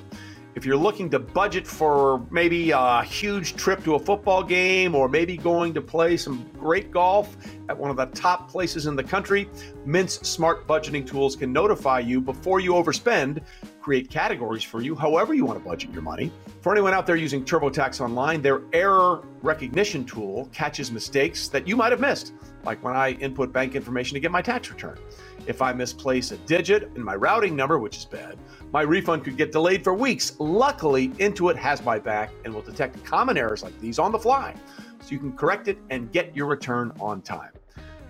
If 0.55 0.65
you're 0.65 0.77
looking 0.77 1.09
to 1.11 1.19
budget 1.19 1.65
for 1.65 2.25
maybe 2.31 2.71
a 2.71 3.03
huge 3.03 3.55
trip 3.55 3.83
to 3.85 3.95
a 3.95 3.99
football 3.99 4.43
game 4.43 4.93
or 4.93 5.07
maybe 5.07 5.37
going 5.37 5.73
to 5.73 5.81
play 5.81 6.17
some 6.17 6.49
great 6.59 6.91
golf 6.91 7.37
at 7.69 7.77
one 7.77 7.89
of 7.89 7.97
the 7.97 8.07
top 8.07 8.51
places 8.51 8.85
in 8.85 8.95
the 8.95 9.03
country, 9.03 9.49
Mint's 9.85 10.27
smart 10.27 10.67
budgeting 10.67 11.07
tools 11.07 11.35
can 11.35 11.53
notify 11.53 11.99
you 11.99 12.19
before 12.19 12.59
you 12.59 12.73
overspend, 12.73 13.41
create 13.81 14.09
categories 14.09 14.63
for 14.63 14.81
you 14.81 14.95
however 14.95 15.33
you 15.33 15.45
want 15.45 15.57
to 15.57 15.65
budget 15.65 15.91
your 15.91 16.01
money 16.01 16.31
for 16.61 16.73
anyone 16.73 16.93
out 16.93 17.07
there 17.07 17.15
using 17.15 17.45
TurboTax 17.45 18.01
Online, 18.01 18.41
their 18.41 18.63
error 18.73 19.23
recognition 19.41 20.03
tool 20.03 20.49
catches 20.51 20.91
mistakes 20.91 21.47
that 21.47 21.65
you 21.65 21.77
might 21.77 21.91
have 21.91 22.01
missed, 22.01 22.33
like 22.65 22.83
when 22.83 22.97
I 22.97 23.11
input 23.11 23.53
bank 23.53 23.75
information 23.75 24.15
to 24.15 24.19
get 24.19 24.29
my 24.29 24.41
tax 24.41 24.69
return. 24.69 24.99
If 25.47 25.61
I 25.61 25.71
misplace 25.71 26.31
a 26.31 26.37
digit 26.39 26.91
in 26.97 27.03
my 27.03 27.15
routing 27.15 27.55
number, 27.55 27.79
which 27.79 27.95
is 27.95 28.03
bad, 28.03 28.37
my 28.73 28.81
refund 28.81 29.23
could 29.23 29.37
get 29.37 29.53
delayed 29.53 29.85
for 29.85 29.93
weeks. 29.93 30.35
Luckily, 30.37 31.09
Intuit 31.09 31.55
has 31.55 31.81
my 31.83 31.97
back 31.97 32.31
and 32.43 32.53
will 32.53 32.61
detect 32.61 33.03
common 33.05 33.37
errors 33.37 33.63
like 33.63 33.79
these 33.79 33.97
on 33.97 34.11
the 34.11 34.19
fly, 34.19 34.53
so 35.01 35.11
you 35.11 35.19
can 35.19 35.31
correct 35.31 35.69
it 35.69 35.77
and 35.89 36.11
get 36.11 36.35
your 36.35 36.47
return 36.47 36.91
on 36.99 37.21
time. 37.21 37.51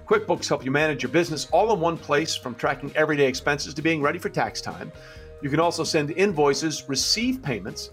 QuickBooks 0.07 0.49
help 0.49 0.65
you 0.65 0.71
manage 0.71 1.03
your 1.03 1.11
business 1.11 1.45
all 1.51 1.71
in 1.71 1.79
one 1.79 1.95
place 1.95 2.35
from 2.35 2.55
tracking 2.55 2.91
everyday 2.95 3.27
expenses 3.27 3.75
to 3.75 3.83
being 3.83 4.01
ready 4.01 4.17
for 4.17 4.29
tax 4.29 4.59
time. 4.59 4.91
You 5.41 5.49
can 5.49 5.59
also 5.59 5.83
send 5.83 6.11
invoices, 6.11 6.87
receive 6.89 7.41
payments, 7.41 7.91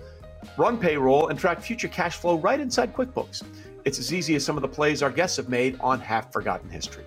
run 0.56 0.78
payroll, 0.78 1.28
and 1.28 1.38
track 1.38 1.60
future 1.60 1.88
cash 1.88 2.16
flow 2.16 2.36
right 2.36 2.58
inside 2.58 2.94
QuickBooks. 2.94 3.42
It's 3.84 3.98
as 3.98 4.12
easy 4.12 4.34
as 4.34 4.44
some 4.44 4.56
of 4.56 4.62
the 4.62 4.68
plays 4.68 5.02
our 5.02 5.10
guests 5.10 5.36
have 5.36 5.48
made 5.48 5.78
on 5.80 6.00
Half 6.00 6.32
Forgotten 6.32 6.68
History. 6.68 7.04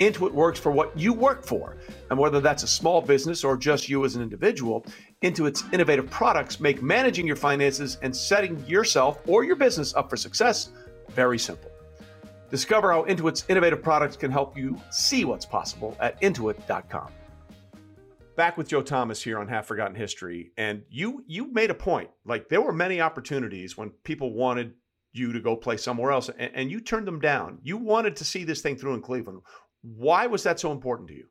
Intuit 0.00 0.32
works 0.32 0.58
for 0.58 0.70
what 0.70 0.96
you 0.98 1.12
work 1.12 1.44
for, 1.44 1.76
and 2.10 2.18
whether 2.18 2.40
that's 2.40 2.62
a 2.62 2.66
small 2.66 3.00
business 3.00 3.44
or 3.44 3.56
just 3.56 3.88
you 3.88 4.04
as 4.04 4.14
an 4.14 4.22
individual, 4.22 4.84
Intuit's 5.22 5.64
innovative 5.72 6.10
products 6.10 6.60
make 6.60 6.82
managing 6.82 7.26
your 7.26 7.36
finances 7.36 7.98
and 8.02 8.14
setting 8.14 8.62
yourself 8.66 9.20
or 9.26 9.44
your 9.44 9.56
business 9.56 9.94
up 9.94 10.10
for 10.10 10.16
success 10.16 10.70
very 11.10 11.38
simple. 11.38 11.70
Discover 12.50 12.92
how 12.92 13.04
Intuit's 13.04 13.44
innovative 13.48 13.82
products 13.82 14.16
can 14.16 14.30
help 14.30 14.56
you 14.56 14.80
see 14.90 15.24
what's 15.24 15.46
possible 15.46 15.96
at 16.00 16.20
intuit.com 16.20 17.08
back 18.36 18.56
with 18.56 18.68
Joe 18.68 18.82
Thomas 18.82 19.22
here 19.22 19.38
on 19.38 19.48
Half 19.48 19.66
Forgotten 19.66 19.96
History, 19.96 20.52
and 20.56 20.82
you 20.88 21.24
you 21.26 21.52
made 21.52 21.70
a 21.70 21.74
point. 21.74 22.10
Like 22.24 22.48
there 22.48 22.62
were 22.62 22.72
many 22.72 23.00
opportunities 23.00 23.76
when 23.76 23.90
people 24.04 24.32
wanted 24.32 24.74
you 25.12 25.32
to 25.32 25.40
go 25.40 25.56
play 25.56 25.76
somewhere 25.76 26.12
else, 26.12 26.28
and, 26.28 26.50
and 26.54 26.70
you 26.70 26.80
turned 26.80 27.06
them 27.06 27.20
down. 27.20 27.58
You 27.62 27.76
wanted 27.78 28.16
to 28.16 28.24
see 28.24 28.44
this 28.44 28.60
thing 28.60 28.76
through 28.76 28.94
in 28.94 29.02
Cleveland. 29.02 29.40
Why 29.82 30.26
was 30.26 30.42
that 30.44 30.60
so 30.60 30.72
important 30.72 31.08
to 31.08 31.14
you? 31.14 31.26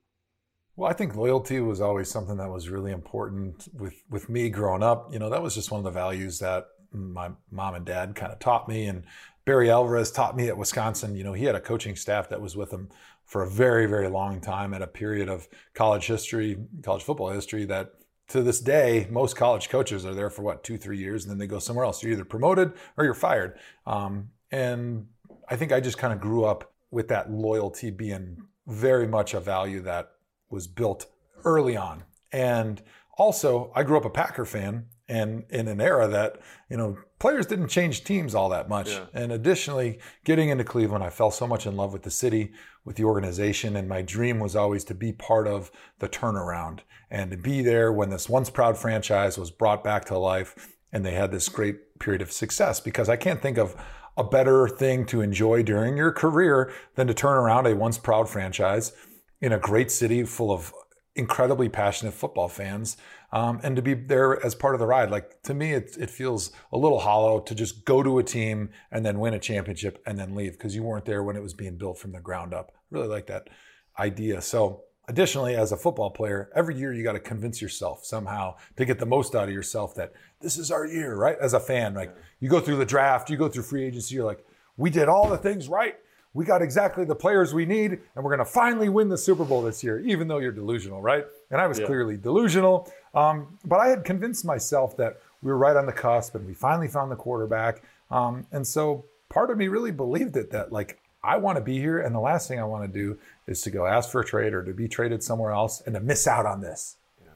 Well, 0.76 0.90
I 0.90 0.94
think 0.94 1.16
loyalty 1.16 1.62
was 1.62 1.80
always 1.80 2.10
something 2.10 2.38
that 2.38 2.50
was 2.50 2.70
really 2.70 2.92
important 2.92 3.68
with 3.74 3.96
with 4.10 4.28
me 4.30 4.50
growing 4.50 4.84
up. 4.84 5.14
You 5.14 5.20
know, 5.20 5.30
that 5.30 5.42
was 5.44 5.56
just 5.56 5.72
one 5.72 5.80
of 5.80 5.86
the 5.86 5.92
values 5.92 6.40
that 6.40 6.66
my 6.92 7.32
mom 7.52 7.76
and 7.76 7.86
dad 7.86 8.16
kind 8.16 8.32
of 8.32 8.40
taught 8.40 8.68
me, 8.68 8.86
and 8.86 9.04
Barry 9.46 9.70
Alvarez 9.70 10.12
taught 10.12 10.36
me 10.36 10.48
at 10.48 10.58
Wisconsin. 10.58 11.16
You 11.16 11.24
know, 11.24 11.34
he 11.34 11.46
had 11.46 11.56
a 11.56 11.62
coaching 11.62 11.96
staff 11.96 12.30
that 12.30 12.42
was 12.42 12.56
with 12.56 12.74
him 12.74 12.90
for 13.26 13.44
a 13.44 13.50
very, 13.50 13.86
very 13.88 14.08
long 14.08 14.40
time 14.40 14.74
at 14.74 14.82
a 14.82 14.88
period 14.88 15.30
of 15.30 15.48
college 15.74 16.08
history, 16.08 16.58
college 16.84 17.04
football 17.04 17.30
history 17.30 17.66
that 17.66 17.94
to 18.28 18.42
this 18.42 18.60
day, 18.60 19.08
most 19.10 19.36
college 19.36 19.70
coaches 19.70 20.06
are 20.06 20.14
there 20.14 20.30
for 20.30 20.42
what, 20.42 20.64
two, 20.64 20.78
three 20.78 20.98
years, 20.98 21.24
and 21.24 21.32
then 21.32 21.38
they 21.38 21.48
go 21.48 21.60
somewhere 21.60 21.86
else. 21.86 22.02
You're 22.02 22.14
either 22.14 22.26
promoted 22.26 22.74
or 22.98 23.06
you're 23.06 23.14
fired. 23.14 23.58
Um, 23.86 24.30
and 24.52 25.08
I 25.48 25.56
think 25.56 25.72
I 25.72 25.80
just 25.80 25.98
kind 25.98 26.14
of 26.14 26.20
grew 26.20 26.46
up 26.46 26.74
with 26.92 27.08
that 27.10 27.32
loyalty 27.32 27.92
being 27.92 28.38
very 28.68 29.08
much 29.08 29.34
a 29.34 29.40
value 29.40 29.82
that 29.82 30.12
was 30.50 30.68
built 30.68 31.06
early 31.44 31.78
on. 31.78 32.04
And 32.32 32.82
also, 33.18 33.72
I 33.76 33.84
grew 33.84 33.98
up 33.98 34.06
a 34.06 34.10
Packer 34.10 34.46
fan 34.46 34.86
and 35.08 35.44
in 35.50 35.68
an 35.68 35.80
era 35.80 36.08
that 36.08 36.40
you 36.70 36.78
know 36.78 36.98
players 37.20 37.46
didn't 37.46 37.68
change 37.68 38.04
teams 38.04 38.34
all 38.34 38.50
that 38.50 38.68
much 38.68 38.90
yeah. 38.90 39.06
and 39.14 39.32
additionally 39.32 40.00
getting 40.24 40.50
into 40.50 40.64
cleveland 40.64 41.04
i 41.04 41.10
fell 41.10 41.32
so 41.32 41.46
much 41.46 41.66
in 41.66 41.76
love 41.76 41.94
with 41.94 42.04
the 42.04 42.12
city 42.12 42.52
with 42.84 42.96
the 42.96 43.04
organization 43.04 43.76
and 43.76 43.88
my 43.88 44.02
dream 44.02 44.40
was 44.40 44.56
always 44.56 44.84
to 44.84 44.96
be 44.96 45.12
part 45.12 45.48
of 45.48 45.72
the 46.00 46.10
turnaround 46.10 46.80
and 47.12 47.32
to 47.32 47.38
be 47.38 47.62
there 47.62 47.92
when 47.92 48.10
this 48.10 48.28
once 48.28 48.50
proud 48.50 48.78
franchise 48.78 49.38
was 49.38 49.52
brought 49.52 49.84
back 49.84 50.06
to 50.06 50.18
life 50.18 50.74
and 50.92 51.06
they 51.06 51.14
had 51.14 51.32
this 51.32 51.50
great 51.50 52.00
period 52.00 52.22
of 52.22 52.32
success 52.32 52.80
because 52.80 53.10
i 53.10 53.16
can't 53.16 53.42
think 53.42 53.58
of 53.58 53.76
a 54.18 54.24
better 54.24 54.68
thing 54.68 55.06
to 55.06 55.22
enjoy 55.22 55.62
during 55.62 55.98
your 55.98 56.12
career 56.12 56.72
than 56.96 57.06
to 57.06 57.14
turn 57.14 57.38
around 57.38 57.68
a 57.68 57.76
once 57.76 57.98
proud 57.98 58.28
franchise 58.30 58.94
in 59.42 59.52
a 59.52 59.60
great 59.60 59.92
city 59.92 60.24
full 60.24 60.52
of 60.52 60.74
incredibly 61.16 61.70
passionate 61.70 62.14
football 62.14 62.50
fans 62.50 62.98
um, 63.32 63.60
and 63.64 63.76
to 63.76 63.82
be 63.82 63.94
there 63.94 64.44
as 64.46 64.54
part 64.54 64.76
of 64.76 64.80
the 64.80 64.86
ride. 64.86 65.10
Like 65.10 65.42
to 65.44 65.54
me, 65.54 65.74
it, 65.74 65.96
it 66.00 66.10
feels 66.10 66.52
a 66.72 66.78
little 66.78 67.00
hollow 67.00 67.40
to 67.40 67.56
just 67.56 67.86
go 67.86 68.04
to 68.04 68.20
a 68.20 68.24
team 68.24 68.70
and 68.92 69.06
then 69.06 69.20
win 69.20 69.34
a 69.34 69.40
championship 69.40 70.02
and 70.06 70.20
then 70.20 70.36
leave 70.36 70.54
because 70.54 70.76
you 70.76 70.84
weren't 70.84 71.06
there 71.06 71.24
when 71.24 71.36
it 71.36 71.44
was 71.44 71.54
being 71.54 71.78
built 71.78 71.98
from 71.98 72.12
the 72.12 72.20
ground 72.20 72.54
up. 72.54 72.74
Really 72.92 73.08
like 73.08 73.28
that 73.28 73.50
idea. 73.98 74.42
So, 74.42 74.84
additionally, 75.08 75.56
as 75.56 75.72
a 75.72 75.78
football 75.78 76.10
player, 76.10 76.50
every 76.56 76.78
year 76.78 76.94
you 76.94 77.04
got 77.04 77.14
to 77.14 77.20
convince 77.20 77.62
yourself 77.62 78.06
somehow 78.06 78.56
to 78.76 78.86
get 78.86 79.00
the 79.00 79.06
most 79.06 79.36
out 79.36 79.48
of 79.48 79.54
yourself 79.54 79.96
that 79.96 80.14
this 80.42 80.58
is 80.58 80.72
our 80.72 80.86
year, 80.86 81.16
right? 81.16 81.38
As 81.40 81.54
a 81.54 81.60
fan, 81.60 81.94
like 81.94 82.16
you 82.40 82.50
go 82.50 82.60
through 82.60 82.78
the 82.78 82.86
draft, 82.86 83.30
you 83.30 83.38
go 83.38 83.48
through 83.48 83.64
free 83.64 83.86
agency, 83.86 84.16
you're 84.16 84.26
like, 84.26 84.46
we 84.78 84.90
did 84.90 85.08
all 85.08 85.30
the 85.30 85.38
things 85.38 85.70
right 85.70 85.96
we 86.36 86.44
got 86.44 86.62
exactly 86.62 87.06
the 87.06 87.16
players 87.16 87.54
we 87.54 87.66
need, 87.66 87.92
and 87.92 88.24
we're 88.24 88.36
going 88.36 88.40
to 88.40 88.46
finally 88.46 88.90
win 88.90 89.08
the 89.08 89.18
Super 89.18 89.46
Bowl 89.46 89.62
this 89.62 89.82
year, 89.82 90.02
even 90.02 90.28
though 90.28 90.40
you're 90.40 90.52
delusional, 90.52 91.02
right? 91.02 91.26
And 91.50 91.62
I 91.62 91.66
was 91.66 91.80
yeah. 91.80 91.86
clearly 91.86 92.18
delusional. 92.18 92.92
Um, 93.14 93.58
but 93.64 93.78
I 93.78 93.88
had 93.88 94.04
convinced 94.04 94.44
myself 94.44 94.98
that 94.98 95.22
we 95.42 95.50
were 95.50 95.58
right 95.58 95.78
on 95.78 95.86
the 95.86 95.94
cusp 95.94 96.36
and 96.36 96.46
we 96.46 96.54
finally 96.54 96.90
found 96.90 97.10
the 97.10 97.16
quarterback. 97.16 97.84
Um, 98.12 98.46
and 98.52 98.68
so 98.68 99.06
part 99.30 99.50
of 99.50 99.58
me 99.58 99.70
really 99.70 99.92
believed 99.92 100.36
it 100.36 100.52
that, 100.52 100.74
like, 100.74 101.00
I 101.24 101.38
want 101.38 101.58
to 101.58 101.64
be 101.64 101.80
here, 101.80 102.00
and 102.00 102.14
the 102.14 102.20
last 102.20 102.50
thing 102.50 102.60
I 102.60 102.66
want 102.66 102.84
to 102.84 102.92
do 102.92 103.18
is 103.48 103.62
to 103.62 103.72
go 103.72 103.86
ask 103.86 104.12
for 104.12 104.20
a 104.20 104.26
trade 104.26 104.54
or 104.54 104.62
to 104.62 104.74
be 104.74 104.90
traded 104.90 105.24
somewhere 105.24 105.52
else 105.52 105.82
and 105.86 105.96
to 105.96 106.02
miss 106.02 106.28
out 106.28 106.46
on 106.46 106.60
this. 106.60 106.98
Yeah. 107.24 107.32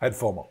I 0.00 0.06
had 0.06 0.14
FOMO. 0.14 0.48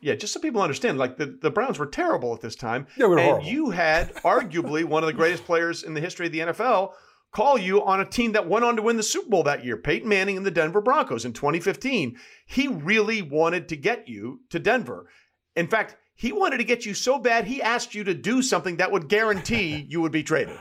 Yeah, 0.00 0.16
just 0.16 0.34
so 0.34 0.40
people 0.40 0.60
understand, 0.60 0.98
like 0.98 1.16
the, 1.16 1.38
the 1.40 1.50
Browns 1.50 1.78
were 1.78 1.86
terrible 1.86 2.34
at 2.34 2.42
this 2.42 2.56
time. 2.56 2.88
Yeah, 2.98 3.06
we 3.06 3.14
were 3.14 3.18
and 3.20 3.30
horrible. 3.30 3.48
you 3.48 3.70
had 3.70 4.14
arguably 4.16 4.84
one 4.84 5.02
of 5.02 5.06
the 5.06 5.12
greatest 5.14 5.46
players 5.46 5.82
in 5.82 5.94
the 5.94 6.00
history 6.00 6.26
of 6.26 6.32
the 6.32 6.40
NFL 6.40 6.92
call 7.32 7.58
you 7.58 7.82
on 7.82 8.00
a 8.00 8.04
team 8.04 8.32
that 8.32 8.48
went 8.48 8.64
on 8.64 8.76
to 8.76 8.82
win 8.82 8.96
the 8.96 9.02
Super 9.02 9.30
Bowl 9.30 9.42
that 9.42 9.64
year, 9.64 9.76
Peyton 9.76 10.08
Manning 10.08 10.36
and 10.36 10.46
the 10.46 10.50
Denver 10.50 10.80
Broncos 10.80 11.24
in 11.24 11.32
2015. 11.32 12.16
He 12.46 12.68
really 12.68 13.22
wanted 13.22 13.68
to 13.68 13.76
get 13.76 14.06
you 14.06 14.40
to 14.50 14.58
Denver. 14.58 15.08
In 15.56 15.66
fact, 15.66 15.96
he 16.14 16.30
wanted 16.30 16.58
to 16.58 16.64
get 16.64 16.86
you 16.86 16.94
so 16.94 17.18
bad, 17.18 17.46
he 17.46 17.60
asked 17.60 17.94
you 17.94 18.04
to 18.04 18.14
do 18.14 18.42
something 18.42 18.76
that 18.76 18.92
would 18.92 19.08
guarantee 19.08 19.86
you 19.88 20.00
would 20.00 20.12
be 20.12 20.22
traded. 20.22 20.58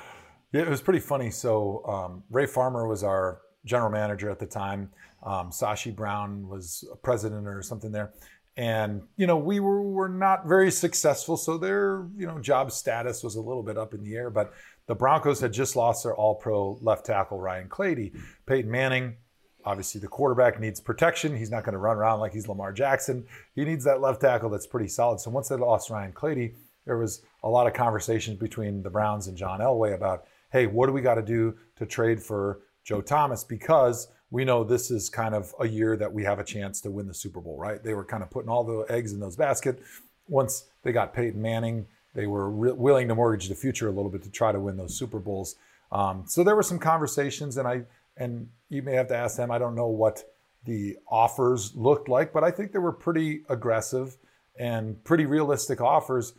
Yeah, 0.53 0.63
it 0.63 0.69
was 0.69 0.81
pretty 0.81 0.99
funny. 0.99 1.29
So, 1.29 1.85
um, 1.85 2.23
Ray 2.29 2.45
Farmer 2.45 2.87
was 2.87 3.03
our 3.03 3.41
general 3.63 3.91
manager 3.91 4.29
at 4.29 4.39
the 4.39 4.45
time. 4.45 4.89
Um, 5.23 5.49
Sashi 5.51 5.95
Brown 5.95 6.47
was 6.47 6.83
a 6.91 6.95
president 6.95 7.47
or 7.47 7.61
something 7.61 7.91
there. 7.91 8.11
And, 8.57 9.03
you 9.15 9.27
know, 9.27 9.37
we 9.37 9.59
were, 9.59 9.81
were 9.81 10.09
not 10.09 10.45
very 10.45 10.71
successful. 10.71 11.37
So 11.37 11.57
their, 11.57 12.07
you 12.17 12.27
know, 12.27 12.39
job 12.39 12.71
status 12.71 13.23
was 13.23 13.35
a 13.35 13.41
little 13.41 13.63
bit 13.63 13.77
up 13.77 13.93
in 13.93 14.03
the 14.03 14.15
air. 14.15 14.29
But 14.29 14.51
the 14.91 14.95
Broncos 14.95 15.39
had 15.39 15.53
just 15.53 15.77
lost 15.77 16.03
their 16.03 16.13
all 16.13 16.35
pro 16.35 16.77
left 16.81 17.05
tackle, 17.05 17.39
Ryan 17.39 17.69
Clady. 17.69 18.11
Peyton 18.45 18.69
Manning, 18.69 19.15
obviously 19.63 20.01
the 20.01 20.09
quarterback 20.09 20.59
needs 20.59 20.81
protection. 20.81 21.33
He's 21.33 21.49
not 21.49 21.63
going 21.63 21.71
to 21.71 21.79
run 21.79 21.95
around 21.95 22.19
like 22.19 22.33
he's 22.33 22.49
Lamar 22.49 22.73
Jackson. 22.73 23.25
He 23.55 23.63
needs 23.63 23.85
that 23.85 24.01
left 24.01 24.19
tackle 24.19 24.49
that's 24.49 24.67
pretty 24.67 24.89
solid. 24.89 25.21
So 25.21 25.31
once 25.31 25.47
they 25.47 25.55
lost 25.55 25.89
Ryan 25.89 26.11
Clady, 26.11 26.55
there 26.85 26.97
was 26.97 27.21
a 27.41 27.47
lot 27.47 27.67
of 27.67 27.73
conversations 27.73 28.37
between 28.37 28.83
the 28.83 28.89
Browns 28.89 29.27
and 29.27 29.37
John 29.37 29.61
Elway 29.61 29.95
about, 29.95 30.25
hey, 30.51 30.67
what 30.67 30.87
do 30.87 30.91
we 30.91 30.99
got 30.99 31.15
to 31.15 31.21
do 31.21 31.55
to 31.77 31.85
trade 31.85 32.21
for 32.21 32.59
Joe 32.83 32.99
Thomas? 32.99 33.45
Because 33.45 34.09
we 34.29 34.43
know 34.43 34.65
this 34.65 34.91
is 34.91 35.09
kind 35.09 35.33
of 35.33 35.55
a 35.61 35.69
year 35.69 35.95
that 35.95 36.11
we 36.11 36.25
have 36.25 36.39
a 36.39 36.43
chance 36.43 36.81
to 36.81 36.91
win 36.91 37.07
the 37.07 37.13
Super 37.13 37.39
Bowl, 37.39 37.57
right? 37.57 37.81
They 37.81 37.93
were 37.93 38.03
kind 38.03 38.23
of 38.23 38.29
putting 38.29 38.49
all 38.49 38.65
the 38.65 38.93
eggs 38.93 39.13
in 39.13 39.21
those 39.21 39.37
basket. 39.37 39.81
Once 40.27 40.65
they 40.83 40.91
got 40.91 41.13
Peyton 41.13 41.41
Manning, 41.41 41.87
they 42.13 42.27
were 42.27 42.49
re- 42.49 42.71
willing 42.73 43.07
to 43.07 43.15
mortgage 43.15 43.47
the 43.49 43.55
future 43.55 43.87
a 43.87 43.91
little 43.91 44.11
bit 44.11 44.23
to 44.23 44.29
try 44.29 44.51
to 44.51 44.59
win 44.59 44.77
those 44.77 44.97
Super 44.97 45.19
Bowls. 45.19 45.55
Um, 45.91 46.23
so 46.27 46.43
there 46.43 46.55
were 46.55 46.63
some 46.63 46.79
conversations, 46.79 47.57
and 47.57 47.67
I 47.67 47.83
and 48.17 48.49
you 48.69 48.81
may 48.81 48.93
have 48.93 49.07
to 49.07 49.15
ask 49.15 49.37
them. 49.37 49.51
I 49.51 49.57
don't 49.57 49.75
know 49.75 49.87
what 49.87 50.23
the 50.65 50.97
offers 51.07 51.75
looked 51.75 52.07
like, 52.07 52.33
but 52.33 52.43
I 52.43 52.51
think 52.51 52.71
they 52.71 52.79
were 52.79 52.91
pretty 52.91 53.43
aggressive 53.49 54.17
and 54.59 55.03
pretty 55.03 55.25
realistic 55.25 55.81
offers. 55.81 56.33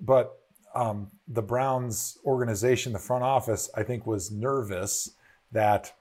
But 0.00 0.38
um, 0.74 1.10
the 1.28 1.42
Browns 1.42 2.18
organization, 2.24 2.92
the 2.92 2.98
front 2.98 3.24
office, 3.24 3.70
I 3.74 3.82
think 3.82 4.06
was 4.06 4.30
nervous 4.30 5.10
that 5.52 5.92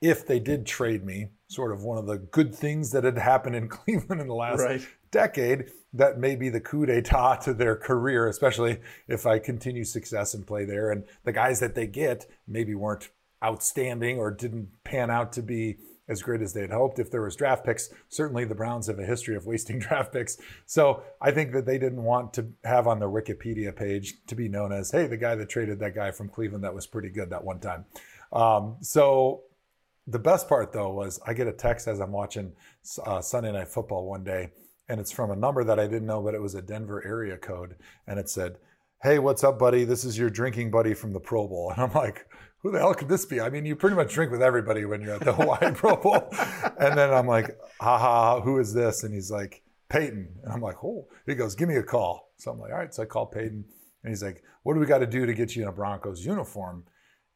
if 0.00 0.26
they 0.26 0.38
did 0.38 0.66
trade 0.66 1.04
me, 1.04 1.28
sort 1.48 1.72
of 1.72 1.84
one 1.84 1.98
of 1.98 2.06
the 2.06 2.18
good 2.18 2.54
things 2.54 2.90
that 2.92 3.04
had 3.04 3.18
happened 3.18 3.56
in 3.56 3.68
Cleveland 3.68 4.20
in 4.20 4.26
the 4.26 4.34
last 4.34 4.60
right. 4.60 4.86
decade, 5.10 5.70
that 5.92 6.18
may 6.18 6.36
be 6.36 6.48
the 6.48 6.60
coup 6.60 6.86
d'etat 6.86 7.36
to 7.36 7.54
their 7.54 7.76
career, 7.76 8.26
especially 8.26 8.80
if 9.08 9.26
I 9.26 9.38
continue 9.38 9.84
success 9.84 10.34
and 10.34 10.46
play 10.46 10.64
there. 10.64 10.90
And 10.90 11.04
the 11.24 11.32
guys 11.32 11.60
that 11.60 11.74
they 11.74 11.86
get 11.86 12.26
maybe 12.46 12.74
weren't 12.74 13.10
outstanding 13.44 14.18
or 14.18 14.30
didn't 14.30 14.68
pan 14.84 15.10
out 15.10 15.32
to 15.34 15.42
be 15.42 15.78
as 16.08 16.22
great 16.22 16.40
as 16.40 16.52
they 16.52 16.62
had 16.62 16.70
hoped. 16.70 16.98
If 16.98 17.10
there 17.10 17.22
was 17.22 17.36
draft 17.36 17.64
picks, 17.64 17.90
certainly 18.08 18.44
the 18.44 18.54
Browns 18.54 18.86
have 18.86 18.98
a 18.98 19.04
history 19.04 19.36
of 19.36 19.46
wasting 19.46 19.78
draft 19.80 20.12
picks. 20.12 20.36
So 20.66 21.02
I 21.20 21.30
think 21.30 21.52
that 21.52 21.66
they 21.66 21.78
didn't 21.78 22.02
want 22.02 22.34
to 22.34 22.48
have 22.64 22.86
on 22.86 22.98
their 22.98 23.08
Wikipedia 23.08 23.74
page 23.74 24.14
to 24.26 24.34
be 24.34 24.48
known 24.48 24.72
as, 24.72 24.90
hey, 24.90 25.06
the 25.06 25.16
guy 25.16 25.34
that 25.34 25.48
traded 25.48 25.78
that 25.80 25.94
guy 25.94 26.10
from 26.10 26.28
Cleveland 26.28 26.64
that 26.64 26.74
was 26.74 26.86
pretty 26.86 27.10
good 27.10 27.30
that 27.30 27.44
one 27.44 27.60
time. 27.60 27.84
Um, 28.32 28.76
so 28.80 29.42
the 30.06 30.18
best 30.18 30.48
part 30.48 30.72
though 30.72 30.90
was 30.90 31.20
I 31.26 31.34
get 31.34 31.46
a 31.46 31.52
text 31.52 31.86
as 31.86 32.00
I'm 32.00 32.12
watching 32.12 32.52
uh, 33.04 33.20
Sunday 33.20 33.52
Night 33.52 33.68
Football 33.68 34.06
one 34.06 34.24
day 34.24 34.50
and 34.92 35.00
it's 35.00 35.10
from 35.10 35.30
a 35.30 35.36
number 35.36 35.64
that 35.64 35.80
I 35.80 35.86
didn't 35.86 36.06
know, 36.06 36.20
but 36.20 36.34
it 36.34 36.42
was 36.42 36.54
a 36.54 36.60
Denver 36.60 37.02
area 37.06 37.38
code, 37.38 37.76
and 38.06 38.20
it 38.20 38.28
said, 38.28 38.58
"Hey, 39.02 39.18
what's 39.18 39.42
up, 39.42 39.58
buddy? 39.58 39.84
This 39.84 40.04
is 40.04 40.18
your 40.18 40.28
drinking 40.28 40.70
buddy 40.70 40.92
from 40.92 41.14
the 41.14 41.18
Pro 41.18 41.48
Bowl." 41.48 41.70
And 41.74 41.82
I'm 41.82 41.94
like, 41.94 42.26
"Who 42.58 42.70
the 42.70 42.78
hell 42.78 42.92
could 42.92 43.08
this 43.08 43.24
be?" 43.24 43.40
I 43.40 43.48
mean, 43.48 43.64
you 43.64 43.74
pretty 43.74 43.96
much 43.96 44.12
drink 44.12 44.30
with 44.30 44.42
everybody 44.42 44.84
when 44.84 45.00
you're 45.00 45.14
at 45.14 45.22
the 45.22 45.32
Hawaii 45.32 45.72
Pro 45.74 45.96
Bowl. 45.96 46.28
And 46.78 46.96
then 46.96 47.10
I'm 47.10 47.26
like, 47.26 47.58
"Ha 47.80 47.98
ha, 47.98 48.42
who 48.42 48.58
is 48.58 48.74
this?" 48.74 49.02
And 49.02 49.14
he's 49.14 49.30
like, 49.30 49.62
"Peyton." 49.88 50.28
And 50.44 50.52
I'm 50.52 50.60
like, 50.60 50.84
"Oh." 50.84 51.08
He 51.24 51.34
goes, 51.34 51.54
"Give 51.54 51.70
me 51.70 51.76
a 51.76 51.82
call." 51.82 52.30
So 52.36 52.50
I'm 52.50 52.58
like, 52.58 52.70
"All 52.70 52.78
right." 52.78 52.92
So 52.92 53.02
I 53.02 53.06
call 53.06 53.24
Peyton, 53.24 53.64
and 54.04 54.10
he's 54.10 54.22
like, 54.22 54.42
"What 54.62 54.74
do 54.74 54.80
we 54.80 54.84
got 54.84 54.98
to 54.98 55.06
do 55.06 55.24
to 55.24 55.32
get 55.32 55.56
you 55.56 55.62
in 55.62 55.68
a 55.68 55.72
Broncos 55.72 56.22
uniform?" 56.22 56.84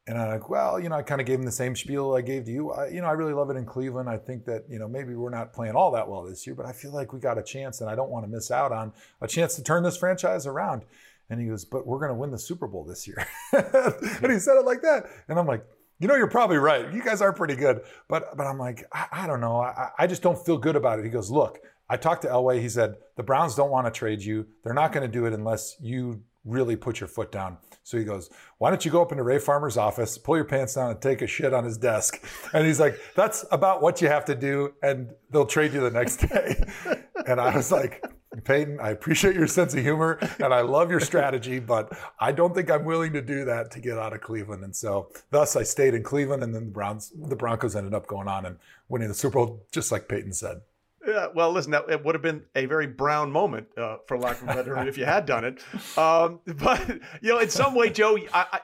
And 0.08 0.16
I'm 0.16 0.30
like, 0.30 0.48
well, 0.48 0.78
you 0.78 0.88
know, 0.88 0.94
I 0.94 1.02
kind 1.02 1.20
of 1.20 1.26
gave 1.26 1.40
him 1.40 1.44
the 1.44 1.50
same 1.50 1.74
spiel 1.74 2.14
I 2.14 2.20
gave 2.20 2.44
to 2.44 2.52
you. 2.52 2.70
I, 2.70 2.88
you 2.88 3.00
know, 3.00 3.08
I 3.08 3.12
really 3.12 3.32
love 3.32 3.50
it 3.50 3.56
in 3.56 3.64
Cleveland. 3.64 4.08
I 4.08 4.18
think 4.18 4.44
that, 4.44 4.64
you 4.68 4.78
know, 4.78 4.86
maybe 4.86 5.14
we're 5.14 5.30
not 5.30 5.52
playing 5.52 5.74
all 5.74 5.90
that 5.92 6.08
well 6.08 6.22
this 6.22 6.46
year, 6.46 6.54
but 6.54 6.64
I 6.64 6.72
feel 6.72 6.92
like 6.92 7.12
we 7.12 7.18
got 7.18 7.38
a 7.38 7.42
chance 7.42 7.80
and 7.80 7.90
I 7.90 7.96
don't 7.96 8.10
want 8.10 8.24
to 8.24 8.30
miss 8.30 8.52
out 8.52 8.70
on 8.70 8.92
a 9.20 9.26
chance 9.26 9.56
to 9.56 9.64
turn 9.64 9.82
this 9.82 9.96
franchise 9.96 10.46
around. 10.46 10.82
And 11.28 11.40
he 11.40 11.48
goes, 11.48 11.64
but 11.64 11.88
we're 11.88 11.98
going 11.98 12.10
to 12.10 12.14
win 12.14 12.30
the 12.30 12.38
Super 12.38 12.68
Bowl 12.68 12.84
this 12.84 13.08
year. 13.08 13.26
and 13.52 14.32
he 14.32 14.38
said 14.38 14.56
it 14.56 14.64
like 14.64 14.82
that. 14.82 15.06
And 15.28 15.40
I'm 15.40 15.46
like, 15.46 15.66
you 15.98 16.06
know, 16.06 16.14
you're 16.14 16.28
probably 16.28 16.58
right. 16.58 16.92
You 16.92 17.02
guys 17.02 17.20
are 17.20 17.32
pretty 17.32 17.56
good. 17.56 17.80
But, 18.08 18.36
but 18.36 18.46
I'm 18.46 18.58
like, 18.58 18.84
I, 18.92 19.06
I 19.10 19.26
don't 19.26 19.40
know. 19.40 19.60
I, 19.60 19.90
I 19.98 20.06
just 20.06 20.22
don't 20.22 20.38
feel 20.38 20.56
good 20.56 20.76
about 20.76 21.00
it. 21.00 21.04
He 21.04 21.10
goes, 21.10 21.32
look, 21.32 21.58
I 21.88 21.96
talked 21.96 22.22
to 22.22 22.28
Elway. 22.28 22.60
He 22.60 22.68
said, 22.68 22.94
the 23.16 23.24
Browns 23.24 23.56
don't 23.56 23.70
want 23.70 23.86
to 23.86 23.90
trade 23.90 24.22
you. 24.22 24.46
They're 24.62 24.74
not 24.74 24.92
going 24.92 25.04
to 25.04 25.12
do 25.12 25.26
it 25.26 25.32
unless 25.32 25.76
you 25.80 26.22
really 26.44 26.76
put 26.76 27.00
your 27.00 27.08
foot 27.08 27.32
down. 27.32 27.58
So 27.86 27.96
he 27.96 28.02
goes, 28.02 28.30
Why 28.58 28.70
don't 28.70 28.84
you 28.84 28.90
go 28.90 29.00
up 29.00 29.12
into 29.12 29.22
Ray 29.22 29.38
Farmer's 29.38 29.76
office, 29.76 30.18
pull 30.18 30.34
your 30.34 30.44
pants 30.44 30.74
down, 30.74 30.90
and 30.90 31.00
take 31.00 31.22
a 31.22 31.26
shit 31.28 31.54
on 31.54 31.62
his 31.62 31.78
desk? 31.78 32.20
And 32.52 32.66
he's 32.66 32.80
like, 32.80 32.98
That's 33.14 33.44
about 33.52 33.80
what 33.80 34.02
you 34.02 34.08
have 34.08 34.24
to 34.24 34.34
do, 34.34 34.74
and 34.82 35.12
they'll 35.30 35.46
trade 35.46 35.72
you 35.72 35.78
the 35.80 35.92
next 35.92 36.16
day. 36.16 36.64
and 37.28 37.40
I 37.40 37.54
was 37.54 37.70
like, 37.70 38.04
Peyton, 38.42 38.80
I 38.80 38.90
appreciate 38.90 39.36
your 39.36 39.46
sense 39.46 39.72
of 39.72 39.82
humor 39.82 40.18
and 40.42 40.52
I 40.52 40.60
love 40.62 40.90
your 40.90 41.00
strategy, 41.00 41.58
but 41.58 41.96
I 42.18 42.32
don't 42.32 42.54
think 42.54 42.70
I'm 42.70 42.84
willing 42.84 43.12
to 43.12 43.22
do 43.22 43.44
that 43.44 43.70
to 43.70 43.80
get 43.80 43.98
out 43.98 44.12
of 44.12 44.20
Cleveland. 44.20 44.64
And 44.64 44.74
so, 44.74 45.08
thus, 45.30 45.54
I 45.54 45.62
stayed 45.62 45.94
in 45.94 46.02
Cleveland, 46.02 46.42
and 46.42 46.52
then 46.52 46.64
the 46.64 46.70
Browns, 46.72 47.12
the 47.14 47.36
Broncos 47.36 47.76
ended 47.76 47.94
up 47.94 48.08
going 48.08 48.26
on 48.26 48.46
and 48.46 48.58
winning 48.88 49.08
the 49.08 49.14
Super 49.14 49.38
Bowl, 49.38 49.64
just 49.70 49.92
like 49.92 50.08
Peyton 50.08 50.32
said. 50.32 50.60
Yeah, 51.06 51.28
well, 51.34 51.52
listen, 51.52 51.72
that 51.72 51.88
it 51.88 52.04
would 52.04 52.14
have 52.14 52.22
been 52.22 52.44
a 52.54 52.66
very 52.66 52.86
brown 52.86 53.30
moment, 53.30 53.68
uh, 53.76 53.98
for 54.06 54.18
lack 54.18 54.42
of 54.42 54.44
a 54.44 54.54
better 54.54 54.74
term, 54.74 54.88
if 54.88 54.98
you 54.98 55.04
had 55.04 55.26
done 55.26 55.44
it. 55.44 55.62
Um, 55.96 56.40
but 56.44 56.86
you 57.22 57.32
know, 57.32 57.38
in 57.38 57.48
some 57.48 57.74
way, 57.74 57.90
Joe, 57.90 58.18
I, 58.34 58.60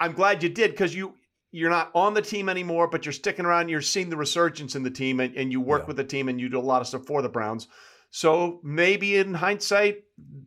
I, 0.00 0.06
am 0.06 0.12
glad 0.14 0.42
you 0.42 0.48
did 0.48 0.72
because 0.72 0.94
you 0.94 1.14
you're 1.52 1.70
not 1.70 1.90
on 1.94 2.14
the 2.14 2.22
team 2.22 2.48
anymore, 2.48 2.88
but 2.88 3.04
you're 3.04 3.12
sticking 3.12 3.44
around. 3.44 3.68
You're 3.68 3.82
seeing 3.82 4.10
the 4.10 4.16
resurgence 4.16 4.74
in 4.74 4.82
the 4.82 4.90
team, 4.90 5.20
and, 5.20 5.34
and 5.36 5.52
you 5.52 5.60
work 5.60 5.82
yeah. 5.82 5.86
with 5.86 5.96
the 5.96 6.04
team, 6.04 6.28
and 6.28 6.40
you 6.40 6.48
do 6.48 6.58
a 6.58 6.60
lot 6.60 6.80
of 6.80 6.88
stuff 6.88 7.06
for 7.06 7.22
the 7.22 7.28
Browns. 7.28 7.68
So 8.10 8.60
maybe 8.62 9.16
in 9.16 9.34
hindsight, 9.34 10.04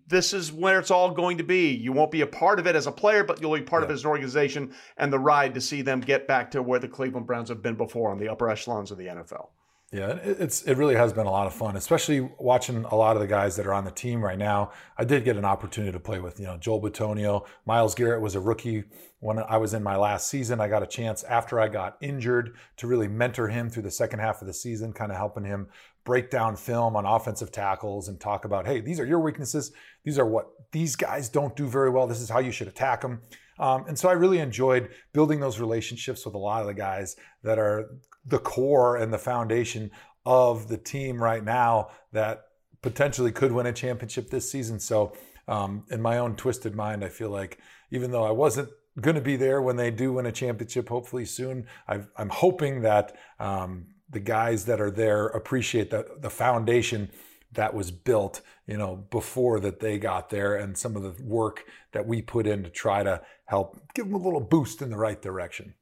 this 0.07 0.33
is 0.33 0.51
where 0.51 0.79
it's 0.79 0.91
all 0.91 1.11
going 1.11 1.37
to 1.37 1.43
be. 1.43 1.69
You 1.69 1.91
won't 1.91 2.11
be 2.11 2.21
a 2.21 2.27
part 2.27 2.59
of 2.59 2.67
it 2.67 2.75
as 2.75 2.87
a 2.87 2.91
player, 2.91 3.23
but 3.23 3.41
you'll 3.41 3.56
be 3.56 3.62
part 3.62 3.81
yeah. 3.81 3.85
of 3.85 3.91
it 3.91 3.93
as 3.93 4.04
an 4.04 4.10
organization 4.10 4.73
and 4.97 5.13
the 5.13 5.19
ride 5.19 5.54
to 5.54 5.62
see 5.62 5.81
them 5.81 6.01
get 6.01 6.27
back 6.27 6.51
to 6.51 6.63
where 6.63 6.79
the 6.79 6.87
Cleveland 6.87 7.27
Browns 7.27 7.49
have 7.49 7.62
been 7.62 7.75
before 7.75 8.12
on 8.12 8.17
the 8.17 8.29
upper 8.29 8.49
echelons 8.49 8.91
of 8.91 8.97
the 8.97 9.06
NFL. 9.06 9.49
Yeah, 9.92 10.19
it's 10.21 10.62
it 10.63 10.77
really 10.77 10.94
has 10.94 11.13
been 11.13 11.25
a 11.25 11.31
lot 11.31 11.48
of 11.48 11.54
fun, 11.54 11.75
especially 11.75 12.21
watching 12.37 12.85
a 12.85 12.96
lot 12.96 13.15
of 13.15 13.23
the 13.23 13.27
guys 13.27 13.56
that 13.56 13.65
are 13.65 13.73
on 13.73 13.85
the 13.85 13.92
team 13.92 14.23
right 14.23 14.37
now. 14.37 14.71
I 15.00 15.04
did 15.04 15.25
get 15.25 15.35
an 15.35 15.46
opportunity 15.46 15.92
to 15.92 16.00
play 16.00 16.19
with, 16.19 16.40
you 16.40 16.46
know, 16.46 16.58
Joel 16.58 16.79
Bitonio. 16.79 17.48
Myles 17.65 17.96
Garrett 17.96 18.21
was 18.21 18.35
a 18.35 18.40
rookie 18.40 18.83
when 19.19 19.40
I 19.40 19.58
was 19.58 19.73
in 19.73 19.81
my 19.81 19.96
last 19.96 20.27
season. 20.27 20.62
I 20.62 20.67
got 20.67 20.83
a 20.83 20.87
chance 20.87 21.23
after 21.23 21.60
I 21.60 21.69
got 21.69 21.98
injured 22.02 22.56
to 22.77 22.85
really 22.85 23.08
mentor 23.08 23.48
him 23.48 23.67
through 23.67 23.81
the 23.81 23.90
second 23.90 24.19
half 24.19 24.42
of 24.42 24.48
the 24.48 24.54
season, 24.54 24.94
kind 24.94 25.12
of 25.12 25.17
helping 25.17 25.44
him 25.44 25.67
break 26.04 26.29
down 26.29 26.56
film 26.56 26.96
on 26.96 27.08
offensive 27.08 27.52
tackles 27.52 28.10
and 28.10 28.19
talk 28.19 28.46
about, 28.46 28.67
hey, 28.67 28.81
these 28.81 29.00
are 29.00 29.06
your 29.06 29.19
weaknesses. 29.19 29.71
These 30.04 30.19
are 30.19 30.25
what 30.25 30.50
these 30.71 30.96
guys 30.96 31.29
don't 31.29 31.56
do 31.56 31.67
very 31.67 31.90
well. 31.90 32.06
This 32.06 32.21
is 32.21 32.29
how 32.29 32.40
you 32.40 32.52
should 32.52 32.67
attack 32.67 33.02
them. 33.02 33.21
Um, 33.58 33.85
and 33.87 33.98
so 33.98 34.08
I 34.08 34.13
really 34.13 34.40
enjoyed 34.40 34.90
building 35.13 35.40
those 35.40 35.60
relationships 35.60 36.25
with 36.25 36.35
a 36.35 36.40
lot 36.40 36.62
of 36.62 36.67
the 36.67 36.73
guys 36.73 37.15
that 37.44 37.60
are 37.60 37.90
the 38.30 38.40
core 38.40 38.96
and 38.98 39.13
the 39.13 39.17
foundation 39.17 39.92
of 40.25 40.67
the 40.67 40.77
team 40.77 41.21
right 41.21 41.44
now 41.44 41.90
that 42.12 42.46
potentially 42.82 43.32
could 43.32 43.52
win 43.52 43.65
a 43.65 43.73
championship 43.73 44.30
this 44.30 44.50
season. 44.50 44.80
So, 44.80 45.13
um, 45.48 45.84
in 45.90 46.02
my 46.02 46.19
own 46.19 46.36
twisted 46.36 46.75
mind, 46.75 47.04
I 47.04 47.10
feel 47.10 47.32
like 47.32 47.58
even 47.92 48.12
though 48.12 48.23
I 48.23 48.32
wasn't 48.32 48.69
going 49.02 49.15
to 49.15 49.21
be 49.21 49.36
there 49.36 49.62
when 49.62 49.77
they 49.77 49.92
do 49.92 50.13
win 50.13 50.25
a 50.25 50.32
championship, 50.32 50.90
hopefully 50.90 51.25
soon, 51.25 51.65
i 51.88 52.00
am 52.17 52.30
hoping 52.30 52.82
that 52.82 53.15
um, 53.40 53.88
the 54.10 54.19
guys 54.19 54.65
that 54.65 54.80
are 54.80 54.92
there 54.92 55.27
appreciate 55.27 55.90
the, 55.90 56.06
the 56.19 56.30
foundation 56.30 57.10
that 57.52 57.73
was 57.73 57.90
built, 57.90 58.42
you 58.67 58.77
know, 58.77 58.96
before 59.10 59.60
that 59.60 59.80
they 59.80 59.98
got 59.98 60.30
there 60.30 60.56
and 60.56 60.77
some 60.77 60.96
of 60.96 61.02
the 61.02 61.23
work 61.23 61.63
that 61.94 62.06
we 62.06 62.21
put 62.21 62.46
in 62.46 62.63
to 62.63 62.69
try 62.69 63.02
to 63.02 63.21
help 63.46 63.80
give 63.96 64.06
them 64.06 64.13
a 64.13 64.23
little 64.23 64.40
boost 64.40 64.82
in 64.82 64.90
the 64.90 64.98
right 64.98 65.21
direction. 65.21 65.73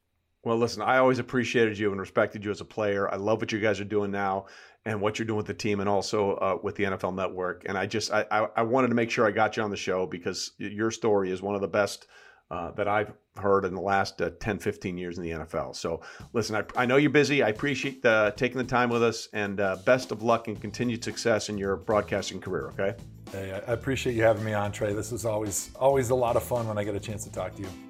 Well, 0.48 0.58
listen, 0.58 0.82
I 0.82 1.00
always 1.00 1.20
appreciated 1.20 1.78
you 1.78 1.91
and 1.91 2.00
respected 2.00 2.45
you 2.45 2.52
as 2.52 2.62
a 2.62 2.66
player. 2.66 3.12
I 3.12 3.18
love 3.18 3.41
what 3.41 3.52
you 3.52 3.60
guys 3.60 3.82
are 3.82 3.86
doing 3.86 4.12
now 4.12 4.45
and 4.86 5.02
what 5.02 5.20
you're 5.20 5.26
doing 5.26 5.36
with 5.36 5.45
the 5.45 5.54
team 5.54 5.82
and 5.82 5.89
also 5.89 6.36
uh, 6.36 6.58
with 6.64 6.76
the 6.76 6.86
NFL 6.86 7.16
Network. 7.16 7.66
And 7.68 7.78
I 7.78 7.86
just 7.86 8.14
I, 8.14 8.26
I, 8.32 8.48
I 8.56 8.62
wanted 8.62 8.88
to 8.88 8.95
make 8.95 9.12
sure 9.12 9.28
I 9.28 9.32
got 9.32 9.58
you 9.58 9.64
on 9.64 9.72
the 9.72 9.76
show 9.76 10.08
because 10.08 10.52
your 10.58 10.89
story 10.89 11.32
is 11.32 11.41
one 11.41 11.54
of 11.54 11.60
the 11.60 11.68
best 11.68 12.08
uh, 12.50 12.72
that 12.72 12.88
I've 12.88 13.12
heard 13.36 13.66
in 13.66 13.76
the 13.76 13.82
last 13.82 14.22
uh, 14.22 14.30
10, 14.39 14.60
15 14.60 14.98
years 14.98 15.18
in 15.18 15.26
the 15.26 15.32
NFL. 15.32 15.76
So, 15.76 16.00
listen, 16.32 16.56
I, 16.56 16.64
I 16.82 16.86
know 16.86 16.95
you're 16.95 17.10
busy. 17.10 17.43
I 17.43 17.50
appreciate 17.50 18.06
uh, 18.06 18.32
taking 18.32 18.58
the 18.58 18.64
time 18.64 18.89
with 18.89 19.04
us, 19.04 19.28
and 19.34 19.60
uh, 19.60 19.76
best 19.84 20.14
of 20.14 20.24
luck 20.24 20.48
and 20.48 20.62
continued 20.62 21.04
success 21.04 21.50
in 21.50 21.58
your 21.58 21.76
broadcasting 21.76 22.39
career. 22.39 22.70
Okay. 22.70 22.95
Hey, 23.34 23.52
I 23.52 23.74
appreciate 23.74 24.16
you 24.16 24.24
having 24.24 24.45
me 24.45 24.54
on, 24.54 24.72
Trey. 24.72 24.93
This 24.93 25.12
is 25.12 25.26
always 25.26 25.72
always 25.76 26.10
a 26.12 26.16
lot 26.16 26.38
of 26.38 26.43
fun 26.43 26.70
when 26.70 26.78
I 26.78 26.86
get 26.86 26.95
a 26.95 27.02
chance 27.02 27.26
to 27.26 27.32
talk 27.34 27.54
to 27.56 27.64
you. 27.64 27.86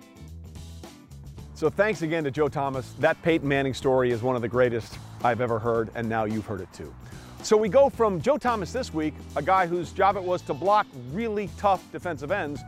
So, 1.58 1.72
thanks 1.72 2.04
again 2.04 2.24
to 2.24 2.30
Joe 2.30 2.50
Thomas. 2.50 2.94
That 3.00 3.20
Peyton 3.24 3.48
Manning 3.48 3.74
story 3.74 4.12
is 4.12 4.22
one 4.22 4.36
of 4.36 4.44
the 4.44 4.48
greatest 4.48 5.00
I've 5.24 5.42
ever 5.42 5.58
heard, 5.58 5.90
and 5.96 6.08
now 6.08 6.26
you've 6.26 6.46
heard 6.46 6.62
it 6.62 6.72
too. 6.72 6.94
So 7.42 7.58
we 7.58 7.68
go 7.68 7.90
from 7.90 8.22
Joe 8.22 8.38
Thomas 8.38 8.72
this 8.72 8.94
week, 8.94 9.16
a 9.36 9.42
guy 9.42 9.66
whose 9.66 9.92
job 9.92 10.18
it 10.18 10.24
was 10.24 10.44
to 10.44 10.54
block 10.54 10.86
really 11.12 11.50
tough 11.58 11.92
defensive 11.92 12.30
ends, 12.30 12.62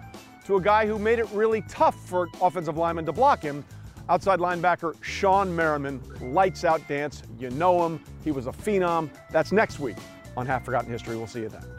to 0.46 0.56
a 0.56 0.62
guy 0.62 0.88
who 0.88 0.98
made 0.98 1.20
it 1.20 1.30
really 1.34 1.62
tough 1.70 2.04
for 2.08 2.30
offensive 2.42 2.78
linemen 2.78 3.06
to 3.06 3.12
block 3.12 3.44
him. 3.44 3.64
Outside 4.10 4.40
linebacker 4.40 4.96
Shawne 5.02 5.52
Merriman, 5.52 6.02
lights 6.20 6.64
out 6.66 6.82
dance. 6.88 7.22
You 7.38 7.52
know 7.52 7.86
him. 7.86 8.04
He 8.24 8.32
was 8.32 8.48
a 8.48 8.52
phenom. 8.52 9.12
That's 9.30 9.52
next 9.52 9.80
week 9.80 9.98
on 10.36 10.48
Half 10.48 10.66
Forgotten 10.66 10.92
History. 10.92 11.16
We'll 11.16 11.28
see 11.28 11.42
you 11.42 11.50
then. 11.50 11.79